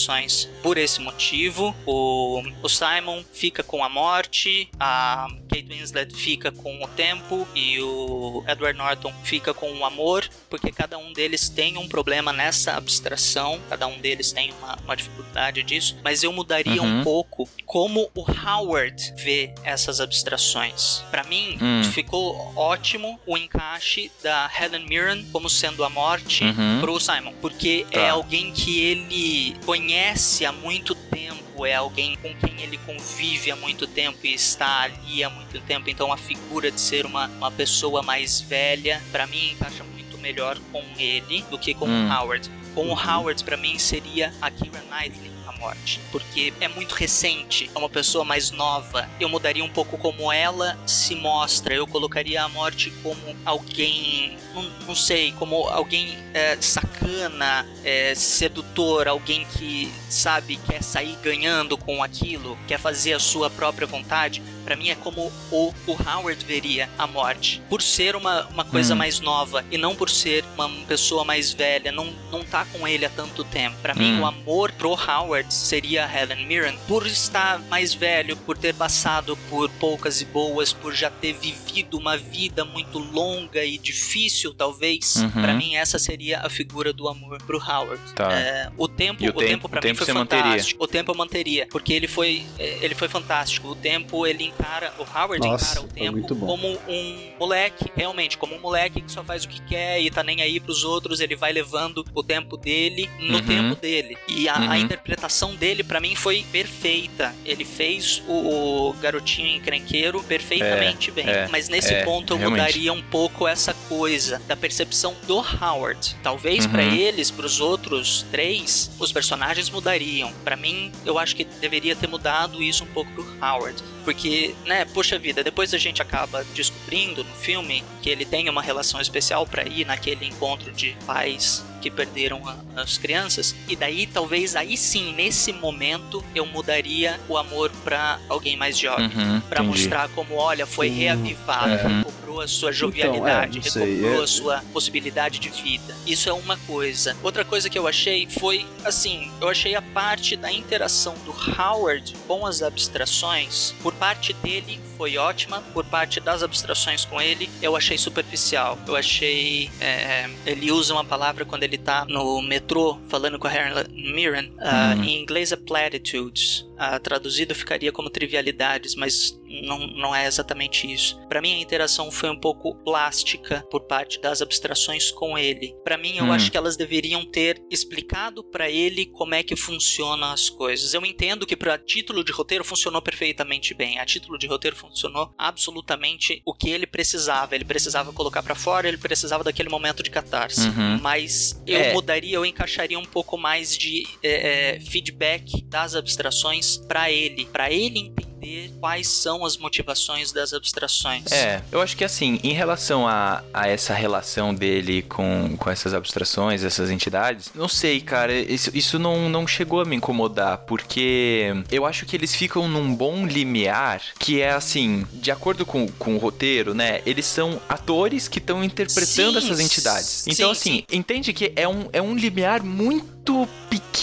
por 0.61 0.77
esse 0.77 1.01
motivo. 1.01 1.75
O, 1.85 2.41
o 2.61 2.69
Simon 2.69 3.23
fica 3.31 3.63
com 3.63 3.83
a 3.83 3.89
morte, 3.89 4.69
a 4.79 5.27
Kate 5.49 5.67
Winslet 5.69 6.13
fica 6.13 6.51
com 6.51 6.83
o 6.83 6.87
tempo 6.89 7.47
e 7.55 7.79
o 7.79 8.43
Edward 8.47 8.77
Norton 8.77 9.13
fica 9.23 9.53
com 9.53 9.71
o 9.71 9.85
amor, 9.85 10.27
porque 10.53 10.71
cada 10.71 10.99
um 10.99 11.11
deles 11.11 11.49
tem 11.49 11.79
um 11.79 11.87
problema 11.87 12.31
nessa 12.31 12.73
abstração, 12.73 13.59
cada 13.67 13.87
um 13.87 13.97
deles 13.97 14.31
tem 14.31 14.53
uma, 14.59 14.77
uma 14.83 14.95
dificuldade 14.95 15.63
disso, 15.63 15.97
mas 16.03 16.21
eu 16.21 16.31
mudaria 16.31 16.79
uhum. 16.79 16.99
um 16.99 17.03
pouco 17.03 17.49
como 17.65 18.07
o 18.13 18.21
Howard 18.21 19.15
vê 19.17 19.51
essas 19.63 19.99
abstrações. 19.99 21.03
Para 21.09 21.23
mim, 21.23 21.57
uhum. 21.59 21.83
ficou 21.85 22.53
ótimo 22.55 23.19
o 23.25 23.35
encaixe 23.35 24.11
da 24.21 24.47
Helen 24.55 24.85
Mirren 24.87 25.25
como 25.31 25.49
sendo 25.49 25.83
a 25.83 25.89
morte 25.89 26.43
uhum. 26.43 26.81
pro 26.81 26.99
Simon, 26.99 27.33
porque 27.41 27.87
é 27.89 27.95
tá. 27.95 28.01
é 28.01 28.09
alguém 28.09 28.51
que 28.51 28.79
ele 28.79 29.55
conhece 29.65 30.45
há 30.45 30.51
muito 30.51 30.93
tempo, 30.93 31.65
é 31.65 31.73
alguém 31.73 32.15
com 32.17 32.31
quem 32.35 32.61
ele 32.61 32.77
convive 32.77 33.49
há 33.49 33.55
muito 33.55 33.87
tempo 33.87 34.19
e 34.23 34.35
está 34.35 34.81
ali 34.81 35.23
há 35.23 35.31
muito 35.31 35.59
tempo. 35.61 35.89
Então 35.89 36.13
a 36.13 36.17
figura 36.17 36.69
de 36.69 36.79
ser 36.79 37.07
uma, 37.07 37.25
uma 37.25 37.49
pessoa 37.49 38.03
mais 38.03 38.39
velha, 38.39 39.01
para 39.11 39.25
mim 39.25 39.53
encaixa 39.53 39.83
muito 39.83 39.92
melhor 40.23 40.57
com 40.71 40.81
ele 40.97 41.43
do 41.51 41.59
que 41.59 41.73
com 41.73 41.85
hum. 41.85 42.07
o 42.07 42.11
Howard. 42.11 42.49
Com 42.73 42.87
o 42.87 42.93
Howard, 42.93 43.43
para 43.43 43.57
mim, 43.57 43.77
seria 43.77 44.33
a 44.41 44.49
Kira 44.49 44.81
Knightley 44.89 45.31
a 45.45 45.51
morte, 45.59 45.99
porque 46.11 46.53
é 46.59 46.67
muito 46.67 46.93
recente, 46.93 47.69
é 47.75 47.77
uma 47.77 47.89
pessoa 47.89 48.23
mais 48.23 48.49
nova. 48.49 49.07
Eu 49.19 49.27
mudaria 49.29 49.63
um 49.63 49.69
pouco 49.69 49.97
como 49.97 50.31
ela 50.31 50.77
se 50.87 51.13
mostra. 51.15 51.75
Eu 51.75 51.85
colocaria 51.85 52.41
a 52.41 52.49
morte 52.49 52.91
como 53.03 53.35
alguém, 53.45 54.37
não, 54.55 54.63
não 54.87 54.95
sei, 54.95 55.33
como 55.33 55.67
alguém 55.67 56.17
é, 56.33 56.57
sacana, 56.59 57.67
é, 57.83 58.15
sedutor, 58.15 59.07
alguém 59.07 59.45
que 59.57 59.91
sabe 60.09 60.57
quer 60.65 60.81
sair 60.81 61.17
ganhando 61.21 61.77
com 61.77 62.01
aquilo, 62.01 62.57
quer 62.67 62.79
fazer 62.79 63.13
a 63.13 63.19
sua 63.19 63.49
própria 63.49 63.85
vontade. 63.85 64.41
Para 64.63 64.75
mim 64.75 64.89
é 64.89 64.95
como 64.95 65.31
o, 65.51 65.73
o 65.87 65.91
Howard 65.91 66.43
veria 66.45 66.89
a 66.97 67.05
morte, 67.05 67.61
por 67.69 67.81
ser 67.81 68.15
uma, 68.15 68.45
uma 68.47 68.65
coisa 68.65 68.93
hum. 68.93 68.97
mais 68.97 69.19
nova 69.19 69.63
e 69.71 69.77
não 69.77 69.95
por 69.95 70.09
ser 70.09 70.43
uma 70.55 70.69
pessoa 70.87 71.23
mais 71.23 71.53
velha, 71.53 71.91
não, 71.91 72.13
não 72.31 72.43
tá 72.43 72.65
com 72.65 72.87
ele 72.87 73.05
há 73.05 73.09
tanto 73.09 73.43
tempo. 73.43 73.77
Para 73.81 73.93
hum. 73.93 73.99
mim, 73.99 74.19
o 74.19 74.25
amor 74.25 74.71
pro 74.71 74.91
Howard 74.91 75.53
seria 75.53 76.05
a 76.05 76.21
Helen 76.21 76.45
Mirren 76.45 76.77
por 76.87 77.05
estar 77.05 77.59
mais 77.69 77.93
velho, 77.93 78.35
por 78.37 78.57
ter 78.57 78.73
passado 78.73 79.37
por 79.49 79.69
poucas 79.71 80.21
e 80.21 80.25
boas, 80.25 80.71
por 80.73 80.93
já 80.93 81.09
ter 81.09 81.33
vivido 81.33 81.97
uma 81.97 82.17
vida 82.17 82.65
muito 82.65 82.99
longa 82.99 83.63
e 83.63 83.77
difícil, 83.77 84.53
talvez. 84.53 85.15
Uhum. 85.17 85.29
Para 85.29 85.53
mim, 85.53 85.75
essa 85.75 85.99
seria 85.99 86.39
a 86.39 86.49
figura 86.49 86.93
do 86.93 87.07
amor 87.07 87.41
pro 87.43 87.57
Howard. 87.57 88.01
Tá. 88.15 88.31
É, 88.31 88.71
o 88.77 88.87
tempo, 88.87 89.23
o, 89.23 89.27
o 89.27 89.33
tempo, 89.33 89.47
tempo 89.47 89.69
para 89.69 89.81
mim 89.81 89.95
foi 89.95 90.07
fantástico. 90.07 90.43
Manteria. 90.53 90.75
O 90.79 90.87
tempo 90.87 91.11
eu 91.11 91.15
manteria, 91.15 91.67
porque 91.69 91.93
ele 91.93 92.07
foi, 92.07 92.45
ele 92.57 92.95
foi 92.95 93.07
fantástico. 93.07 93.69
O 93.69 93.75
tempo 93.75 94.25
ele 94.25 94.52
encara, 94.59 94.93
o 94.97 95.03
Howard 95.03 95.47
Nossa, 95.47 95.79
encara 95.79 95.85
o 95.85 95.89
tempo 95.89 96.35
como 96.35 96.67
um 96.87 97.33
moleque, 97.39 97.91
realmente, 97.95 98.37
como 98.37 98.55
um 98.55 98.59
moleque 98.59 99.01
que 99.01 99.11
só 99.11 99.23
faz 99.23 99.43
o 99.43 99.47
que 99.47 99.61
quer 99.61 100.01
e 100.01 100.09
tá 100.09 100.23
nem 100.23 100.41
aí 100.41 100.59
pros 100.59 100.83
outros, 100.83 101.19
ele 101.19 101.35
vai 101.35 101.51
levando 101.51 102.05
o 102.13 102.23
tempo 102.23 102.57
dele 102.57 103.09
no 103.19 103.37
uhum. 103.37 103.45
tempo 103.45 103.81
dele. 103.81 104.17
E 104.27 104.47
a, 104.47 104.57
uhum. 104.57 104.71
a 104.71 104.77
interpretação 104.77 105.55
dele 105.55 105.83
para 105.83 105.99
mim 105.99 106.15
foi 106.15 106.45
perfeita. 106.51 107.33
Ele 107.45 107.65
fez 107.65 108.23
o, 108.27 108.89
o 108.89 108.93
garotinho 108.93 109.47
encrenqueiro 109.47 110.23
perfeitamente 110.23 111.09
é, 111.09 111.13
bem. 111.13 111.27
É, 111.27 111.47
Mas 111.49 111.69
nesse 111.69 111.93
é, 111.93 112.03
ponto 112.03 112.33
eu 112.33 112.37
realmente. 112.37 112.61
mudaria 112.61 112.93
um 112.93 113.01
pouco 113.01 113.47
essa 113.47 113.73
coisa 113.87 114.41
da 114.47 114.55
percepção 114.55 115.15
do 115.27 115.37
Howard. 115.37 116.15
Talvez 116.23 116.65
uhum. 116.65 116.71
para 116.71 116.83
eles, 116.83 117.29
para 117.29 117.45
os 117.45 117.59
outros 117.59 118.25
três, 118.31 118.91
os 118.99 119.11
personagens 119.11 119.69
mudariam. 119.69 120.31
Para 120.43 120.55
mim, 120.55 120.91
eu 121.05 121.17
acho 121.17 121.35
que 121.35 121.43
deveria 121.43 121.95
ter 121.95 122.07
mudado 122.07 122.61
isso 122.61 122.83
um 122.83 122.87
pouco 122.87 123.11
pro 123.11 123.25
Howard. 123.41 123.81
Porque, 124.03 124.53
né, 124.65 124.85
poxa 124.85 125.17
vida, 125.17 125.43
depois 125.43 125.73
a 125.73 125.77
gente 125.77 126.01
acaba 126.01 126.43
descobrindo 126.55 127.23
no 127.23 127.33
filme 127.35 127.83
que 128.01 128.09
ele 128.09 128.25
tem 128.25 128.49
uma 128.49 128.61
relação 128.61 128.99
especial 128.99 129.45
para 129.45 129.67
ir 129.67 129.85
naquele 129.85 130.25
encontro 130.25 130.71
de 130.71 130.95
pais 131.05 131.63
que 131.83 131.91
perderam 131.91 132.41
a, 132.47 132.81
as 132.81 132.97
crianças. 132.97 133.53
E 133.67 133.75
daí, 133.75 134.07
talvez 134.07 134.55
aí 134.55 134.77
sim, 134.77 135.13
nesse 135.13 135.51
momento, 135.51 136.23
eu 136.33 136.45
mudaria 136.45 137.19
o 137.27 137.37
amor 137.37 137.69
para 137.83 138.19
alguém 138.29 138.55
mais 138.55 138.77
jovem. 138.77 139.07
Uhum, 139.07 139.41
para 139.41 139.61
mostrar 139.61 140.07
como, 140.09 140.35
olha, 140.35 140.65
foi 140.65 140.87
reavivado, 140.87 141.73
é. 141.73 141.87
recobrou 141.97 142.39
a 142.39 142.47
sua 142.47 142.71
jovialidade, 142.71 143.59
então, 143.59 143.81
é, 143.81 143.85
recobrou 143.85 144.21
é... 144.21 144.23
a 144.23 144.27
sua 144.27 144.63
possibilidade 144.71 145.39
de 145.39 145.49
vida. 145.49 145.93
Isso 146.07 146.29
é 146.29 146.33
uma 146.33 146.55
coisa. 146.55 147.17
Outra 147.21 147.43
coisa 147.43 147.69
que 147.69 147.77
eu 147.77 147.85
achei 147.85 148.27
foi, 148.29 148.65
assim, 148.85 149.29
eu 149.41 149.49
achei 149.49 149.75
a 149.75 149.81
parte 149.81 150.37
da 150.37 150.51
interação 150.51 151.15
do 151.25 151.31
Howard 151.31 152.15
com 152.25 152.45
as 152.45 152.61
abstrações, 152.61 153.75
por 153.83 153.93
parte 153.93 154.31
dele 154.31 154.79
foi 154.97 155.17
ótima, 155.17 155.61
por 155.73 155.83
parte 155.83 156.19
das 156.19 156.43
abstrações 156.43 157.03
com 157.03 157.21
ele, 157.21 157.49
eu 157.61 157.75
achei 157.75 157.97
superficial. 157.97 158.77
Eu 158.87 158.95
achei. 158.95 159.69
É, 159.81 160.29
ele 160.45 160.71
usa 160.71 160.93
uma 160.93 161.03
palavra 161.03 161.43
quando 161.43 161.63
ele 161.63 161.72
tá 161.77 162.05
no 162.07 162.41
metrô 162.41 162.97
falando 163.07 163.39
com 163.39 163.47
a 163.47 163.53
Helen 163.53 164.13
Mirren, 164.13 164.51
uh, 164.59 165.01
em 165.03 165.21
inglês 165.21 165.51
é 165.51 165.55
platitudes. 165.55 166.67
Uh, 166.83 166.99
traduzido 166.99 167.55
ficaria 167.55 167.91
como 167.91 168.09
trivialidades, 168.09 168.95
mas 168.95 169.39
não, 169.61 169.87
não 169.87 170.15
é 170.15 170.25
exatamente 170.25 170.91
isso. 170.91 171.19
Para 171.29 171.41
mim, 171.41 171.53
a 171.53 171.59
interação 171.59 172.11
foi 172.11 172.29
um 172.29 172.39
pouco 172.39 172.75
plástica 172.83 173.63
por 173.69 173.81
parte 173.81 174.19
das 174.19 174.41
abstrações 174.41 175.11
com 175.11 175.37
ele. 175.37 175.75
Para 175.83 175.97
mim, 175.97 176.17
eu 176.17 176.25
hum. 176.25 176.33
acho 176.33 176.51
que 176.51 176.57
elas 176.57 176.75
deveriam 176.75 177.23
ter 177.25 177.61
explicado 177.69 178.43
para 178.43 178.69
ele 178.69 179.05
como 179.05 179.35
é 179.35 179.43
que 179.43 179.55
funcionam 179.55 180.31
as 180.31 180.49
coisas. 180.49 180.93
Eu 180.93 181.05
entendo 181.05 181.45
que 181.45 181.55
para 181.55 181.77
título 181.77 182.23
de 182.23 182.31
roteiro 182.31 182.63
funcionou 182.63 183.01
perfeitamente 183.01 183.73
bem. 183.73 183.99
A 183.99 184.05
título 184.05 184.37
de 184.37 184.47
roteiro 184.47 184.75
funcionou 184.75 185.33
absolutamente 185.37 186.41
o 186.45 186.53
que 186.53 186.69
ele 186.69 186.87
precisava. 186.87 187.55
Ele 187.55 187.65
precisava 187.65 188.11
colocar 188.11 188.41
para 188.41 188.55
fora, 188.55 188.87
ele 188.87 188.97
precisava 188.97 189.43
daquele 189.43 189.69
momento 189.69 190.01
de 190.01 190.09
catarse. 190.09 190.67
Uhum. 190.67 190.99
Mas 191.01 191.61
eu 191.67 191.79
é. 191.79 191.93
mudaria, 191.93 192.35
eu 192.35 192.45
encaixaria 192.45 192.97
um 192.97 193.05
pouco 193.05 193.37
mais 193.37 193.77
de 193.77 194.05
é, 194.21 194.73
é 194.75 194.79
feedback 194.79 195.63
das 195.65 195.95
abstrações 195.95 196.72
para 196.77 197.11
ele, 197.11 197.45
para 197.45 197.71
ele 197.71 197.99
entender 197.99 198.33
entender 198.43 198.73
quais 198.79 199.07
são 199.07 199.45
as 199.45 199.57
motivações 199.57 200.31
das 200.31 200.53
abstrações. 200.53 201.31
É, 201.31 201.61
eu 201.71 201.81
acho 201.81 201.95
que 201.95 202.03
assim, 202.03 202.39
em 202.43 202.53
relação 202.53 203.07
a, 203.07 203.43
a 203.53 203.67
essa 203.67 203.93
relação 203.93 204.53
dele 204.53 205.01
com, 205.03 205.55
com 205.57 205.69
essas 205.69 205.93
abstrações, 205.93 206.63
essas 206.63 206.91
entidades, 206.91 207.51
não 207.55 207.69
sei, 207.69 208.01
cara, 208.01 208.33
isso, 208.33 208.69
isso 208.73 208.99
não, 208.99 209.29
não 209.29 209.47
chegou 209.47 209.81
a 209.81 209.85
me 209.85 209.95
incomodar, 209.95 210.59
porque 210.59 211.53
eu 211.71 211.85
acho 211.85 212.05
que 212.05 212.15
eles 212.15 212.35
ficam 212.35 212.67
num 212.67 212.93
bom 212.93 213.25
limiar 213.25 214.01
que 214.19 214.41
é 214.41 214.51
assim, 214.51 215.05
de 215.13 215.31
acordo 215.31 215.65
com, 215.65 215.87
com 215.87 216.15
o 216.15 216.17
roteiro, 216.17 216.73
né? 216.73 217.01
Eles 217.05 217.25
são 217.25 217.61
atores 217.69 218.27
que 218.27 218.39
estão 218.39 218.63
interpretando 218.63 219.39
sim, 219.39 219.45
essas 219.45 219.59
entidades. 219.59 220.27
Então, 220.27 220.53
sim, 220.53 220.59
assim, 220.59 220.85
sim. 220.89 220.97
entende 220.97 221.31
que 221.31 221.53
é 221.55 221.67
um, 221.67 221.87
é 221.93 222.01
um 222.01 222.15
limiar 222.15 222.63
muito 222.63 223.47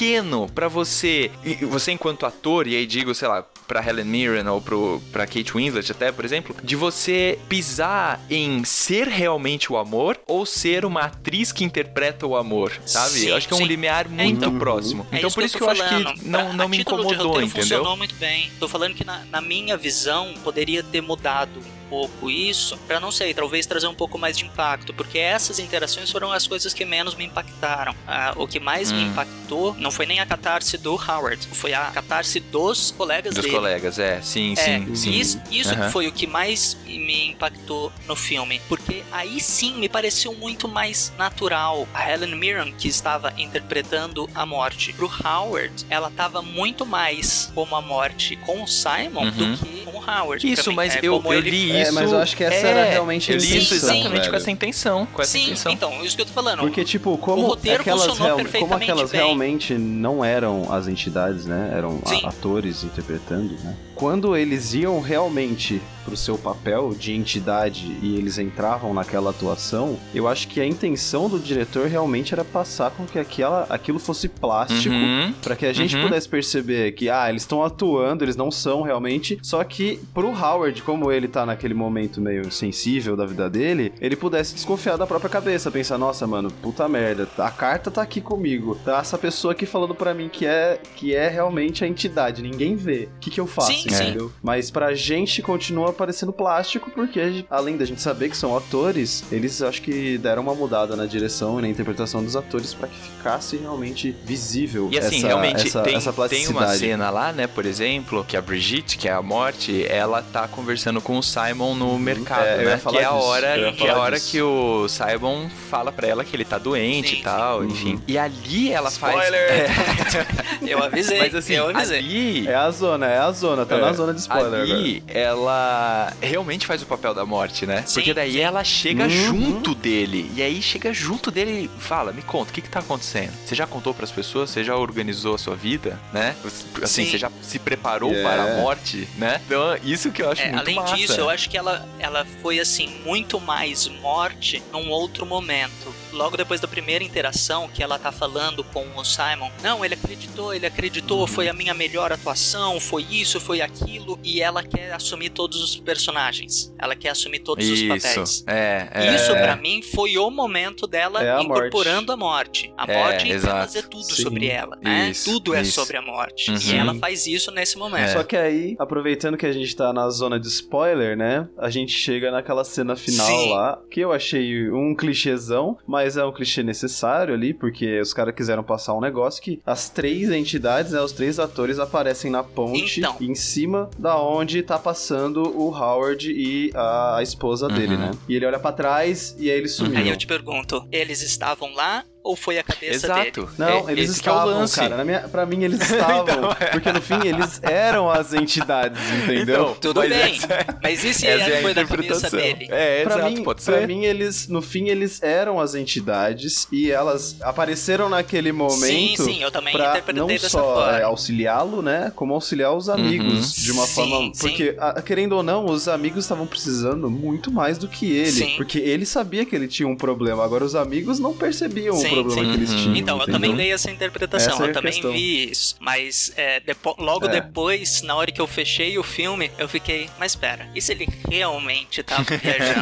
pequeno 0.01 0.49
para 0.55 0.67
você, 0.67 1.31
você 1.69 1.93
enquanto 1.93 2.25
ator, 2.25 2.67
e 2.67 2.75
aí 2.75 2.87
digo, 2.87 3.15
sei 3.15 3.29
lá, 3.29 3.45
pra 3.69 3.87
Helen 3.87 4.07
Mirren 4.07 4.49
ou 4.49 4.59
pro, 4.59 5.03
pra 5.13 5.27
Kate 5.27 5.53
Winslet 5.53 5.93
até, 5.93 6.11
por 6.11 6.25
exemplo, 6.25 6.57
de 6.65 6.75
você 6.75 7.39
pisar 7.51 8.19
em 8.31 8.65
ser 8.65 9.07
realmente 9.07 9.71
o 9.71 9.77
amor 9.77 10.19
ou 10.27 10.47
ser 10.47 10.87
uma 10.87 11.03
atriz 11.03 11.53
que 11.53 11.65
interpreta 11.65 12.27
o 12.27 12.35
amor, 12.35 12.73
sabe? 12.87 13.11
Sim, 13.11 13.29
eu 13.29 13.37
acho 13.37 13.47
que 13.47 13.53
é 13.53 13.57
um 13.59 13.67
limiar 13.67 14.09
muito 14.09 14.23
é, 14.23 14.27
então, 14.27 14.59
próximo. 14.59 15.07
É 15.13 15.19
então 15.19 15.31
por 15.31 15.43
isso 15.43 15.59
que 15.59 15.63
eu, 15.63 15.69
que 15.69 15.79
eu 15.79 15.85
acho 15.85 16.15
que 16.17 16.27
não, 16.27 16.55
não 16.55 16.67
me 16.67 16.79
incomodou, 16.79 17.43
entendeu? 17.43 17.63
funcionou 17.63 17.97
muito 17.97 18.15
bem. 18.15 18.51
Tô 18.59 18.67
falando 18.67 18.95
que 18.95 19.05
na, 19.05 19.23
na 19.27 19.43
minha 19.43 19.77
visão 19.77 20.33
poderia 20.43 20.83
ter 20.83 21.03
mudado 21.03 21.61
pouco 21.90 22.31
isso, 22.31 22.79
para 22.87 23.00
não 23.00 23.11
sei, 23.11 23.35
talvez 23.35 23.66
trazer 23.66 23.88
um 23.88 23.94
pouco 23.94 24.16
mais 24.16 24.38
de 24.38 24.44
impacto, 24.46 24.94
porque 24.94 25.18
essas 25.18 25.59
interações 25.59 26.09
foram 26.11 26.31
as 26.31 26.46
coisas 26.46 26.72
que 26.72 26.85
menos 26.85 27.16
me 27.16 27.24
impactaram. 27.24 27.94
Ah, 28.07 28.33
o 28.37 28.46
que 28.46 28.61
mais 28.61 28.92
hum. 28.92 28.96
me 28.96 29.03
impactou 29.03 29.74
não 29.79 29.90
foi 29.90 30.07
nem 30.07 30.20
a 30.20 30.26
catarse 30.26 30.79
do 30.79 30.94
Howard, 30.94 31.48
foi 31.53 31.74
a 31.74 31.87
catarse 31.87 32.38
dos 32.38 32.92
colegas 32.92 33.35
dos 33.35 33.42
dele. 33.42 33.53
Dos 33.53 33.61
colegas, 33.61 33.98
é, 33.98 34.22
sim, 34.22 34.53
é, 34.53 34.57
sim, 34.57 34.94
sim. 34.94 35.11
Isso, 35.11 35.40
isso 35.50 35.74
uhum. 35.74 35.90
foi 35.90 36.07
o 36.07 36.12
que 36.12 36.26
mais 36.26 36.76
me 36.87 37.31
impactou 37.31 37.92
no 38.07 38.14
filme, 38.14 38.61
porque 38.68 39.03
aí 39.11 39.40
sim 39.40 39.74
me 39.74 39.88
pareceu 39.88 40.33
muito 40.35 40.68
mais 40.68 41.12
natural. 41.18 41.88
A 41.92 42.09
Helen 42.09 42.37
Mirren, 42.37 42.72
que 42.72 42.87
estava 42.87 43.35
interpretando 43.37 44.31
a 44.35 44.46
morte, 44.46 44.92
pro 44.92 45.11
Howard, 45.24 45.85
ela 45.90 46.09
estava 46.09 46.40
muito 46.40 46.87
mais 46.87 47.50
como 47.55 47.74
a 47.74 47.81
morte 47.81 48.37
com 48.37 48.62
o 48.62 48.68
Simon 48.68 49.24
uhum. 49.24 49.31
do 49.31 49.59
que 49.59 49.81
com 49.85 49.98
o 49.98 50.05
Howard. 50.05 50.50
Isso, 50.50 50.72
mas 50.72 50.94
é, 50.94 51.00
eu, 51.03 51.22
eu 51.24 51.40
li 51.40 51.72
é, 51.72 51.80
mas 51.93 52.12
eu 52.12 52.19
acho 52.19 52.37
que 52.37 52.45
essa 52.45 52.66
é, 52.66 52.71
era 52.71 52.85
realmente 52.85 53.33
a 53.33 53.37
intenção. 53.37 53.59
Isso 53.59 53.75
exatamente 53.75 54.12
velho. 54.12 54.31
com 54.31 54.37
essa 54.37 54.51
intenção. 54.51 55.07
Com 55.07 55.23
essa 55.23 55.33
sim, 55.33 55.45
intenção. 55.45 55.73
então, 55.73 56.05
isso 56.05 56.16
que 56.16 56.23
eu 56.23 56.27
tô 56.27 56.33
falando. 56.33 56.61
Porque, 56.61 56.85
tipo, 56.85 57.16
como 57.19 57.53
aquelas, 57.53 58.19
real, 58.19 58.38
como 58.61 58.75
aquelas 58.75 59.11
realmente 59.11 59.75
não 59.75 60.25
eram 60.25 60.73
as 60.73 60.88
entidades, 60.88 61.47
né? 61.47 61.73
Eram 61.75 62.01
atores 62.25 62.85
interpretando, 62.85 63.55
né? 63.62 63.77
Quando 64.01 64.35
eles 64.35 64.73
iam 64.73 64.99
realmente 64.99 65.79
pro 66.07 66.17
seu 66.17 66.39
papel 66.39 66.95
de 66.95 67.13
entidade 67.13 67.95
e 68.03 68.17
eles 68.17 68.39
entravam 68.39 68.95
naquela 68.95 69.29
atuação, 69.29 69.99
eu 70.15 70.27
acho 70.27 70.49
que 70.49 70.59
a 70.59 70.67
intenção 70.67 71.29
do 71.29 71.39
diretor 71.39 71.87
realmente 71.87 72.33
era 72.33 72.43
passar 72.43 72.91
com 72.93 73.05
que 73.05 73.19
aquela, 73.19 73.67
aquilo 73.69 73.99
fosse 73.99 74.27
plástico, 74.27 74.95
uhum, 74.95 75.35
para 75.43 75.55
que 75.55 75.67
a 75.67 75.73
gente 75.75 75.97
uhum. 75.97 76.05
pudesse 76.05 76.27
perceber 76.27 76.93
que, 76.93 77.11
ah, 77.11 77.29
eles 77.29 77.43
estão 77.43 77.63
atuando, 77.63 78.25
eles 78.25 78.37
não 78.37 78.51
são 78.51 78.81
realmente, 78.81 79.39
só 79.43 79.63
que 79.63 80.01
pro 80.15 80.31
Howard, 80.31 80.83
como 80.83 81.13
ele 81.13 81.29
tá 81.29 81.45
naquele 81.45 81.75
momento 81.75 82.23
meio 82.23 82.51
sensível 82.51 83.15
da 83.15 83.27
vida 83.27 83.51
dele, 83.51 83.93
ele 84.01 84.17
pudesse 84.17 84.55
desconfiar 84.55 84.97
da 84.97 85.07
própria 85.07 85.29
cabeça, 85.29 85.71
pensar, 85.71 85.99
nossa, 85.99 86.27
mano, 86.27 86.51
puta 86.63 86.89
merda, 86.89 87.29
a 87.37 87.51
carta 87.51 87.91
tá 87.91 88.01
aqui 88.01 88.23
comigo, 88.23 88.77
tá 88.83 89.01
essa 89.01 89.19
pessoa 89.19 89.53
aqui 89.53 89.67
falando 89.67 89.95
para 89.95 90.15
mim 90.15 90.31
que 90.31 90.47
é 90.47 90.81
que 90.97 91.15
é 91.15 91.29
realmente 91.29 91.85
a 91.85 91.87
entidade, 91.87 92.41
ninguém 92.41 92.77
vê. 92.77 93.11
O 93.17 93.21
que 93.21 93.31
que 93.31 93.39
eu 93.39 93.47
faço? 93.47 93.71
Sim, 93.73 93.89
entendeu? 93.94 94.33
Mas 94.42 94.70
pra 94.70 94.94
gente 94.94 95.42
continua 95.42 95.92
parecendo 95.92 96.33
plástico, 96.33 96.90
porque 96.90 97.44
além 97.50 97.76
da 97.76 97.85
gente 97.85 98.00
saber 98.03 98.29
que 98.31 98.37
são 98.37 98.57
atores, 98.57 99.24
eles 99.31 99.61
acho 99.62 99.83
que 99.83 100.18
deram 100.18 100.42
uma 100.42 100.55
mudada 100.55 100.96
na 100.96 101.07
direção 101.07 101.59
e 101.59 101.62
na 101.62 101.68
interpretação 101.68 102.22
dos 102.22 102.37
atores 102.37 102.74
para 102.74 102.88
que 102.88 102.96
ficasse 102.96 103.57
realmente 103.57 104.14
visível 104.24 104.88
E 104.90 104.98
assim, 104.98 105.18
essa, 105.18 105.26
realmente 105.29 105.66
essa, 105.68 105.83
tem, 105.83 105.96
essa 105.96 106.12
tem 106.29 106.46
uma 106.48 106.68
cena 106.68 107.11
lá, 107.11 107.33
né, 107.33 107.46
por 107.46 107.64
exemplo, 107.66 108.24
que 108.24 108.37
a 108.37 108.42
Brigitte, 108.42 108.96
que 108.98 109.09
é 109.09 109.12
a 109.12 109.22
morte, 109.22 109.87
ela 109.88 110.22
tá 110.22 110.46
conversando 110.48 111.00
com 111.00 111.18
o 111.18 111.22
Simon 111.22 111.74
no 111.74 111.98
mercado, 111.98 112.44
É, 112.46 112.64
né? 112.64 112.76
falar 112.79 112.96
Que 112.98 113.03
é 113.03 113.07
a 113.07 113.12
hora, 113.12 113.72
que 113.72 113.87
é 113.87 113.90
a 113.90 113.98
hora 113.98 114.16
disso. 114.16 114.31
que 114.31 114.42
o 114.42 114.88
Simon 114.88 115.48
fala 115.70 115.90
pra 115.92 116.07
ela 116.07 116.24
que 116.24 116.35
ele 116.37 116.44
tá 116.44 116.59
doente 116.59 117.11
Sim, 117.11 117.16
e 117.20 117.22
tal, 117.22 117.61
sim. 117.62 117.68
enfim. 117.68 117.94
Uhum. 117.94 118.00
E 118.07 118.18
ali 118.18 118.72
ela 118.72 118.88
Spoiler! 118.88 119.48
faz. 119.68 119.90
É, 120.66 120.72
Eu 120.72 120.83
avisei, 120.83 121.18
mas 121.18 121.35
assim, 121.35 121.55
eu 121.55 121.68
avisei. 121.68 121.98
ali. 121.98 122.46
É 122.48 122.55
a 122.55 122.70
zona, 122.70 123.07
é 123.07 123.18
a 123.18 123.31
zona, 123.33 123.64
tá 123.64 123.76
É. 123.76 123.80
na 123.81 123.93
zona 123.93 124.14
de 124.14 124.21
spoiler 124.21 124.47
agora. 124.62 124.62
Ali, 124.62 125.03
ela 125.07 126.12
realmente 126.21 126.66
faz 126.66 126.83
o 126.83 126.87
papel 126.87 127.14
da 127.14 127.25
morte, 127.25 127.66
né? 127.66 127.83
Sim, 127.87 127.95
Porque 127.95 128.14
daí 128.14 128.33
sim. 128.33 128.40
ela 128.40 128.62
chega 128.64 129.05
Uhum. 129.05 129.09
junto 129.11 129.75
dele. 129.75 130.31
E 130.37 130.43
aí 130.43 130.61
chega 130.62 130.93
junto 130.93 131.31
dele 131.31 131.71
e 131.77 131.81
fala: 131.81 132.12
Me 132.12 132.23
conta, 132.23 132.51
o 132.51 132.55
que 132.55 132.61
que 132.62 132.69
tá 132.69 132.81
acontecendo? 132.81 133.33
Você 133.45 133.55
já 133.55 133.66
contou 133.66 133.95
pras 133.95 134.11
pessoas? 134.11 134.51
Você 134.51 134.62
já 134.64 134.77
organizou 134.77 135.35
a 135.35 135.38
sua 135.38 135.57
vida, 135.57 135.99
né? 136.12 136.35
Assim, 136.83 137.05
Sim. 137.05 137.11
você 137.11 137.19
já 137.19 137.31
se 137.43 137.59
preparou 137.59 138.11
Yeah. 138.11 138.29
para 138.45 138.53
a 138.55 138.57
morte, 138.62 139.07
né? 139.16 139.40
Então, 139.47 139.77
isso 139.85 140.11
que 140.11 140.23
eu 140.23 140.31
acho 140.31 140.43
É, 140.43 140.47
muito 140.49 140.61
além 140.61 140.75
massa. 140.77 140.97
disso, 140.97 141.21
eu 141.21 141.29
acho 141.31 141.49
que 141.49 141.57
ela, 141.57 141.87
ela 141.99 142.27
foi 142.43 142.59
assim 142.59 142.88
muito 143.05 143.40
mais 143.40 143.87
morte 143.88 144.62
num 144.73 144.90
outro 144.90 145.25
momento. 145.27 145.95
Logo 146.12 146.37
depois 146.37 146.61
da 146.61 146.66
primeira 146.66 147.05
interação 147.05 147.69
que 147.69 147.83
ela 147.83 147.99
tá 147.99 148.11
falando 148.11 148.64
com 148.64 148.85
o 148.97 149.05
Simon, 149.05 149.49
não, 149.62 149.85
ele 149.85 149.95
acreditou, 149.95 150.53
ele 150.53 150.66
acreditou, 150.66 151.27
foi 151.27 151.49
a 151.49 151.53
minha 151.53 151.73
melhor 151.73 152.12
atuação, 152.12 152.81
foi 152.81 153.03
isso, 153.11 153.38
foi 153.40 153.60
aquilo, 153.62 154.18
e 154.23 154.40
ela 154.40 154.62
quer 154.62 154.92
assumir 154.92 155.31
todos 155.31 155.62
os 155.62 155.77
personagens. 155.77 156.73
Ela 156.79 156.94
quer 156.96 157.11
assumir 157.11 157.40
todos 157.40 157.68
os 157.68 157.83
papéis. 157.83 158.05
Isso, 158.31 158.44
é, 158.46 158.88
é. 158.92 159.14
Isso 159.14 159.33
pra 159.33 159.57
mim 159.57 159.83
foi 159.83 160.16
o 160.18 160.31
momento 160.31 160.87
dela 160.87 161.23
É 161.23 161.31
a 161.33 161.42
incorporando 161.42 162.12
a 162.12 162.16
morte. 162.16 162.73
A 162.77 162.90
É, 162.90 162.96
morte 163.03 163.25
quer 163.27 163.35
exato. 163.35 163.57
fazer 163.61 163.83
tudo 163.88 164.05
Sim. 164.05 164.23
sobre 164.23 164.46
ela, 164.49 164.77
né? 164.83 165.11
Isso, 165.11 165.31
tudo 165.31 165.55
é 165.55 165.62
isso. 165.62 165.73
sobre 165.73 165.96
a 165.96 166.03
morte. 166.03 166.51
Uhum. 166.51 166.59
E 166.59 166.75
ela 166.77 166.94
faz 166.94 167.27
isso 167.27 167.51
nesse 167.51 167.77
momento. 167.79 168.05
É. 168.05 168.12
Só 168.12 168.23
que 168.23 168.37
aí, 168.37 168.77
aproveitando 168.79 169.37
que 169.37 169.46
a 169.46 169.53
gente 169.53 169.75
tá 169.75 169.92
na 169.92 170.08
zona 170.11 170.38
de 170.38 170.46
spoiler, 170.48 171.17
né? 171.17 171.48
A 171.58 171.71
gente 171.71 171.92
chega 171.92 172.31
naquela 172.31 172.65
cena 172.65 172.96
final 172.96 173.27
Sim. 173.27 173.50
lá, 173.50 173.79
que 173.90 174.00
eu 174.00 174.13
achei 174.13 174.71
um 174.71 174.94
clichêzão, 174.94 175.77
mas 175.87 176.17
é 176.17 176.25
um 176.25 176.33
clichê 176.33 176.63
necessário 176.63 177.35
ali, 177.35 177.52
porque 177.54 178.00
os 178.00 178.13
caras 178.13 178.35
quiseram 178.35 178.63
passar 178.63 178.94
um 178.94 179.00
negócio 179.00 179.42
que 179.42 179.61
as 179.67 179.88
três 179.90 180.31
entidades, 180.31 180.92
né, 180.92 181.00
os 181.00 181.13
três 181.13 181.38
atores 181.38 181.79
aparecem 181.79 182.31
na 182.31 182.42
ponte 182.42 183.00
Então. 183.00 183.17
em 183.21 183.35
cima 183.51 183.90
da 183.98 184.19
onde 184.21 184.63
tá 184.63 184.79
passando 184.79 185.42
o 185.59 185.69
Howard 185.75 186.31
e 186.31 186.71
a, 186.75 187.19
esposa 187.23 187.69
dele, 187.69 187.94
Uhum. 187.94 188.01
né? 188.01 188.11
E 188.29 188.35
ele 188.37 188.46
olha 188.46 188.59
pra 188.59 188.73
trás 188.73 189.35
e 189.38 189.51
aí 189.51 189.59
eles 189.59 189.73
sumiram. 189.73 190.01
Aí 190.03 190.09
eu 190.09 190.17
te 190.17 190.27
pergunto, 190.27 190.87
eles 190.92 191.23
estavam 191.23 191.73
lá 191.75 192.05
ou 192.23 192.37
foi 192.37 192.58
a 192.58 192.62
cabeça 192.62 193.08
dele? 193.08 193.21
Exato. 193.29 193.50
Não, 193.58 193.88
É- 193.88 193.92
eles 193.92 194.10
é 194.10 194.12
estavam, 194.12 194.46
lance. 194.54 194.77
cara. 194.79 194.96
Na 194.96 195.04
minha, 195.04 195.21
pra 195.29 195.44
mim, 195.46 195.64
eles 195.64 195.81
estavam. 195.90 196.23
Então, 196.23 196.56
é. 196.60 196.66
Porque 196.66 196.92
no 196.92 197.00
fim, 197.00 197.27
eles 197.27 197.60
eram 197.62 198.10
as 198.10 198.33
entidades, 198.35 199.00
entendeu? 199.25 199.62
Então, 199.62 199.75
Tudo 199.81 200.00
mas 200.00 200.08
bem, 200.10 200.37
essa- 200.37 200.79
mas 200.83 201.04
e 201.04 201.14
se 201.14 201.27
essa 201.27 201.44
ele 201.44 201.54
é 201.54 201.58
a 201.58 201.62
foi 201.62 201.75
da 201.75 201.85
cabeça 201.85 202.12
interpretação. 202.27 202.38
dele? 202.40 202.66
É, 202.71 203.02
pra 203.04 203.14
exato, 203.16 203.31
mim, 203.35 203.42
pode 203.42 203.62
pra 203.62 203.79
ser. 203.79 203.87
mim, 203.87 204.04
eles, 204.04 204.48
no 204.48 204.60
fim, 204.62 204.88
eles 204.88 205.23
eram 205.23 205.58
as 205.60 205.75
entidades 205.75 206.66
e 206.73 206.90
elas 206.90 207.37
apareceram 207.40 208.08
naquele 208.08 208.52
momento 208.52 208.81
sim, 208.87 209.14
sim, 209.16 209.42
eu 209.42 209.50
também 209.50 209.73
pra 209.73 209.90
interpretei 209.90 210.21
não 210.21 210.27
dessa 210.27 210.48
só 210.48 210.62
forma. 210.75 210.98
é, 210.98 211.02
auxiliá-lo, 211.02 211.83
né, 211.83 212.12
como 212.14 212.35
auxiliar 212.35 212.75
os 212.75 212.88
amigos 212.88 213.56
Uhum. 213.58 213.62
de 213.64 213.73
uma 213.73 213.87
Sim, 213.87 213.92
forma... 213.94 214.18
sim. 214.35 214.40
Porque, 214.40 214.75
a- 214.79 215.02
querendo 215.02 215.33
ou 215.37 215.42
não, 215.42 215.64
os 215.66 215.88
amigos 215.88 216.25
estavam 216.25 216.46
precisando 216.46 217.10
muito 217.10 217.50
mais 217.50 217.79
do 217.79 217.88
que 217.88 218.10
ele. 218.10 218.31
Sim. 218.31 218.54
Porque 218.56 218.79
ele 218.79 219.04
sabia 219.06 219.44
que 219.44 219.54
ele 219.54 219.68
tinha 219.68 219.88
um 219.88 219.96
problema, 219.96 220.44
agora 220.44 220.64
os 220.64 220.75
amigos 220.75 221.18
não 221.18 221.33
percebiam 221.35 221.94
Sim, 221.96 222.10
o 222.19 222.25
problema 222.25 222.44
sim. 222.44 222.50
que 222.50 222.56
eles 222.58 222.71
Uhum. 222.71 222.77
tinham. 222.77 222.96
Então, 222.96 223.17
eu 223.17 223.23
entendeu? 223.23 223.40
também 223.40 223.56
dei 223.56 223.73
essa 223.73 223.90
interpretação, 223.90 224.54
Essa 224.54 224.65
é 224.65 224.69
eu 224.69 224.73
também 224.73 224.92
questão. 224.92 225.13
vi 225.13 225.50
isso. 225.50 225.77
Mas 225.81 226.33
é, 226.37 226.61
depo- 226.61 226.96
logo 226.98 227.27
É. 227.27 227.29
depois, 227.40 228.02
na 228.02 228.15
hora 228.15 228.31
que 228.33 228.40
eu 228.40 228.46
fechei 228.46 228.98
o 228.98 229.02
filme, 229.02 229.50
eu 229.58 229.69
fiquei, 229.69 230.08
mas 230.19 230.35
pera, 230.35 230.69
e 230.75 230.81
se 230.83 230.92
ele 230.92 231.08
realmente 231.31 232.02
tava 232.02 232.25
viajando? 232.37 232.81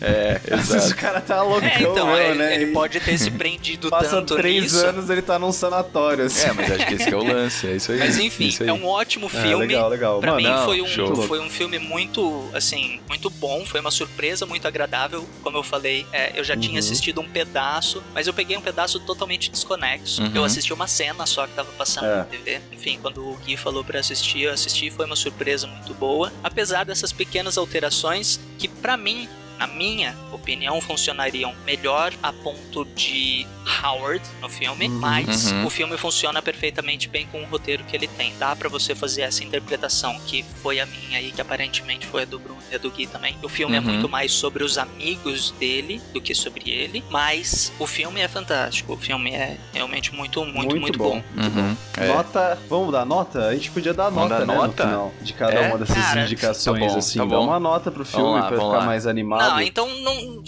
É, 0.00 0.40
exato. 0.54 0.88
o 0.92 0.96
cara 0.96 1.20
tá 1.20 1.42
loucão, 1.42 1.68
é, 1.68 1.80
então, 1.82 2.16
ele, 2.16 2.34
né? 2.38 2.54
ele 2.54 2.64
E 2.70 2.72
pode 2.72 3.00
ter 3.00 3.18
se 3.18 3.30
prendido 3.30 3.90
Passa 3.90 4.10
tanto 4.10 4.36
três 4.36 4.62
nisso. 4.72 4.84
anos 4.86 5.08
ele 5.10 5.22
tá 5.22 5.38
num 5.38 5.52
sanatório, 5.52 6.24
assim. 6.24 6.46
É, 6.48 6.52
mas 6.52 6.70
acho 6.70 6.86
que 6.86 6.94
esse 6.94 7.04
que 7.08 7.14
é 7.14 7.16
o 7.16 7.24
lance, 7.24 7.66
é 7.66 7.76
isso 7.76 7.92
aí. 7.92 7.98
Mas 7.98 8.18
enfim, 8.18 8.54
aí. 8.60 8.68
é 8.68 8.72
um 8.72 8.86
ótimo 8.86 9.26
É, 9.26 9.42
filme. 9.42 9.66
legal, 9.66 9.88
legal. 9.88 10.20
Pra 10.20 10.32
Mano, 10.32 10.42
mim 10.42 10.48
não, 10.54 10.64
foi 10.64 10.80
um, 10.82 10.86
show. 10.86 11.16
foi 11.22 11.40
um 11.40 11.48
filme 11.50 11.78
muito, 11.78 12.48
assim, 12.54 13.00
muito 13.08 13.30
bom, 13.30 13.64
foi 13.64 13.80
uma 13.80 13.90
surpresa 13.90 14.46
muito 14.46 14.66
agradável. 14.66 15.26
Como 15.42 15.56
eu 15.56 15.62
falei, 15.62 16.06
é, 16.12 16.32
eu 16.38 16.44
já 16.44 16.54
Uhum. 16.54 16.60
tinha 16.60 16.78
assistido 16.78 17.20
um 17.20 17.28
pedaço, 17.28 17.95
mas 18.14 18.26
eu 18.26 18.34
peguei 18.34 18.56
um 18.56 18.60
pedaço 18.60 18.98
totalmente 19.00 19.50
desconexo. 19.50 20.22
Uhum. 20.22 20.32
Eu 20.34 20.44
assisti 20.44 20.72
uma 20.72 20.86
cena 20.86 21.26
só 21.26 21.46
que 21.46 21.54
tava 21.54 21.70
passando 21.72 22.06
É. 22.06 22.16
na 22.18 22.24
TV. 22.24 22.60
Enfim, 22.72 22.98
quando 23.00 23.18
o 23.28 23.36
Gui 23.44 23.56
falou 23.56 23.84
pra 23.84 24.00
assistir, 24.00 24.42
eu 24.42 24.52
assisti, 24.52 24.90
foi 24.90 25.06
uma 25.06 25.16
surpresa 25.16 25.66
muito 25.66 25.92
boa. 25.94 26.32
Apesar 26.42 26.84
dessas 26.84 27.12
pequenas 27.12 27.56
alterações 27.58 28.38
que 28.58 28.68
pra 28.68 28.96
mim 28.96 29.28
na 29.58 29.66
minha 29.66 30.14
opinião, 30.32 30.80
funcionariam 30.80 31.54
melhor 31.64 32.12
a 32.22 32.32
ponto 32.32 32.84
de 32.94 33.46
Howard 33.82 34.22
no 34.40 34.48
filme, 34.48 34.86
Uhum. 34.88 34.98
mas 34.98 35.50
Uhum. 35.50 35.66
o 35.66 35.70
filme 35.70 35.96
funciona 35.98 36.40
perfeitamente 36.40 37.08
bem 37.08 37.26
com 37.32 37.42
o 37.42 37.46
roteiro 37.46 37.82
que 37.84 37.96
ele 37.96 38.06
tem. 38.06 38.32
Dá 38.38 38.54
pra 38.54 38.68
você 38.68 38.94
fazer 38.94 39.22
essa 39.22 39.42
interpretação 39.42 40.18
que 40.26 40.44
foi 40.62 40.78
a 40.78 40.86
minha 40.86 41.18
aí, 41.18 41.32
que 41.32 41.40
aparentemente 41.40 42.06
foi 42.06 42.22
a 42.22 42.24
do 42.24 42.38
Bruno 42.38 42.58
e 42.70 42.74
a 42.74 42.78
do 42.78 42.90
Gui 42.90 43.06
também. 43.06 43.36
O 43.42 43.48
filme 43.48 43.76
é 43.76 43.80
Uhum. 43.80 43.86
muito 43.86 44.08
mais 44.08 44.32
sobre 44.32 44.62
os 44.62 44.78
amigos 44.78 45.50
dele 45.52 46.00
do 46.12 46.20
que 46.20 46.34
sobre 46.34 46.70
ele, 46.70 47.02
mas 47.10 47.72
o 47.78 47.86
filme 47.86 48.20
é 48.20 48.28
fantástico. 48.28 48.92
O 48.92 48.96
filme 48.96 49.32
é 49.34 49.56
realmente 49.72 50.14
muito, 50.14 50.44
muito, 50.44 50.76
muito, 50.78 50.98
bom. 50.98 51.22
Uhum. 51.36 51.76
É. 51.96 52.06
Nota. 52.08 52.58
Vamos 52.68 52.92
dar 52.92 53.04
nota? 53.04 53.46
A 53.48 53.54
gente 53.54 53.70
podia 53.70 53.92
dar 53.94 54.10
Vamos 54.10 54.30
nota, 54.30 54.44
dar 54.44 54.46
né, 54.46 54.54
nota? 54.54 54.84
no 54.84 54.90
final 54.90 55.12
de 55.22 55.32
cada 55.32 55.54
É? 55.54 55.68
uma 55.68 55.78
dessas 55.78 55.96
Cara, 55.96 56.22
indicações, 56.22 56.80
tá 56.80 56.88
bom, 56.92 56.98
assim. 56.98 57.18
tá 57.18 57.24
Dá 57.24 57.36
bom. 57.36 57.44
uma 57.44 57.58
nota 57.60 57.90
pro 57.90 58.04
filme 58.04 58.24
lá, 58.32 58.42
pra 58.46 58.56
vamos 58.56 58.64
ficar 58.64 58.78
lá. 58.78 58.84
mais 58.86 59.06
animado. 59.06 59.40
Não, 59.42 59.45
então 59.62 59.88
não. 60.00 60.12
O, 60.16 60.42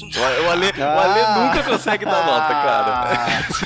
o 0.46 0.50
Ale, 0.50 0.66
o 0.66 0.82
Ah. 0.82 1.02
Ale 1.02 1.40
nunca 1.46 1.62
consegue 1.70 2.04
dar 2.04 2.24
nota, 2.26 2.48
cara. 2.48 3.18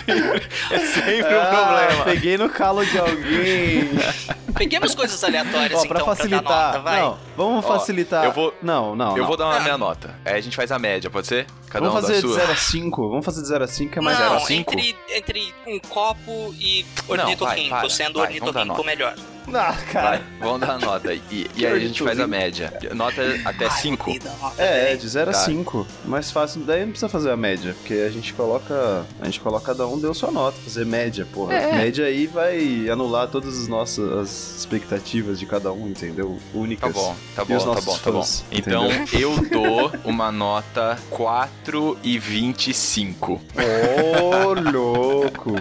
É 0.70 0.78
sempre 0.78 1.34
um 1.34 1.40
Ah, 1.40 1.46
problema. 1.46 2.04
Peguei 2.04 2.38
no 2.38 2.48
calo 2.48 2.84
de 2.84 2.98
alguém. 2.98 3.90
Peguemos 4.56 4.94
coisas 4.94 5.22
aleatórias 5.24 5.80
Ó, 5.82 5.86
pra 5.88 6.00
então 6.00 6.06
facilitar. 6.14 6.42
pra 6.42 6.66
nota, 6.66 6.78
vai. 6.80 7.00
Não, 7.00 7.18
vamos 7.36 7.64
Ó, 7.64 7.68
facilitar. 7.68 8.24
eu 8.24 8.32
vou- 8.32 8.54
Não, 8.62 8.94
não. 8.94 9.12
Eu 9.12 9.18
não. 9.18 9.26
vou 9.26 9.36
dar 9.36 9.46
uma 9.46 9.56
Ah. 9.56 9.60
minha 9.60 9.78
nota. 9.78 10.14
Aí 10.24 10.34
a 10.34 10.40
gente 10.40 10.54
faz 10.56 10.70
a 10.70 10.78
média, 10.78 11.08
pode 11.10 11.26
ser? 11.26 11.46
Cada 11.68 11.86
Vamos 11.86 11.98
um 12.04 12.06
fazer 12.06 12.20
da 12.20 12.26
de 12.28 12.34
sua. 12.34 12.40
0 12.40 12.52
a 12.52 12.56
5. 12.56 13.08
Vamos 13.08 13.24
fazer 13.24 13.42
de 13.42 13.48
0 13.48 13.64
a 13.64 13.66
5, 13.66 13.92
que 13.92 13.98
é 13.98 14.02
mais 14.02 14.16
zero 14.18 14.30
a 14.30 14.34
não, 14.34 14.40
cinco? 14.40 14.72
entre, 14.72 14.96
entre 15.10 15.54
um 15.66 15.78
copo 15.80 16.54
e 16.58 16.84
ornitorrinco, 17.08 17.90
sendo 17.90 18.18
vai, 18.20 18.28
ornitorrinco 18.28 18.84
melhor. 18.84 19.14
Ah, 19.54 19.76
cara. 19.92 20.08
Vai, 20.10 20.22
vamos 20.40 20.60
dar 20.60 20.70
a 20.74 20.78
nota. 20.78 21.14
E, 21.14 21.50
e 21.56 21.66
aí 21.66 21.72
a 21.72 21.78
gente 21.78 22.02
faz 22.02 22.18
a 22.20 22.26
média. 22.26 22.72
Nota 22.94 23.22
até 23.44 23.66
Ai, 23.66 23.70
5. 23.80 24.12
vida, 24.12 24.32
nota, 24.40 24.62
É, 24.62 24.92
é, 24.92 24.96
de 24.96 25.08
0 25.08 25.30
a 25.30 25.32
Tá. 25.32 25.38
5. 25.40 25.86
Mais 26.04 26.30
fácil. 26.30 26.62
Daí 26.62 26.80
não 26.80 26.88
precisa 26.90 27.08
fazer 27.08 27.30
a 27.30 27.36
média. 27.36 27.74
Porque 27.80 27.94
a 27.94 28.10
gente 28.10 28.32
coloca. 28.34 29.04
A 29.20 29.24
gente 29.24 29.40
coloca 29.40 29.66
cada 29.66 29.86
um 29.86 29.98
deu 29.98 30.14
sua 30.14 30.30
nota. 30.30 30.56
Fazer 30.62 30.86
média, 30.86 31.26
porra. 31.32 31.54
É. 31.54 31.72
Média 31.76 32.04
aí 32.06 32.26
vai 32.26 32.88
anular 32.88 33.28
todas 33.28 33.58
as 33.58 33.68
nossas 33.68 34.10
as 34.12 34.56
expectativas 34.58 35.38
de 35.38 35.46
cada 35.46 35.72
um, 35.72 35.88
entendeu? 35.88 36.38
Tá 36.52 36.58
Únicas. 36.58 36.92
bom, 36.92 37.16
tá 37.34 37.44
bom, 37.44 37.58
tá 37.58 37.80
bom, 37.80 37.98
tá 37.98 38.10
bom. 38.10 38.22
fãs, 38.22 38.44
Então 38.50 38.86
entendeu? 38.90 39.20
eu 39.20 39.42
dou 39.50 39.92
uma 40.04 40.30
nota 40.32 40.98
4 41.10 41.98
e 42.02 42.18
25 42.18 43.40
Ô, 43.56 44.52
louco! 44.70 45.56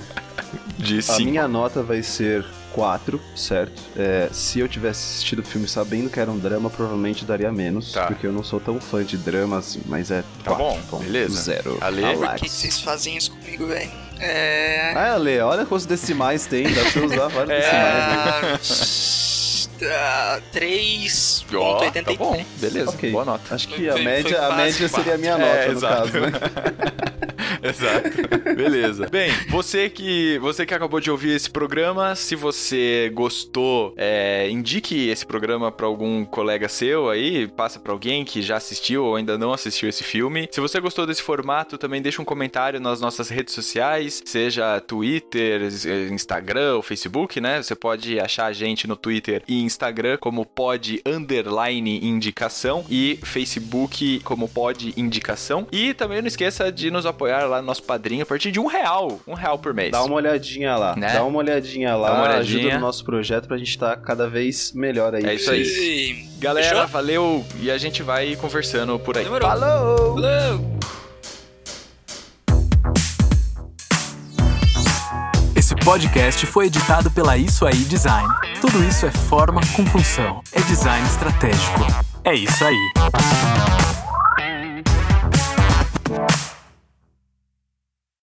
de 0.78 1.00
A 1.00 1.02
5. 1.02 1.30
minha 1.30 1.48
nota 1.48 1.82
vai 1.84 2.02
ser 2.02 2.46
4, 2.74 3.20
certo? 3.36 3.82
É, 3.98 4.30
se 4.32 4.60
eu 4.60 4.68
tivesse 4.68 5.00
assistido 5.14 5.40
o 5.40 5.44
filme 5.44 5.68
sabendo 5.68 6.10
que 6.10 6.20
era 6.20 6.30
um 6.32 6.38
drama, 6.38 6.70
provavelmente 6.70 7.26
daria 7.26 7.52
menos. 7.52 7.92
Tá. 7.94 8.06
Porque 8.08 8.26
eu 8.28 8.32
não 8.32 8.44
sou 8.44 8.60
tão 8.60 8.80
fã 8.80 9.04
de 9.04 9.18
dramas, 9.18 9.78
mas 9.86 10.10
é. 10.12 10.24
Tá 10.44 10.56
4, 10.56 10.82
bom, 10.90 11.00
beleza. 11.00 11.42
Zero. 11.42 11.78
Ale? 11.82 12.02
Por 12.02 12.10
Relax. 12.10 12.42
que 12.42 12.48
que 12.48 12.52
vocês 12.52 12.80
fazem 12.80 13.18
isso 13.18 13.32
comigo, 13.32 13.68
velho? 13.68 13.92
É. 14.20 14.94
Ah, 14.96 15.14
Ale, 15.16 15.40
olha 15.40 15.66
quantos 15.66 15.86
decimais 15.86 16.46
tem, 16.46 16.64
dá 16.72 16.82
pra 16.82 16.92
você 16.92 17.00
usar 17.00 17.28
vários 17.28 17.58
decimais. 17.58 18.42
né? 18.42 18.60
Ó, 19.84 20.40
3.83. 20.54 22.04
tá 22.06 22.14
bom, 22.14 22.46
beleza, 22.58 22.92
Ok. 22.92 23.12
boa 23.12 23.26
nota. 23.26 23.56
Acho 23.56 23.68
que 23.68 23.78
Foi- 23.78 23.90
a 23.90 23.94
foi 23.94 24.04
média, 24.04 24.46
a 24.46 24.56
média 24.56 24.88
seria 24.88 25.16
a 25.16 25.18
minha 25.18 25.38
nota, 25.40 25.52
É, 25.56 25.66
no 25.70 25.72
exato. 25.74 25.96
caso, 26.12 26.20
né? 26.20 26.32
Exato. 27.72 28.56
Beleza. 28.56 29.08
Bem, 29.10 29.32
você 29.50 29.90
que 29.90 30.38
você 30.40 30.66
que 30.66 30.74
acabou 30.74 31.00
de 31.00 31.12
ouvir 31.12 31.36
esse 31.36 31.50
programa, 31.50 32.16
se 32.16 32.36
você 32.36 33.12
gostou, 33.14 33.94
é, 33.98 34.50
indique 34.50 35.10
esse 35.10 35.26
programa 35.26 35.72
para 35.72 35.86
algum 35.86 36.26
colega 36.26 36.68
seu 36.68 37.10
aí, 37.10 37.48
passa 37.48 37.80
para 37.80 37.92
alguém 37.92 38.26
que 38.26 38.42
já 38.42 38.58
assistiu 38.58 39.06
ou 39.06 39.16
ainda 39.16 39.38
não 39.38 39.54
assistiu 39.54 39.88
esse 39.88 40.04
filme. 40.04 40.48
Se 40.52 40.60
você 40.60 40.80
gostou 40.80 41.06
desse 41.06 41.22
formato, 41.22 41.78
também 41.78 42.02
deixa 42.02 42.22
um 42.22 42.26
comentário 42.26 42.80
nas 42.80 43.00
nossas 43.00 43.30
redes 43.30 43.54
sociais, 43.54 44.22
seja 44.26 44.80
Twitter, 44.82 45.62
Instagram 46.12 46.76
ou 46.76 46.82
Facebook, 46.82 47.40
né? 47.40 47.62
Você 47.62 47.76
pode 47.76 48.20
achar 48.20 48.46
a 48.46 48.54
gente 48.54 48.88
no 48.88 48.96
Twitter 48.96 49.44
e 49.48 49.62
Instagram 49.62 50.18
como 50.18 50.46
pod 50.46 51.02
underline 51.06 52.06
indicação 52.06 52.86
e 52.90 53.20
Facebook 53.24 54.20
como 54.22 54.48
pod 54.48 54.94
indicação. 54.98 55.68
E 55.72 55.94
também 55.94 56.22
não 56.22 56.28
esqueça 56.28 56.72
de 56.72 56.90
nos 56.90 57.06
apoiar 57.06 57.46
lá 57.52 57.62
no 57.62 57.68
nosso 57.68 57.84
padrinho 57.84 58.24
a 58.24 58.26
partir 58.26 58.52
de 58.52 58.60
um 58.60 58.66
real, 58.66 59.20
um 59.28 59.34
real 59.34 59.60
por 59.60 59.74
mês. 59.74 59.92
Dá 59.92 60.04
uma 60.04 60.16
olhadinha 60.16 60.76
lá, 60.76 60.96
né? 60.96 61.14
dá 61.14 61.24
uma 61.24 61.38
olhadinha 61.38 61.96
lá, 61.96 62.14
uma 62.14 62.24
olhadinha. 62.24 62.60
ajuda 62.60 62.76
no 62.76 62.82
nosso 62.82 63.06
projeto 63.06 63.48
pra 63.48 63.58
gente 63.58 63.70
estar 63.70 63.96
tá 63.96 64.02
cada 64.02 64.28
vez 64.28 64.72
melhor 64.74 65.14
aí. 65.14 65.26
É 65.26 65.36
isso 65.36 65.52
aí. 65.52 66.26
Galera, 66.40 66.70
Fechou? 66.70 66.88
valeu 66.88 67.46
e 67.60 67.70
a 67.70 67.78
gente 67.78 68.02
vai 68.02 68.36
conversando 68.36 68.98
por 68.98 69.18
aí. 69.18 69.24
Demorou. 69.24 69.48
Falou! 69.48 70.16
Falou! 70.16 70.82
Esse 75.56 75.76
podcast 75.76 76.46
foi 76.48 76.66
editado 76.66 77.12
pela 77.12 77.38
Isso 77.38 77.66
Aí 77.66 77.78
Design. 77.86 78.28
Tudo 78.60 78.84
isso 78.84 79.06
é 79.06 79.12
forma 79.12 79.62
com 79.76 79.86
função. 79.86 80.42
É 80.52 80.60
design 80.62 81.08
estratégico. 81.08 81.86
É 82.24 82.34
isso 82.34 82.66
aí. 82.66 82.92